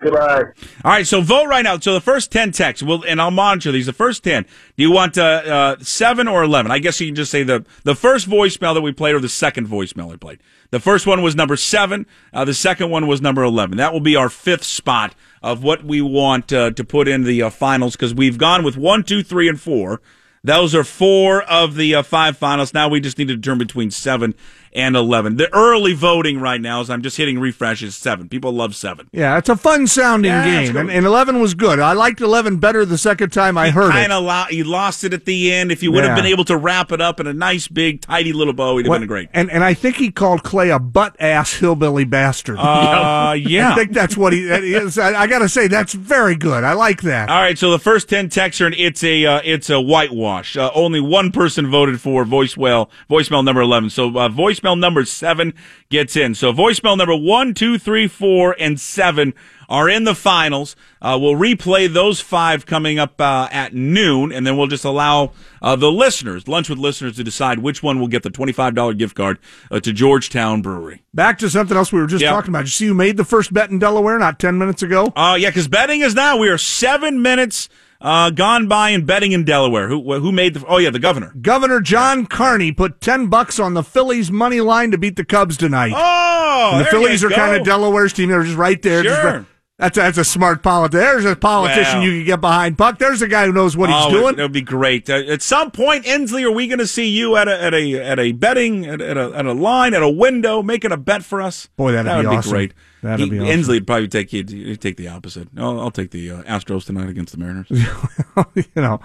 Goodbye. 0.01 0.45
All 0.83 0.93
right, 0.93 1.07
so 1.07 1.21
vote 1.21 1.47
right 1.47 1.63
now. 1.63 1.79
So 1.79 1.93
the 1.93 2.01
first 2.01 2.33
ten 2.33 2.53
texts, 2.53 2.83
will 2.83 3.05
and 3.07 3.21
I'll 3.21 3.31
monitor 3.31 3.71
these. 3.71 3.85
The 3.85 3.93
first 3.93 4.25
ten. 4.25 4.45
Do 4.77 4.83
you 4.83 4.91
want 4.91 5.19
uh, 5.19 5.23
uh, 5.23 5.77
seven 5.81 6.27
or 6.27 6.43
eleven? 6.43 6.73
I 6.73 6.79
guess 6.79 6.99
you 7.01 7.09
can 7.09 7.15
just 7.15 7.31
say 7.31 7.43
the 7.43 7.67
the 7.85 7.95
first 7.95 8.29
voicemail 8.29 8.73
that 8.73 8.81
we 8.81 8.93
played 8.93 9.15
or 9.15 9.21
the 9.21 9.29
second 9.29 9.69
voicemail 9.69 10.09
we 10.09 10.17
played. 10.17 10.41
The 10.71 10.81
first 10.81 11.07
one 11.07 11.21
was 11.21 11.37
number 11.37 11.55
seven. 11.57 12.07
Uh, 12.33 12.47
the 12.47 12.55
second 12.55 12.89
one 12.89 13.07
was 13.09 13.21
number 13.21 13.43
eleven. 13.43 13.77
That 13.77 13.93
will 13.93 14.01
be 14.01 14.17
our 14.17 14.31
fifth 14.31 14.65
spot 14.65 15.15
of 15.43 15.63
what 15.63 15.85
we 15.85 16.01
want 16.01 16.51
uh, 16.51 16.71
to 16.71 16.83
put 16.85 17.07
in 17.07 17.25
the 17.25 17.43
uh, 17.43 17.51
finals 17.51 17.95
because 17.95 18.15
we've 18.15 18.39
gone 18.39 18.65
with 18.65 18.79
one, 18.79 19.03
two, 19.03 19.23
three, 19.23 19.49
and 19.49 19.61
four. 19.61 20.01
Those 20.43 20.75
are 20.75 20.85
four 20.85 21.43
of 21.43 21.75
the 21.75 21.97
uh, 21.97 22.03
five 22.03 22.39
finals. 22.39 22.73
Now 22.73 22.89
we 22.89 23.01
just 23.01 23.19
need 23.19 23.29
to 23.29 23.37
determine 23.37 23.67
between 23.67 23.91
seven 23.91 24.35
and 24.73 24.97
eleven. 24.97 25.37
The 25.37 25.53
early 25.55 25.93
voting 25.93 26.41
right 26.41 26.61
now, 26.61 26.81
as 26.81 26.91
I'm 26.91 27.03
just 27.03 27.17
hitting 27.17 27.39
refresh, 27.39 27.83
is 27.83 27.97
seven. 27.97 28.29
People 28.29 28.53
love 28.53 28.75
seven. 28.75 29.09
Yeah, 29.13 29.37
it's 29.39 29.49
a 29.49 29.57
fun 29.57 29.87
sounding 29.87 30.31
Yeah, 30.31 30.65
game, 30.67 30.77
and, 30.77 30.91
and 30.91 31.05
eleven 31.07 31.41
was 31.41 31.55
good. 31.55 31.79
I 31.79 31.93
liked 31.93 32.21
eleven 32.21 32.57
better 32.59 32.85
the 32.85 32.99
second 32.99 33.31
time 33.31 33.59
I 33.59 33.71
heard 33.71 33.93
kind 33.93 34.13
it. 34.13 34.15
of 34.15 34.25
lo- 34.25 34.45
he 34.49 34.63
lost 34.63 35.05
it 35.05 35.13
at 35.13 35.25
the 35.27 35.53
end. 35.53 35.71
If 35.71 35.83
you 35.83 35.93
would 35.93 36.05
have 36.05 36.17
Yeah. 36.17 36.23
been 36.23 36.31
able 36.33 36.45
to 36.47 36.57
wrap 36.57 36.91
it 36.93 37.01
up 37.01 37.21
in 37.21 37.27
a 37.27 37.35
nice 37.35 37.69
big 37.69 38.01
tidy 38.01 38.33
little 38.33 38.53
bow, 38.55 38.77
he'd 38.79 38.87
have 38.87 38.99
been 39.01 39.07
great. 39.09 39.29
And 39.35 39.51
and 39.51 39.63
I 39.63 39.75
think 39.75 39.97
he 39.97 40.11
called 40.11 40.43
Clay 40.43 40.71
a 40.71 40.79
butt 40.79 41.15
ass 41.21 41.55
hillbilly 41.55 42.05
bastard. 42.05 42.59
Uh, 42.59 43.35
yeah. 43.39 43.73
I 43.73 43.75
think 43.75 43.93
that's 43.93 44.17
what 44.17 44.33
he 44.33 44.45
that 44.47 44.65
is. 44.65 44.99
I, 44.99 45.23
I 45.23 45.27
got 45.27 45.41
to 45.41 45.49
say 45.49 45.67
that's 45.69 45.93
very 45.93 46.37
good. 46.37 46.65
I 46.65 46.73
like 46.73 47.03
that. 47.03 47.29
All 47.29 47.41
right, 47.41 47.59
so 47.59 47.71
the 47.71 47.79
first 47.79 48.09
ten 48.09 48.29
texts 48.31 48.61
are 48.61 48.67
and 48.71 48.75
it's 48.79 49.03
a 49.03 49.27
uh, 49.27 49.41
it's 49.45 49.69
a 49.69 49.81
whitewash. 49.81 50.57
Uh, 50.57 50.71
only 50.75 51.01
one 51.01 51.33
person 51.33 51.71
voted 51.71 52.01
for 52.01 52.25
voicemail 52.25 52.89
voicemail 53.11 53.45
number 53.45 53.61
eleven. 53.61 53.91
So 53.91 54.09
uh, 54.17 54.29
voicemail 54.61 54.79
number 54.79 55.05
seven 55.05 55.55
gets 55.89 56.17
in. 56.17 56.35
So 56.35 56.53
voicemail 56.53 56.97
number 56.97 57.17
one, 57.17 57.55
two, 57.55 57.79
three, 57.79 58.07
four, 58.07 58.55
and 58.59 58.79
seven 58.81 59.35
are 59.69 59.89
in 59.89 60.05
the 60.05 60.15
finals. 60.15 60.75
Uh, 61.01 61.19
we'll 61.21 61.35
replay 61.35 61.93
those 61.93 62.21
five 62.21 62.67
coming 62.67 62.99
up 62.99 63.21
uh, 63.21 63.49
at 63.53 63.73
noon, 63.73 64.33
and 64.33 64.47
then 64.47 64.57
we'll 64.57 64.67
just 64.67 64.85
allow 64.85 65.33
uh, 65.63 65.77
the 65.77 65.91
listeners, 65.91 66.49
lunch 66.49 66.69
with 66.69 66.79
listeners, 66.79 67.17
to 67.17 67.25
decide 67.25 67.61
which 67.61 67.83
one 67.83 68.01
will 68.01 68.09
get 68.09 68.23
the 68.23 68.31
twenty 68.31 68.53
five 68.53 68.75
dollar 68.75 68.95
gift 68.95 69.17
card 69.17 69.39
uh, 69.71 69.81
to 69.81 69.93
Georgetown 69.93 70.63
Brewery. 70.63 71.03
Back 71.15 71.39
to 71.39 71.51
something 71.51 71.77
else 71.77 71.93
we 71.93 72.01
were 72.01 72.07
just 72.07 72.23
Yeah. 72.23 72.31
talking 72.31 72.51
about. 72.51 72.61
Did 72.61 72.69
you 72.69 72.71
see 72.73 72.87
who 72.87 72.95
made 72.95 73.17
the 73.17 73.25
first 73.25 73.53
bet 73.53 73.71
in 73.71 73.79
Delaware 73.79 74.19
not 74.19 74.39
ten 74.39 74.59
minutes 74.59 74.83
ago? 74.83 75.13
Uh, 75.17 75.37
yeah, 75.39 75.51
because 75.51 75.69
betting 75.69 76.01
is 76.01 76.15
now. 76.15 76.37
We 76.37 76.49
are 76.49 76.59
seven 76.59 77.23
minutes 77.23 77.69
uh, 78.01 78.31
gone 78.31 78.67
by 78.69 78.91
in 78.91 79.05
betting 79.05 79.33
in 79.33 79.45
Delaware. 79.45 79.89
Who 79.89 80.19
who 80.21 80.33
made 80.33 80.55
the? 80.55 80.65
Oh 80.67 80.79
yeah, 80.79 80.91
the 80.91 80.99
governor. 80.99 81.33
Governor 81.41 81.81
John 81.81 82.27
Carney 82.27 82.73
put 82.73 83.01
ten 83.01 83.29
bucks 83.29 83.59
on 83.59 83.75
the 83.75 83.83
Phillies 83.83 84.31
money 84.31 84.61
line 84.61 84.91
to 84.91 84.99
beat 84.99 85.17
the 85.17 85.25
Cubs 85.25 85.57
tonight. 85.57 85.93
Oh, 85.95 86.71
and 86.75 86.81
the 86.85 86.91
Phillies 86.91 87.23
are 87.25 87.31
kind 87.31 87.57
of 87.57 87.65
Delaware's 87.65 88.13
team. 88.13 88.29
They're 88.31 88.43
just 88.43 88.57
right 88.57 88.81
there. 88.81 89.03
Sure. 89.05 89.25
right- 89.25 89.45
That's 89.79 89.97
a, 89.97 90.01
that's 90.01 90.19
a 90.19 90.25
smart 90.25 90.63
politician. 90.63 91.01
There's 91.01 91.25
a 91.25 91.35
politician 91.37 92.03
you 92.03 92.11
can 92.19 92.25
get 92.27 92.41
behind. 92.43 92.77
Buck, 92.77 92.99
There's 92.99 93.23
a 93.23 93.29
guy 93.29 93.47
who 93.47 93.53
knows 93.53 93.79
what 93.79 93.89
he's 93.89 93.97
Oh, 93.99 94.11
doing. 94.11 94.37
That 94.37 94.43
would 94.43 94.53
be 94.53 94.61
great. 94.61 95.09
Uh, 95.09 95.15
at 95.27 95.41
some 95.41 95.71
point, 95.71 96.05
Inslee, 96.05 96.45
are 96.45 96.51
we 96.53 96.67
going 96.67 96.81
to 96.81 96.87
see 96.87 97.09
you 97.09 97.37
at 97.37 97.49
a 97.49 97.63
at 97.63 97.73
a 97.73 97.95
at 97.99 98.19
a 98.19 98.33
betting 98.33 98.85
at, 98.85 99.01
at 99.01 99.17
a 99.17 99.33
at 99.35 99.47
a 99.47 99.55
line 99.55 99.95
at 99.95 100.03
a 100.03 100.09
window 100.11 100.63
making 100.63 100.93
a 100.93 100.99
bet 100.99 101.25
for 101.25 101.41
us? 101.41 101.67
Boy, 101.77 101.93
that'd 101.93 102.07
that 102.11 102.21
be 102.21 102.27
would 102.27 102.37
awesome. 102.37 102.53
great. 102.53 102.75
That'd 103.03 103.25
He- 103.25 103.31
be 103.31 103.39
awesome. 103.41 103.61
Inslee 103.61 103.69
would 103.69 103.87
probably 103.87 104.09
take 104.09 104.31
he'd 104.31 104.81
take 104.81 104.97
the 104.97 105.09
opposite. 105.09 105.49
I'll, 105.57 105.81
I'll 105.81 105.91
take 105.91 106.11
the 106.11 106.31
uh, 106.31 106.43
Astros 106.43 106.85
tonight 106.85 107.09
against 107.09 107.33
the 107.33 107.39
Mariners. 107.39 107.67
you 107.71 108.65
know, 108.77 109.01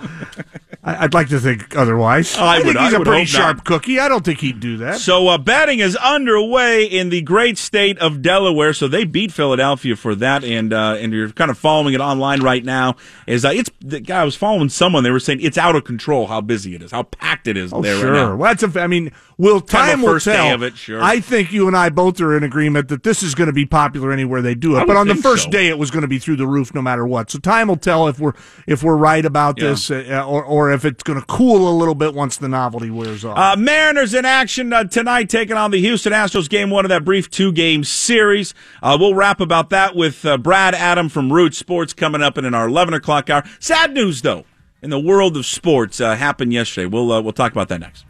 I, 0.84 1.04
I'd 1.06 1.14
like 1.14 1.30
to 1.30 1.40
think 1.40 1.76
otherwise. 1.76 2.38
I 2.38 2.56
think 2.62 2.68
would- 2.76 2.78
he's 2.84 2.94
I 2.94 2.96
a 2.96 3.00
would 3.00 3.08
pretty 3.08 3.24
hope 3.32 3.34
not. 3.34 3.42
sharp 3.42 3.64
cookie. 3.64 4.00
I 4.00 4.08
don't 4.10 4.24
think 4.26 4.40
he'd 4.40 4.60
do 4.60 4.78
that. 4.78 5.00
So 5.00 5.28
uh, 5.30 5.38
betting 5.38 5.80
is 5.80 5.96
underway 5.96 6.86
in 6.86 7.10
the 7.10 7.22
great 7.22 7.58
state 7.58 7.98
of 8.00 8.22
Delaware. 8.22 8.74
So 8.74 8.88
they 8.88 9.06
beat 9.06 9.32
Philadelphia 9.32 9.96
for 9.96 10.16
that, 10.16 10.44
and 10.44 10.74
uh, 10.74 10.98
and 11.00 11.14
you're 11.14 11.30
kind 11.32 11.50
of 11.52 11.58
following 11.58 11.94
it 11.94 12.02
online 12.02 12.42
right 12.42 12.64
now. 12.64 12.96
Is 13.28 13.46
uh, 13.46 13.52
it's 13.54 13.70
the 13.80 14.00
guy 14.02 14.22
I 14.22 14.26
was 14.26 14.36
following 14.36 14.70
someone. 14.70 15.04
They 15.04 15.12
were 15.12 15.20
saying 15.20 15.40
it's 15.42 15.58
out 15.58 15.76
of 15.76 15.84
control 15.86 16.28
how 16.28 16.42
busy 16.42 16.76
it 16.76 16.82
is, 16.82 16.92
how 16.92 17.04
packed 17.04 17.48
it 17.48 17.56
is 17.58 17.72
Oh, 17.74 17.82
there 17.82 17.98
sure. 18.00 18.12
right 18.12 18.18
now. 18.18 18.36
Well, 18.36 18.54
that's 18.56 18.76
a, 18.76 18.82
I 18.82 18.88
mean, 18.88 19.12
will 19.38 19.62
Kind 19.62 19.92
of 19.92 19.96
time 19.96 20.02
will 20.02 20.20
tell. 20.20 20.54
of 20.54 20.64
it, 20.64 20.76
sure. 20.78 21.02
I 21.02 21.20
think 21.20 21.52
you 21.52 21.68
and 21.68 21.76
I 21.78 21.90
both 21.90 22.20
are 22.22 22.36
in 22.36 22.44
agreement 22.44 22.90
that 22.90 23.04
this 23.04 23.24
is 23.24 23.36
going 23.36 23.48
to 23.48 23.54
be 23.54 23.66
popular 23.66 23.85
anywhere 23.94 24.42
they 24.42 24.56
do 24.56 24.78
it. 24.78 24.88
But 24.88 24.96
on 24.96 25.08
the 25.08 25.16
first 25.16 25.46
so. 25.46 25.50
day, 25.52 25.68
it 25.68 25.78
was 25.78 25.92
going 25.92 26.02
to 26.02 26.08
be 26.08 26.20
through 26.20 26.38
the 26.38 26.48
roof 26.48 26.74
no 26.74 26.82
matter 26.82 27.06
what. 27.06 27.30
So 27.30 27.40
time 27.40 27.68
will 27.68 27.78
tell 27.78 28.08
if 28.08 28.20
we're 28.20 28.34
if 28.68 28.84
we're 28.84 28.96
right 28.96 29.26
about 29.26 29.60
Yeah. 29.60 29.70
this, 29.70 29.92
uh, 29.92 30.26
or 30.28 30.44
or 30.44 30.72
if 30.72 30.86
it's 30.86 31.04
going 31.04 31.20
to 31.20 31.26
cool 31.28 31.70
a 31.70 31.76
little 31.76 31.96
bit 31.96 32.14
once 32.14 32.38
the 32.38 32.48
novelty 32.50 32.90
wears 32.90 33.24
off. 33.26 33.38
Uh, 33.38 33.56
Mariners 33.58 34.14
in 34.14 34.26
action 34.26 34.72
uh, 34.74 34.84
tonight, 34.86 35.30
taking 35.30 35.58
on 35.58 35.72
the 35.72 35.80
Houston 35.80 36.14
Astros. 36.14 36.50
Game 36.50 36.70
one 36.70 36.86
of 36.86 36.90
that 36.90 37.04
brief 37.06 37.30
two-game 37.30 37.84
series. 37.84 38.54
Uh, 38.82 38.98
we'll 39.00 39.16
wrap 39.16 39.40
about 39.42 39.70
that 39.70 39.96
with 39.96 40.26
uh, 40.26 40.38
Brad 40.38 40.74
Adam 40.76 41.10
from 41.10 41.32
Root 41.34 41.54
Sports 41.56 41.94
coming 41.94 42.22
up 42.22 42.38
in 42.38 42.54
our 42.54 42.68
11 42.68 42.94
o'clock 42.94 43.30
hour. 43.30 43.44
Sad 43.60 43.94
news, 43.94 44.22
though, 44.22 44.46
in 44.82 44.90
the 44.90 45.00
world 45.00 45.36
of 45.38 45.46
sports 45.46 46.00
uh, 46.00 46.16
happened 46.16 46.54
yesterday. 46.54 46.86
We'll 46.86 47.12
uh, 47.12 47.22
we'll 47.22 47.34
talk 47.34 47.52
about 47.52 47.70
that 47.70 47.80
next. 47.80 48.06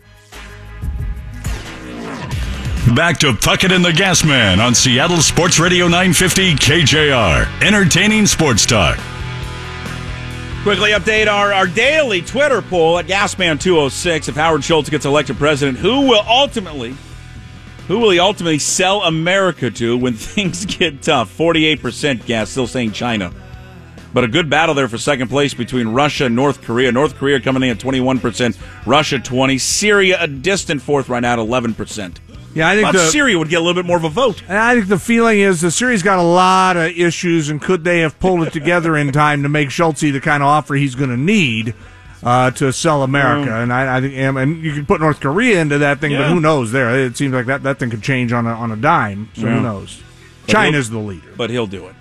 Back 2.93 3.17
to 3.19 3.33
Puckett 3.33 3.75
and 3.75 3.83
the 3.83 3.91
Gas 3.91 4.23
Man 4.23 4.61
on 4.61 4.75
Seattle 4.75 5.17
Sports 5.17 5.59
Radio 5.59 5.85
950 5.87 6.53
KJR. 6.53 7.63
Entertaining 7.63 8.27
sports 8.27 8.63
talk. 8.63 8.99
Quickly 10.61 10.91
update 10.91 11.25
our, 11.25 11.51
our 11.51 11.65
daily 11.65 12.21
Twitter 12.21 12.61
poll 12.61 12.99
at 12.99 13.07
Gasman206. 13.07 14.29
If 14.29 14.35
Howard 14.35 14.63
Schultz 14.63 14.89
gets 14.89 15.05
elected 15.05 15.37
president, 15.37 15.79
who 15.79 16.01
will 16.01 16.23
ultimately 16.27 16.95
who 17.87 17.97
will 17.97 18.11
he 18.11 18.19
ultimately 18.19 18.59
sell 18.59 19.01
America 19.01 19.71
to 19.71 19.97
when 19.97 20.13
things 20.15 20.65
get 20.67 21.01
tough? 21.01 21.35
48% 21.35 22.27
gas, 22.27 22.51
still 22.51 22.67
saying 22.67 22.91
China. 22.91 23.33
But 24.13 24.25
a 24.25 24.27
good 24.27 24.47
battle 24.47 24.75
there 24.75 24.87
for 24.87 24.99
second 24.99 25.29
place 25.29 25.55
between 25.55 25.87
Russia 25.87 26.25
and 26.25 26.35
North 26.35 26.61
Korea. 26.61 26.91
North 26.91 27.15
Korea 27.15 27.41
coming 27.41 27.63
in 27.63 27.69
at 27.69 27.79
21%, 27.79 28.57
Russia 28.85 29.19
20, 29.19 29.57
Syria 29.57 30.17
a 30.21 30.27
distant 30.27 30.83
fourth 30.83 31.09
right 31.09 31.19
now 31.19 31.33
at 31.33 31.39
11%. 31.39 32.17
Yeah, 32.55 32.69
I 32.69 32.75
think 32.75 32.91
the, 32.93 33.09
Syria 33.09 33.37
would 33.37 33.49
get 33.49 33.57
a 33.57 33.59
little 33.59 33.79
bit 33.81 33.85
more 33.85 33.97
of 33.97 34.03
a 34.05 34.09
vote. 34.09 34.41
And 34.47 34.57
I 34.57 34.73
think 34.75 34.87
the 34.87 34.97
feeling 34.97 35.39
is 35.41 35.61
the 35.61 35.69
Syria's 35.69 36.01
got 36.01 36.17
a 36.19 36.23
lot 36.23 36.77
of 36.77 36.85
issues, 36.97 37.49
and 37.49 37.61
could 37.61 37.83
they 37.83 37.99
have 37.99 38.17
pulled 38.19 38.47
it 38.47 38.53
together 38.53 38.95
in 38.97 39.11
time 39.11 39.43
to 39.43 39.49
make 39.49 39.69
Schultz 39.69 40.01
the 40.01 40.19
kind 40.19 40.41
of 40.41 40.47
offer 40.47 40.73
he's 40.75 40.95
going 40.95 41.09
to 41.11 41.17
need 41.17 41.73
uh, 42.23 42.51
to 42.51 42.71
sell 42.71 43.03
America? 43.03 43.49
Mm. 43.51 43.63
And 43.63 43.73
I, 43.73 43.97
I 43.97 44.01
think, 44.01 44.15
and 44.15 44.63
you 44.63 44.73
could 44.73 44.87
put 44.87 45.01
North 45.01 45.19
Korea 45.19 45.59
into 45.61 45.79
that 45.79 45.99
thing, 45.99 46.13
but 46.17 46.29
who 46.29 46.39
knows? 46.39 46.71
There, 46.71 46.97
it 47.05 47.17
seems 47.17 47.33
like 47.33 47.45
that, 47.47 47.63
that 47.63 47.77
thing 47.77 47.89
could 47.89 48.01
change 48.01 48.31
on 48.33 48.47
a 48.47 48.51
on 48.51 48.71
a 48.71 48.77
dime. 48.77 49.29
So 49.35 49.41
Yeah. 49.45 49.55
who 49.57 49.61
knows? 49.61 50.01
But 50.45 50.51
China's 50.53 50.89
the 50.89 50.99
leader. 50.99 51.29
But 51.35 51.49
he'll 51.49 51.67
do 51.67 51.85
it. 51.87 51.95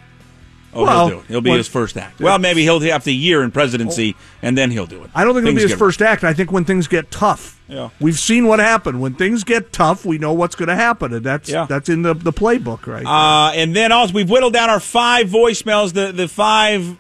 Oh, 0.75 0.83
Well, 0.83 1.09
he'll 1.09 1.17
do 1.17 1.23
it. 1.23 1.27
He'll 1.29 1.41
be 1.41 1.51
his 1.53 1.69
first 1.69 1.97
act. 1.97 2.21
Well, 2.21 2.39
maybe 2.39 2.63
he'll 2.63 2.81
have 2.81 3.05
the 3.05 3.15
year 3.15 3.43
in 3.43 3.51
presidency, 3.51 4.17
and 4.43 4.57
then 4.59 4.71
he'll 4.71 4.87
do 4.87 5.03
it. 5.05 5.11
I 5.15 5.25
don't 5.25 5.35
think 5.35 5.47
it'll 5.47 5.57
be 5.57 5.63
his 5.63 5.75
first 5.75 6.03
act. 6.03 6.25
I 6.25 6.35
think 6.35 6.51
when 6.53 6.65
things 6.65 6.89
get 6.89 7.11
tough, 7.11 7.61
Yeah. 7.69 7.91
we've 8.01 8.19
seen 8.19 8.47
what 8.47 8.59
happened. 8.59 9.01
When 9.01 9.15
things 9.15 9.45
get 9.45 9.73
tough, 9.73 10.05
we 10.05 10.19
know 10.19 10.33
what's 10.33 10.55
going 10.55 10.69
to 10.69 10.75
happen, 10.77 11.13
and 11.15 11.25
that's 11.25 11.49
Yeah. 11.49 11.67
that's 11.69 11.89
in 11.89 12.03
the 12.03 12.15
the 12.15 12.33
playbook, 12.33 12.87
right? 12.87 13.07
Uh, 13.07 13.53
and 13.55 13.75
then 13.75 13.93
also 13.93 14.13
we've 14.15 14.29
whittled 14.29 14.53
down 14.53 14.69
our 14.71 14.81
five 14.81 15.29
voicemails. 15.29 15.93
The 15.95 16.13
the 16.13 16.29
five, 16.29 16.97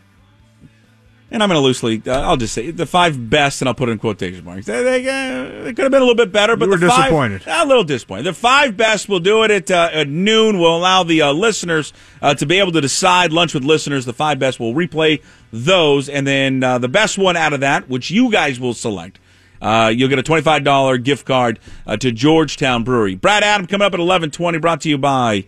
and 1.30 1.42
I'm 1.42 1.48
going 1.48 1.58
to 1.58 1.64
loosely. 1.64 2.02
Uh, 2.06 2.20
I'll 2.20 2.36
just 2.36 2.54
say 2.54 2.70
the 2.70 2.86
five 2.86 3.28
best, 3.30 3.60
and 3.62 3.68
I'll 3.68 3.74
put 3.74 3.88
it 3.88 3.92
in 3.92 3.98
quotation 3.98 4.44
marks. 4.44 4.66
They, 4.66 4.82
they, 4.82 5.00
uh, 5.08 5.64
they 5.64 5.72
could 5.72 5.82
have 5.84 5.90
been 5.90 6.02
a 6.02 6.04
little 6.04 6.14
bit 6.14 6.30
better, 6.32 6.54
but 6.56 6.66
You 6.66 6.70
were 6.72 6.76
the 6.76 6.88
five- 6.88 7.04
disappointed. 7.04 7.42
a 7.46 7.66
little 7.66 7.82
disappointed. 7.84 8.24
The 8.24 8.34
five 8.34 8.76
best. 8.76 9.08
We'll 9.08 9.20
do 9.20 9.42
it 9.42 9.50
at, 9.50 9.70
uh, 9.70 9.90
at 9.92 10.08
noon. 10.08 10.58
We'll 10.58 10.76
allow 10.76 11.02
the 11.02 11.22
uh, 11.22 11.32
listeners 11.32 11.92
uh, 12.22 12.34
to 12.34 12.46
be 12.46 12.58
able 12.58 12.72
to 12.72 12.80
decide. 12.80 13.32
Lunch 13.32 13.54
with 13.54 13.64
listeners. 13.64 14.04
The 14.04 14.12
five 14.12 14.38
best. 14.38 14.60
We'll 14.60 14.74
replay 14.74 15.22
those, 15.52 16.08
and 16.08 16.26
then 16.26 16.62
uh, 16.62 16.78
the 16.78 16.88
best 16.88 17.18
one 17.18 17.36
out 17.36 17.52
of 17.52 17.60
that, 17.60 17.88
which 17.88 18.10
you 18.10 18.30
guys 18.30 18.60
will 18.60 18.74
select. 18.74 19.18
Uh, 19.62 19.88
you'll 19.88 20.10
get 20.10 20.18
a 20.18 20.22
twenty-five 20.22 20.62
dollar 20.62 20.98
gift 20.98 21.24
card 21.26 21.58
uh, 21.86 21.96
to 21.96 22.12
Georgetown 22.12 22.84
Brewery. 22.84 23.14
Brad 23.14 23.42
Adam 23.42 23.66
coming 23.66 23.86
up 23.86 23.94
at 23.94 24.00
eleven 24.00 24.30
twenty. 24.30 24.58
Brought 24.58 24.82
to 24.82 24.90
you 24.90 24.98
by 24.98 25.46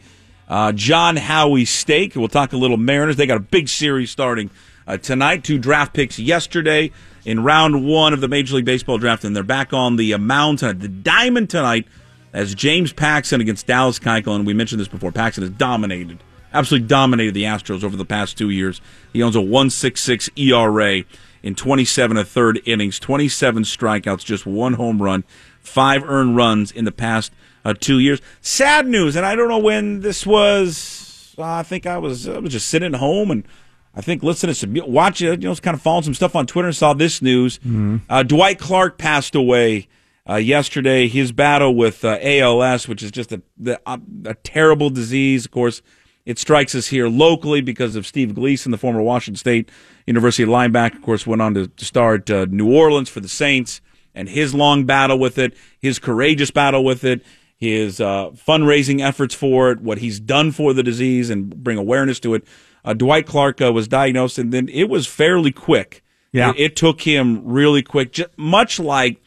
uh, 0.48 0.72
John 0.72 1.16
Howie 1.16 1.66
Steak. 1.66 2.16
We'll 2.16 2.28
talk 2.28 2.54
a 2.54 2.56
little 2.56 2.78
Mariners. 2.78 3.16
They 3.16 3.26
got 3.26 3.36
a 3.36 3.40
big 3.40 3.68
series 3.68 4.10
starting 4.10 4.48
uh, 4.86 4.96
tonight. 4.96 5.44
Two 5.44 5.58
draft 5.58 5.94
picks 5.94 6.18
yesterday 6.18 6.90
in 7.24 7.42
round 7.42 7.86
one 7.86 8.12
of 8.12 8.20
the 8.20 8.28
Major 8.28 8.56
League 8.56 8.64
Baseball 8.64 8.98
draft, 8.98 9.24
and 9.24 9.34
they're 9.34 9.42
back 9.42 9.72
on 9.72 9.96
the 9.96 10.14
uh, 10.14 10.18
mound 10.18 10.60
tonight. 10.60 10.80
The 10.80 10.88
diamond 10.88 11.50
tonight 11.50 11.86
as 12.32 12.54
James 12.54 12.92
Paxton 12.92 13.40
against 13.40 13.66
Dallas 13.66 13.98
Keuchel. 13.98 14.36
And 14.36 14.46
we 14.46 14.52
mentioned 14.54 14.80
this 14.80 14.88
before. 14.88 15.10
Paxton 15.10 15.42
has 15.42 15.50
dominated, 15.50 16.22
absolutely 16.52 16.86
dominated 16.86 17.32
the 17.32 17.44
Astros 17.44 17.82
over 17.82 17.96
the 17.96 18.04
past 18.04 18.36
two 18.36 18.50
years. 18.50 18.80
He 19.12 19.22
owns 19.22 19.34
a 19.34 19.40
1.66 19.40 20.30
ERA 20.36 21.04
in 21.42 21.54
27 21.54 22.16
and 22.16 22.28
third 22.28 22.60
innings, 22.66 22.98
27 22.98 23.62
strikeouts, 23.62 24.24
just 24.24 24.44
one 24.44 24.74
home 24.74 25.00
run, 25.00 25.24
five 25.60 26.04
earned 26.04 26.36
runs 26.36 26.70
in 26.70 26.84
the 26.84 26.92
past 26.92 27.32
uh, 27.64 27.72
two 27.78 27.98
years. 27.98 28.20
Sad 28.40 28.86
news, 28.86 29.16
and 29.16 29.24
I 29.24 29.34
don't 29.34 29.48
know 29.48 29.58
when 29.58 30.00
this 30.00 30.26
was. 30.26 31.34
Uh, 31.38 31.42
I 31.42 31.62
think 31.62 31.86
I 31.86 31.98
was 31.98 32.28
I 32.28 32.38
was 32.38 32.52
just 32.52 32.68
sitting 32.68 32.94
home 32.94 33.30
and 33.30 33.44
I 33.96 34.02
think 34.02 34.22
listen 34.22 34.48
to 34.48 34.54
some 34.54 34.74
watch 34.86 35.22
it. 35.22 35.42
you 35.42 35.48
know, 35.48 35.54
kind 35.56 35.74
of 35.74 35.80
following 35.80 36.02
some 36.04 36.14
stuff 36.14 36.36
on 36.36 36.46
Twitter 36.46 36.68
and 36.68 36.76
saw 36.76 36.92
this 36.92 37.22
news. 37.22 37.58
Uh, 38.10 38.22
Dwight 38.22 38.58
Clark 38.58 38.98
passed 38.98 39.34
away 39.34 39.88
uh, 40.28 40.34
yesterday. 40.36 41.08
His 41.08 41.32
battle 41.32 41.74
with 41.74 42.04
uh, 42.04 42.18
ALS, 42.20 42.86
which 42.88 43.02
is 43.02 43.10
just 43.10 43.32
a 43.32 43.42
the, 43.56 43.80
uh, 43.86 43.98
a 44.26 44.34
terrible 44.34 44.90
disease, 44.90 45.46
of 45.46 45.50
course. 45.50 45.80
It 46.26 46.38
strikes 46.40 46.74
us 46.74 46.88
here 46.88 47.08
locally 47.08 47.60
because 47.60 47.94
of 47.94 48.04
Steve 48.04 48.34
Gleason, 48.34 48.72
the 48.72 48.78
former 48.78 49.00
Washington 49.00 49.38
State 49.38 49.70
University 50.06 50.44
linebacker. 50.44 50.96
Of 50.96 51.02
course, 51.02 51.26
went 51.26 51.40
on 51.40 51.54
to 51.54 51.70
start 51.84 52.28
uh, 52.28 52.46
New 52.50 52.70
Orleans 52.70 53.08
for 53.08 53.20
the 53.20 53.28
Saints, 53.28 53.80
and 54.12 54.28
his 54.28 54.52
long 54.52 54.84
battle 54.84 55.18
with 55.18 55.38
it, 55.38 55.56
his 55.78 56.00
courageous 56.00 56.50
battle 56.50 56.84
with 56.84 57.04
it, 57.04 57.24
his 57.56 58.00
uh, 58.00 58.30
fundraising 58.30 59.00
efforts 59.00 59.34
for 59.36 59.70
it, 59.70 59.80
what 59.80 59.98
he's 59.98 60.18
done 60.18 60.50
for 60.50 60.74
the 60.74 60.82
disease, 60.82 61.30
and 61.30 61.62
bring 61.62 61.78
awareness 61.78 62.18
to 62.20 62.34
it. 62.34 62.44
Uh, 62.86 62.94
Dwight 62.94 63.26
Clark 63.26 63.60
uh, 63.60 63.72
was 63.72 63.88
diagnosed, 63.88 64.38
and 64.38 64.52
then 64.52 64.68
it 64.68 64.88
was 64.88 65.06
fairly 65.06 65.50
quick. 65.50 66.02
Yeah. 66.32 66.50
it, 66.50 66.60
it 66.60 66.76
took 66.76 67.00
him 67.02 67.44
really 67.44 67.82
quick, 67.82 68.12
ju- 68.12 68.26
much 68.36 68.78
like 68.78 69.20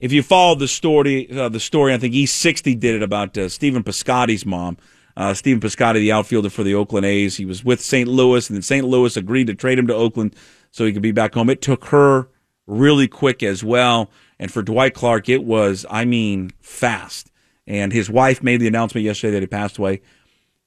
if 0.00 0.12
you 0.12 0.22
follow 0.22 0.54
the 0.54 0.68
story, 0.68 1.30
uh, 1.30 1.48
the 1.48 1.60
story, 1.60 1.92
I 1.92 1.98
think 1.98 2.14
E60 2.14 2.78
did 2.78 2.96
it 2.96 3.02
about 3.02 3.36
uh, 3.38 3.48
Stephen 3.48 3.82
Piscotty's 3.82 4.44
mom. 4.44 4.76
Uh, 5.16 5.34
Stephen 5.34 5.60
Piscotty, 5.60 5.94
the 5.94 6.12
outfielder 6.12 6.50
for 6.50 6.62
the 6.62 6.74
Oakland 6.74 7.04
A's, 7.04 7.36
he 7.36 7.44
was 7.44 7.64
with 7.64 7.80
St. 7.80 8.08
Louis, 8.08 8.48
and 8.48 8.56
then 8.56 8.62
St. 8.62 8.86
Louis 8.86 9.16
agreed 9.16 9.48
to 9.48 9.54
trade 9.54 9.78
him 9.78 9.88
to 9.88 9.94
Oakland 9.94 10.36
so 10.70 10.84
he 10.84 10.92
could 10.92 11.02
be 11.02 11.12
back 11.12 11.34
home. 11.34 11.50
It 11.50 11.60
took 11.60 11.86
her 11.86 12.28
really 12.66 13.08
quick 13.08 13.42
as 13.42 13.64
well, 13.64 14.10
and 14.38 14.52
for 14.52 14.62
Dwight 14.62 14.94
Clark, 14.94 15.28
it 15.28 15.42
was, 15.42 15.84
I 15.90 16.04
mean, 16.04 16.52
fast. 16.60 17.32
And 17.66 17.92
his 17.92 18.08
wife 18.08 18.42
made 18.42 18.60
the 18.60 18.68
announcement 18.68 19.04
yesterday 19.04 19.32
that 19.32 19.42
he 19.42 19.46
passed 19.48 19.78
away. 19.78 20.00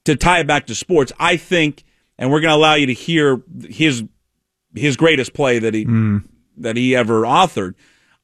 To 0.05 0.15
tie 0.15 0.39
it 0.39 0.47
back 0.47 0.65
to 0.67 0.75
sports, 0.75 1.13
I 1.17 1.37
think, 1.37 1.83
and 2.17 2.31
we're 2.31 2.41
going 2.41 2.51
to 2.51 2.55
allow 2.55 2.75
you 2.75 2.87
to 2.87 2.93
hear 2.93 3.41
his 3.67 4.03
his 4.75 4.97
greatest 4.97 5.33
play 5.33 5.59
that 5.59 5.73
he 5.73 5.85
mm. 5.85 6.23
that 6.57 6.77
he 6.77 6.95
ever 6.95 7.21
authored. 7.21 7.75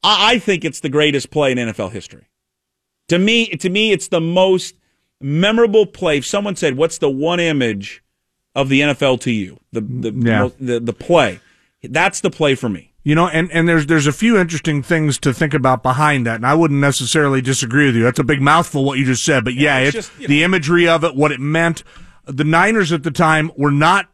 I, 0.02 0.34
I 0.34 0.38
think 0.38 0.64
it's 0.64 0.80
the 0.80 0.88
greatest 0.88 1.30
play 1.30 1.52
in 1.52 1.58
NFL 1.58 1.92
history. 1.92 2.28
To 3.08 3.18
me, 3.18 3.48
to 3.48 3.70
me, 3.70 3.92
it's 3.92 4.08
the 4.08 4.20
most 4.20 4.74
memorable 5.20 5.86
play. 5.86 6.18
If 6.18 6.26
someone 6.26 6.56
said, 6.56 6.76
"What's 6.76 6.98
the 6.98 7.10
one 7.10 7.40
image 7.40 8.02
of 8.54 8.68
the 8.68 8.80
NFL 8.80 9.20
to 9.22 9.30
you?" 9.30 9.58
The 9.72 9.80
the 9.80 10.12
Yeah. 10.12 10.48
the, 10.58 10.80
the 10.80 10.92
play. 10.92 11.40
That's 11.82 12.20
the 12.20 12.30
play 12.30 12.54
for 12.54 12.68
me. 12.68 12.92
You 13.04 13.14
know, 13.14 13.28
and, 13.28 13.50
and 13.52 13.66
there's 13.68 13.86
there's 13.86 14.06
a 14.06 14.12
few 14.12 14.36
interesting 14.36 14.82
things 14.82 15.18
to 15.20 15.32
think 15.32 15.54
about 15.54 15.82
behind 15.82 16.26
that, 16.26 16.36
and 16.36 16.46
I 16.46 16.54
wouldn't 16.54 16.80
necessarily 16.80 17.40
disagree 17.40 17.86
with 17.86 17.96
you. 17.96 18.02
That's 18.02 18.18
a 18.18 18.24
big 18.24 18.42
mouthful 18.42 18.84
what 18.84 18.98
you 18.98 19.06
just 19.06 19.24
said, 19.24 19.44
but 19.44 19.54
yeah, 19.54 19.78
it's 19.78 19.96
it's 19.96 20.08
just, 20.08 20.20
you 20.20 20.28
the 20.28 20.42
imagery 20.42 20.88
of 20.88 21.04
it, 21.04 21.14
what 21.14 21.32
it 21.32 21.40
meant. 21.40 21.84
The 22.28 22.44
Niners 22.44 22.92
at 22.92 23.02
the 23.02 23.10
time 23.10 23.50
were 23.56 23.70
not, 23.70 24.08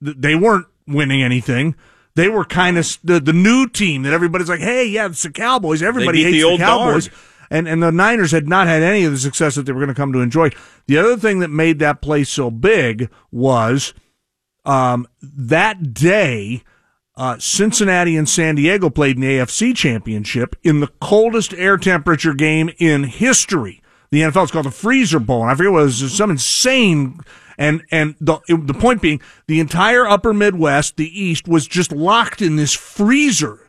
they 0.00 0.34
weren't 0.34 0.66
winning 0.86 1.22
anything. 1.22 1.74
They 2.14 2.28
were 2.28 2.44
kind 2.44 2.78
of 2.78 2.98
the 3.04 3.20
the 3.20 3.32
new 3.32 3.68
team 3.68 4.02
that 4.02 4.12
everybody's 4.12 4.48
like, 4.48 4.58
hey, 4.60 4.86
yeah, 4.86 5.06
it's 5.06 5.22
the 5.22 5.30
Cowboys. 5.30 5.82
Everybody 5.82 6.24
hates 6.24 6.42
the 6.42 6.50
the, 6.50 6.58
Cowboys. 6.58 7.08
guard. 7.08 7.20
And 7.50 7.68
and 7.68 7.82
the 7.82 7.92
Niners 7.92 8.32
had 8.32 8.48
not 8.48 8.66
had 8.66 8.82
any 8.82 9.04
of 9.04 9.12
the 9.12 9.18
success 9.18 9.54
that 9.54 9.66
they 9.66 9.72
were 9.72 9.78
going 9.78 9.88
to 9.88 9.94
come 9.94 10.12
to 10.12 10.18
enjoy. 10.18 10.50
The 10.86 10.98
other 10.98 11.16
thing 11.16 11.38
that 11.40 11.48
made 11.48 11.78
that 11.78 12.02
play 12.02 12.24
so 12.24 12.50
big 12.50 13.08
was 13.30 13.94
um, 14.64 15.06
that 15.22 15.94
day, 15.94 16.62
uh, 17.16 17.38
Cincinnati 17.38 18.16
and 18.16 18.28
San 18.28 18.56
Diego 18.56 18.90
played 18.90 19.16
in 19.16 19.22
the 19.22 19.38
AFC 19.38 19.74
Championship 19.74 20.56
in 20.62 20.80
the 20.80 20.88
coldest 21.00 21.54
air 21.54 21.76
temperature 21.76 22.34
game 22.34 22.70
in 22.78 23.04
history. 23.04 23.80
The 24.10 24.22
NFL 24.22 24.44
is 24.44 24.50
called 24.50 24.66
the 24.66 24.70
Freezer 24.70 25.20
Bowl, 25.20 25.42
and 25.42 25.50
I 25.50 25.54
forget 25.54 25.72
what 25.72 25.80
it 25.80 25.84
was 25.84 26.12
some 26.12 26.30
insane. 26.30 27.20
And 27.58 27.82
and 27.90 28.14
the 28.20 28.38
it, 28.48 28.66
the 28.68 28.74
point 28.74 29.02
being, 29.02 29.20
the 29.48 29.58
entire 29.58 30.06
Upper 30.06 30.32
Midwest, 30.32 30.96
the 30.96 31.20
East, 31.20 31.48
was 31.48 31.66
just 31.66 31.90
locked 31.92 32.40
in 32.40 32.54
this 32.56 32.72
freezer 32.72 33.68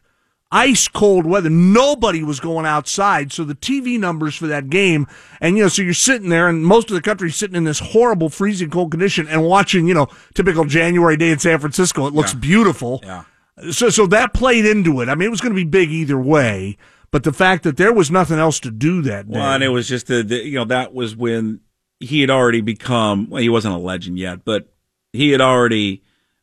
ice 0.52 0.88
cold 0.88 1.26
weather. 1.26 1.50
Nobody 1.50 2.24
was 2.24 2.40
going 2.40 2.66
outside. 2.66 3.32
So 3.32 3.44
the 3.44 3.56
TV 3.56 4.00
numbers 4.00 4.36
for 4.36 4.48
that 4.48 4.70
game, 4.70 5.08
and 5.42 5.58
you 5.58 5.64
know, 5.64 5.70
so 5.70 5.82
you're 5.82 5.94
sitting 5.94 6.30
there, 6.30 6.48
and 6.48 6.64
most 6.66 6.90
of 6.90 6.96
the 6.96 7.02
country's 7.02 7.36
sitting 7.36 7.56
in 7.56 7.64
this 7.64 7.80
horrible 7.80 8.30
freezing 8.30 8.70
cold 8.70 8.92
condition 8.92 9.28
and 9.28 9.44
watching, 9.44 9.88
you 9.88 9.94
know, 9.94 10.08
typical 10.34 10.66
January 10.66 11.18
day 11.18 11.32
in 11.32 11.40
San 11.40 11.60
Francisco. 11.60 12.08
It 12.08 12.14
looks 12.14 12.34
Yeah. 12.34 12.40
beautiful. 12.40 13.02
Yeah. 13.04 13.24
So 13.72 13.90
so 13.90 14.06
that 14.08 14.34
played 14.34 14.66
into 14.66 15.02
it. 15.02 15.10
I 15.10 15.16
mean, 15.16 15.28
it 15.28 15.32
was 15.32 15.42
going 15.42 15.54
to 15.54 15.60
be 15.60 15.66
big 15.66 15.92
either 15.92 16.20
way. 16.20 16.78
But 17.12 17.24
the 17.24 17.34
fact 17.34 17.64
that 17.64 17.78
there 17.78 17.92
was 17.92 18.12
nothing 18.12 18.38
else 18.38 18.60
to 18.60 18.70
do 18.72 19.02
that 19.02 19.28
day. 19.30 19.38
Well, 19.40 19.54
and 19.54 19.64
it 19.64 19.70
was 19.70 19.88
just 19.88 20.08
the, 20.08 20.22
the 20.24 20.46
you 20.48 20.56
know 20.60 20.66
that 20.66 20.94
was 20.94 21.16
when 21.16 21.60
he 22.00 22.22
had 22.22 22.30
already 22.30 22.62
become 22.62 23.30
well, 23.30 23.41
he 23.41 23.50
wasn't 23.50 23.76
a 23.76 23.78
legend 23.78 24.18
yet, 24.18 24.45
but 24.45 24.72
he 25.14 25.32
had 25.32 25.41
already 25.41 26.02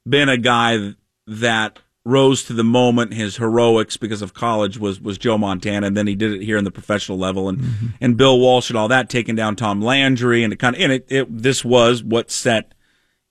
been 0.08 0.28
a 0.28 0.36
guy 0.36 0.94
that 1.26 1.78
rose 2.04 2.44
to 2.44 2.52
the 2.52 2.62
moment. 2.64 3.14
His 3.14 3.36
heroics 3.36 3.96
because 3.96 4.22
of 4.22 4.34
college 4.34 4.78
was 4.78 5.00
was 5.00 5.18
Joe 5.18 5.38
Montana, 5.38 5.86
and 5.88 5.96
then 5.96 6.06
he 6.06 6.14
did 6.14 6.32
it 6.32 6.42
here 6.42 6.56
in 6.56 6.64
the 6.64 6.70
professional 6.70 7.18
level, 7.18 7.48
and 7.48 7.58
Mm-hmm. 7.58 7.86
and 8.00 8.16
Bill 8.16 8.38
Walsh 8.38 8.70
and 8.70 8.76
all 8.78 8.88
that, 8.88 9.08
taking 9.08 9.34
down 9.34 9.56
Tom 9.56 9.80
Landry, 9.82 10.44
and 10.44 10.52
it 10.52 10.56
kind 10.56 10.76
of 10.76 10.82
and 10.82 10.92
it, 10.92 11.06
it 11.08 11.26
this 11.42 11.64
was 11.64 12.02
what 12.04 12.30
set 12.30 12.72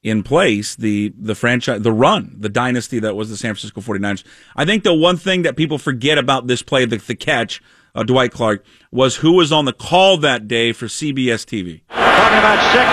in 0.03 0.21
place 0.21 0.75
the 0.75 1.11
the 1.17 1.33
franchise 1.33 1.81
the 1.81 1.91
run 1.91 2.35
the 2.37 2.49
dynasty 2.49 2.99
that 2.99 3.15
was 3.15 3.29
the 3.29 3.37
San 3.37 3.53
Francisco 3.55 3.81
49ers. 3.81 4.23
I 4.55 4.63
think 4.65 4.83
the 4.83 4.93
one 4.93 5.17
thing 5.17 5.41
that 5.43 5.55
people 5.55 5.77
forget 5.79 6.17
about 6.17 6.45
this 6.47 6.61
play 6.61 6.85
the, 6.85 6.97
the 6.97 7.15
catch 7.15 7.61
uh, 7.95 8.03
Dwight 8.03 8.31
Clark 8.31 8.63
was 8.91 9.17
who 9.17 9.31
was 9.33 9.51
on 9.51 9.65
the 9.65 9.73
call 9.73 10.17
that 10.17 10.47
day 10.47 10.73
for 10.73 10.85
CBS 10.85 11.43
TV. 11.45 11.81
Talking 12.19 12.39
about 12.39 12.59
six, 12.71 12.87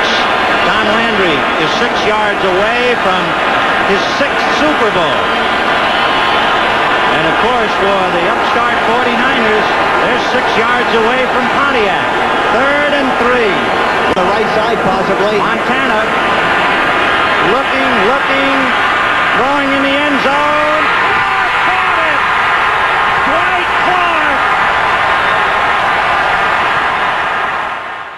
Tom 0.67 0.87
Landry 0.95 1.37
is 1.63 1.71
six 1.79 1.95
yards 2.07 2.43
away 2.43 2.95
from 3.03 3.23
his 3.91 4.03
sixth 4.19 4.47
Super 4.59 4.91
Bowl. 4.95 5.21
And 7.13 7.25
of 7.29 7.37
course, 7.45 7.73
for 7.79 8.01
the 8.19 8.25
upstart 8.31 8.77
49ers, 8.89 9.67
they're 10.03 10.25
six 10.35 10.47
yards 10.59 10.91
away 10.97 11.23
from 11.31 11.45
Pontiac. 11.55 12.09
Third 12.57 12.91
and 12.99 13.09
three. 13.23 13.55
The 14.17 14.27
right 14.27 14.51
side, 14.57 14.79
possibly. 14.83 15.39
Montana 15.39 16.03
looking, 17.53 17.93
looking, 18.09 18.57
throwing 19.37 19.71
in 19.77 19.83
the 19.83 19.95
end 19.95 20.17
zone. 20.23 20.83
Caught 21.69 21.99
it! 22.11 22.21
Dwight 23.29 23.69
Clark! 23.87 24.39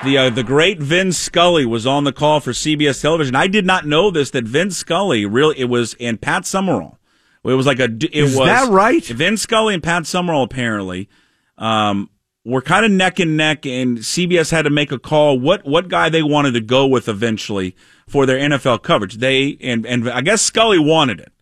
The 0.05 0.19
uh, 0.19 0.31
the 0.31 0.45
great 0.45 0.81
Vin 0.81 1.13
Scully 1.13 1.65
was 1.65 1.87
on 1.87 2.05
the 2.05 2.13
call 2.13 2.41
for 2.41 2.53
CBS 2.53 3.01
television. 3.01 3.35
I 3.35 3.47
did 3.47 3.65
not 3.65 3.87
know 3.87 4.11
this 4.11 4.31
that 4.31 4.45
Vin 4.45 4.71
Scully 4.71 5.25
really 5.25 5.59
it 5.59 5.65
was 5.65 5.95
and 5.99 6.21
Pat 6.21 6.45
Summerall. 6.45 6.99
It 7.43 7.55
was 7.55 7.67
like 7.67 7.79
a 7.79 7.85
it 7.85 8.13
Is 8.13 8.37
was 8.37 8.47
that 8.47 8.71
right? 8.71 9.05
Vin 9.05 9.37
Scully 9.37 9.75
and 9.75 9.83
Pat 9.83 10.07
Summerall 10.07 10.43
apparently 10.43 11.09
um, 11.57 12.11
were 12.45 12.61
kind 12.61 12.85
of 12.85 12.91
neck 12.91 13.19
and 13.19 13.37
neck, 13.37 13.65
and 13.65 13.99
CBS 13.99 14.51
had 14.51 14.63
to 14.63 14.71
make 14.71 14.93
a 14.93 14.99
call 14.99 15.39
what 15.39 15.65
what 15.65 15.89
guy 15.89 16.09
they 16.09 16.23
wanted 16.23 16.53
to 16.53 16.61
go 16.61 16.87
with 16.87 17.09
eventually 17.09 17.75
for 18.07 18.27
their 18.27 18.39
NFL 18.39 18.83
coverage. 18.83 19.17
They 19.17 19.57
and 19.61 19.87
and 19.87 20.11
I 20.11 20.21
guess 20.21 20.43
Scully 20.43 20.79
wanted 20.79 21.21
it. 21.21 21.33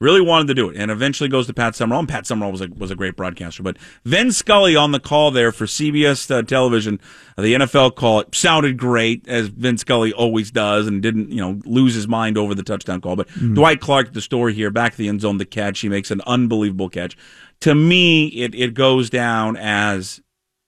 Really 0.00 0.20
wanted 0.20 0.46
to 0.46 0.54
do 0.54 0.70
it, 0.70 0.76
and 0.76 0.92
eventually 0.92 1.28
goes 1.28 1.48
to 1.48 1.52
Pat 1.52 1.74
Summerall. 1.74 1.98
And 1.98 2.08
Pat 2.08 2.24
Summerall 2.24 2.52
was 2.52 2.60
a 2.60 2.68
was 2.68 2.92
a 2.92 2.94
great 2.94 3.16
broadcaster, 3.16 3.64
but 3.64 3.76
Vin 4.04 4.30
Scully 4.30 4.76
on 4.76 4.92
the 4.92 5.00
call 5.00 5.32
there 5.32 5.50
for 5.50 5.66
CBS 5.66 6.30
uh, 6.30 6.42
television, 6.42 7.00
uh, 7.36 7.42
the 7.42 7.54
NFL 7.54 7.96
call. 7.96 8.20
It 8.20 8.32
sounded 8.32 8.76
great 8.76 9.26
as 9.26 9.48
Vin 9.48 9.76
Scully 9.76 10.12
always 10.12 10.52
does, 10.52 10.86
and 10.86 11.02
didn't 11.02 11.30
you 11.30 11.40
know 11.40 11.60
lose 11.64 11.94
his 11.94 12.06
mind 12.06 12.38
over 12.38 12.54
the 12.54 12.62
touchdown 12.62 13.00
call. 13.00 13.16
But 13.16 13.28
Dwight 13.54 13.80
Clark, 13.80 14.12
the 14.12 14.20
story 14.20 14.54
here, 14.54 14.70
back 14.70 14.92
to 14.92 14.98
the 14.98 15.08
end 15.08 15.22
zone, 15.22 15.38
the 15.38 15.44
catch. 15.44 15.80
He 15.80 15.88
makes 15.88 16.12
an 16.12 16.20
unbelievable 16.28 16.88
catch. 16.88 17.16
To 17.62 17.74
me, 17.74 18.28
it 18.28 18.54
it 18.54 18.74
goes 18.74 19.10
down 19.10 19.56
as 19.56 20.20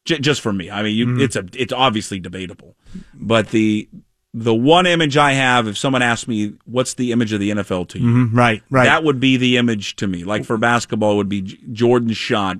j- 0.07 0.18
just 0.18 0.41
for 0.41 0.53
me. 0.53 0.72
I 0.72 0.83
mean, 0.83 0.97
you, 0.97 1.20
it's 1.20 1.37
a 1.37 1.45
it's 1.55 1.72
obviously 1.72 2.18
debatable, 2.18 2.74
but 3.14 3.51
the 3.51 3.89
the 4.33 4.55
one 4.55 4.87
image 4.87 5.16
I 5.16 5.33
have, 5.33 5.66
if 5.66 5.76
someone 5.76 6.03
asks 6.03 6.28
me, 6.28 6.53
what's 6.64 6.95
the 6.95 7.11
image 7.12 7.33
of 7.33 7.41
the 7.41 7.51
NFL 7.51 7.89
to 7.89 7.99
you? 8.01 8.07
Mhm, 8.07 8.31
right, 8.37 8.62
right. 8.70 8.85
That 8.85 9.03
would 9.05 9.18
be 9.20 9.37
the 9.37 9.57
image 9.57 9.97
to 9.97 10.07
me. 10.07 10.22
Like 10.24 10.45
for 10.45 10.57
basketball, 10.57 11.12
it 11.12 11.16
would 11.16 11.28
be 11.28 11.43
Jordan's 11.72 12.16
shot. 12.16 12.59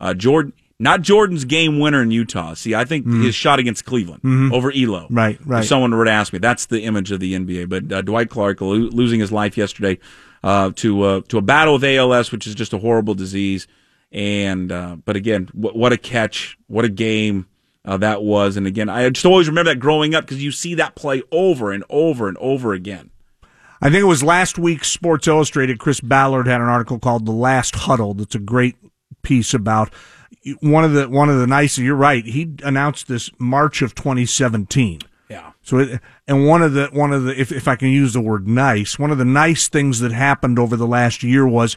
Uh, 0.00 0.14
Jordan, 0.14 0.52
not 0.78 1.02
Jordan's 1.02 1.44
game 1.44 1.78
winner 1.78 2.02
in 2.02 2.10
Utah. 2.10 2.54
See, 2.54 2.74
I 2.74 2.84
think 2.84 3.06
his 3.06 3.34
shot 3.34 3.58
against 3.58 3.84
Cleveland 3.86 4.22
Mhm. 4.22 4.52
over 4.52 4.70
Ehlo. 4.72 5.06
Right, 5.08 5.38
right. 5.46 5.60
If 5.60 5.66
someone 5.68 5.94
were 5.94 6.04
to 6.04 6.10
ask 6.10 6.32
me, 6.32 6.38
that's 6.38 6.66
the 6.66 6.82
image 6.82 7.12
of 7.12 7.20
the 7.20 7.34
NBA. 7.34 7.66
But 7.66 7.90
uh, 7.92 8.02
Dwight 8.02 8.28
Clark 8.28 8.60
lo- 8.60 8.74
losing 8.74 9.20
his 9.20 9.30
life 9.32 9.56
yesterday 9.56 9.98
uh, 10.44 10.72
to 10.76 11.02
uh, 11.02 11.20
to 11.28 11.38
a 11.38 11.42
battle 11.42 11.74
with 11.74 11.84
ALS, 11.84 12.30
which 12.32 12.46
is 12.46 12.54
just 12.54 12.72
a 12.74 12.78
horrible 12.78 13.14
disease. 13.14 13.66
And 14.12 14.70
uh, 14.70 14.96
but 15.04 15.16
again, 15.16 15.48
what, 15.54 15.76
what 15.76 15.92
a 15.92 15.96
catch! 15.96 16.58
What 16.66 16.84
a 16.84 16.88
game! 16.88 17.46
Uh, 17.86 17.96
that 17.98 18.22
was, 18.22 18.56
and 18.56 18.66
again, 18.66 18.88
I 18.88 19.08
just 19.10 19.24
always 19.24 19.46
remember 19.48 19.70
that 19.72 19.78
growing 19.78 20.14
up 20.14 20.24
because 20.24 20.42
you 20.42 20.50
see 20.50 20.74
that 20.74 20.96
play 20.96 21.22
over 21.30 21.70
and 21.70 21.84
over 21.88 22.26
and 22.28 22.36
over 22.38 22.72
again. 22.72 23.10
I 23.80 23.90
think 23.90 24.00
it 24.00 24.06
was 24.06 24.24
last 24.24 24.58
week's 24.58 24.88
Sports 24.90 25.28
Illustrated. 25.28 25.78
Chris 25.78 26.00
Ballard 26.00 26.46
had 26.48 26.60
an 26.60 26.66
article 26.66 26.98
called 26.98 27.26
"The 27.26 27.32
Last 27.32 27.74
Huddle." 27.76 28.14
That's 28.14 28.34
a 28.34 28.38
great 28.40 28.74
piece 29.22 29.54
about 29.54 29.92
one 30.60 30.82
of 30.84 30.92
the 30.94 31.08
one 31.08 31.28
of 31.30 31.38
the 31.38 31.46
nice. 31.46 31.78
You're 31.78 31.94
right. 31.94 32.24
He 32.24 32.54
announced 32.64 33.06
this 33.06 33.30
March 33.38 33.82
of 33.82 33.94
2017. 33.94 35.00
Yeah. 35.28 35.52
So, 35.62 35.78
it, 35.78 36.00
and 36.26 36.46
one 36.46 36.62
of 36.62 36.72
the 36.72 36.86
one 36.92 37.12
of 37.12 37.24
the 37.24 37.38
if 37.40 37.52
if 37.52 37.68
I 37.68 37.76
can 37.76 37.88
use 37.90 38.14
the 38.14 38.20
word 38.20 38.48
nice, 38.48 38.98
one 38.98 39.10
of 39.10 39.18
the 39.18 39.24
nice 39.24 39.68
things 39.68 40.00
that 40.00 40.10
happened 40.12 40.58
over 40.58 40.74
the 40.76 40.86
last 40.86 41.22
year 41.22 41.46
was 41.46 41.76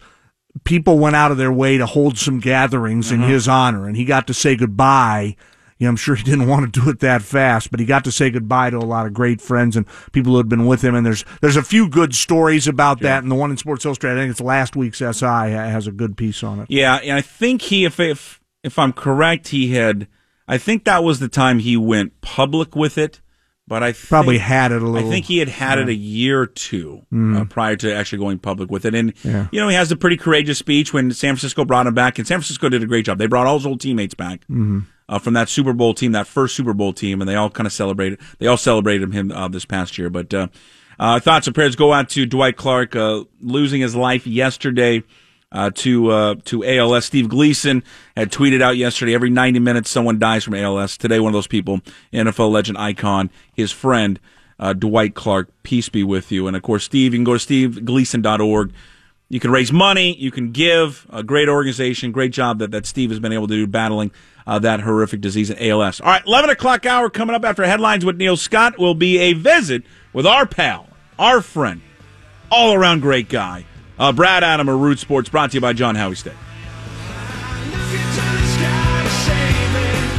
people 0.63 0.97
went 0.97 1.15
out 1.15 1.31
of 1.31 1.37
their 1.37 1.51
way 1.51 1.77
to 1.77 1.85
hold 1.85 2.17
some 2.17 2.39
gatherings 2.39 3.11
in 3.11 3.21
Mhm. 3.21 3.27
his 3.27 3.47
honor, 3.47 3.87
and 3.87 3.95
he 3.97 4.05
got 4.05 4.25
to 4.27 4.33
say 4.33 4.55
goodbye. 4.55 5.35
You 5.79 5.85
know, 5.85 5.91
I'm 5.91 5.95
sure 5.95 6.15
he 6.15 6.23
didn't 6.23 6.47
want 6.47 6.71
to 6.73 6.79
do 6.81 6.89
it 6.89 6.99
that 6.99 7.21
fast, 7.21 7.71
but 7.71 7.79
he 7.79 7.85
got 7.85 8.03
to 8.03 8.11
say 8.11 8.29
goodbye 8.29 8.69
to 8.69 8.77
a 8.77 8.79
lot 8.79 9.05
of 9.05 9.13
great 9.13 9.39
friends 9.39 9.77
and 9.77 9.85
people 10.11 10.33
who 10.33 10.37
had 10.37 10.49
been 10.49 10.65
with 10.65 10.83
him. 10.83 10.93
And 10.93 11.05
there's 11.05 11.23
there's 11.41 11.55
a 11.55 11.63
few 11.63 11.87
good 11.87 12.13
stories 12.13 12.67
about 12.67 12.99
that. 12.99 13.23
And 13.23 13.31
the 13.31 13.35
one 13.35 13.49
in 13.49 13.55
Sports 13.57 13.85
Illustrated, 13.85 14.17
I 14.17 14.21
think 14.23 14.31
it's 14.31 14.41
last 14.41 14.75
week's 14.75 14.97
SI, 14.99 15.25
has 15.25 15.87
a 15.87 15.91
good 15.93 16.17
piece 16.17 16.43
on 16.43 16.59
it. 16.59 16.65
Yeah, 16.69 16.95
and 16.97 17.13
I 17.17 17.21
think 17.21 17.61
he, 17.63 17.85
if 17.85 17.99
if 17.99 18.41
if 18.63 18.77
I'm 18.77 18.91
correct, 18.93 19.47
he 19.49 19.73
had. 19.73 20.07
I 20.49 20.57
think 20.57 20.83
that 20.85 21.03
was 21.03 21.19
the 21.19 21.29
time 21.29 21.59
he 21.59 21.77
went 21.77 22.19
public 22.21 22.75
with 22.75 22.97
it. 22.97 23.21
But 23.67 23.83
I 23.83 23.91
think, 23.91 24.09
Probably 24.09 24.39
had 24.39 24.71
it 24.71 24.81
a 24.81 24.85
little. 24.87 25.07
I 25.07 25.11
think 25.11 25.27
he 25.27 25.37
had 25.37 25.47
had 25.47 25.77
it 25.77 25.87
a 25.89 25.93
year 25.93 26.41
or 26.41 26.47
two 26.47 27.03
Mm. 27.13 27.39
uh, 27.39 27.45
prior 27.45 27.75
to 27.75 27.93
actually 27.95 28.17
going 28.17 28.39
public 28.39 28.71
with 28.71 28.83
it. 28.83 28.95
And 28.95 29.13
Yeah. 29.23 29.45
you 29.51 29.59
know, 29.61 29.69
he 29.69 29.75
has 29.75 29.91
a 29.91 29.95
pretty 29.95 30.17
courageous 30.17 30.57
speech 30.57 30.91
when 30.91 31.11
San 31.11 31.35
Francisco 31.35 31.63
brought 31.65 31.85
him 31.85 31.93
back, 31.93 32.17
and 32.17 32.27
San 32.27 32.39
Francisco 32.39 32.67
did 32.67 32.81
a 32.81 32.87
great 32.87 33.05
job. 33.05 33.19
They 33.19 33.27
brought 33.27 33.45
all 33.45 33.59
his 33.59 33.67
old 33.67 33.79
teammates 33.79 34.15
back 34.15 34.41
Mhm. 34.49 34.85
Uh, 35.09 35.19
from 35.19 35.33
that 35.33 35.49
Super 35.49 35.73
Bowl 35.73 35.93
team, 35.93 36.13
that 36.13 36.27
first 36.27 36.55
Super 36.55 36.73
Bowl 36.73 36.93
team, 36.93 37.19
and 37.19 37.27
they 37.27 37.35
all 37.35 37.49
kind 37.49 37.67
of 37.67 37.73
celebrated. 37.73 38.19
They 38.37 38.47
all 38.47 38.57
celebrated 38.57 39.11
him 39.11 39.31
uh, 39.31 39.47
this 39.49 39.65
past 39.65 39.97
year. 39.97 40.09
But 40.09 40.33
uh, 40.33 40.47
uh, 40.99 41.19
thoughts 41.19 41.47
and 41.47 41.55
prayers 41.55 41.75
go 41.75 41.91
out 41.91 42.09
to 42.09 42.25
Dwight 42.25 42.55
Clark 42.55 42.95
uh, 42.95 43.23
losing 43.41 43.81
his 43.81 43.95
life 43.95 44.25
yesterday 44.27 45.03
to 45.51 46.35
to 46.45 46.63
ALS. 46.63 47.05
Steve 47.05 47.27
Gleason 47.27 47.83
had 48.15 48.31
tweeted 48.31 48.61
out 48.61 48.77
yesterday: 48.77 49.15
every 49.15 49.31
90 49.31 49.59
minutes, 49.59 49.89
someone 49.89 50.19
dies 50.19 50.43
from 50.43 50.53
ALS. 50.53 50.95
Today, 50.95 51.19
one 51.19 51.31
of 51.31 51.33
those 51.33 51.47
people, 51.47 51.81
NFL 52.13 52.51
legend 52.51 52.77
icon, 52.77 53.31
his 53.51 53.71
friend. 53.71 54.19
Dwight 54.77 55.15
Clark, 55.15 55.49
peace 55.63 55.87
be 55.87 56.03
with 56.03 56.33
you. 56.33 56.45
And 56.45 56.53
of 56.53 56.61
course, 56.63 56.83
Steve, 56.83 57.13
you 57.13 57.19
can 57.19 57.23
go 57.23 57.37
to 57.37 57.39
stevegleason.org. 57.39 58.73
You 59.29 59.39
can 59.39 59.51
raise 59.51 59.71
money. 59.71 60.15
You 60.15 60.31
can 60.31 60.51
give. 60.51 61.05
A 61.11 61.23
great 61.23 61.47
organization. 61.47 62.11
Great 62.11 62.31
job 62.31 62.59
that, 62.59 62.71
that 62.71 62.85
Steve 62.85 63.11
has 63.11 63.19
been 63.19 63.31
able 63.31 63.47
to 63.47 63.53
do 63.53 63.67
battling 63.67 64.11
uh, 64.47 64.57
that 64.59 64.81
horrific 64.81 65.21
disease 65.21 65.51
at 65.51 65.61
ALS. 65.61 66.01
All 66.01 66.07
right, 66.07 66.25
11 66.25 66.49
o'clock 66.49 66.85
hour 66.85 67.09
coming 67.09 67.35
up 67.35 67.45
after 67.45 67.63
headlines 67.63 68.03
with 68.03 68.17
Neil 68.17 68.35
Scott 68.35 68.79
will 68.79 68.95
be 68.95 69.19
a 69.19 69.33
visit 69.33 69.83
with 70.11 70.25
our 70.25 70.47
pal, 70.47 70.87
our 71.19 71.41
friend, 71.41 71.81
all 72.51 72.73
around 72.73 73.01
great 73.01 73.29
guy, 73.29 73.65
uh, 73.99 74.11
Brad 74.11 74.43
Adam 74.43 74.67
of 74.67 74.79
Root 74.79 74.97
Sports, 74.97 75.29
brought 75.29 75.51
to 75.51 75.57
you 75.57 75.61
by 75.61 75.73
John 75.73 75.95
Howie 75.95 76.15
Steak. 76.15 76.33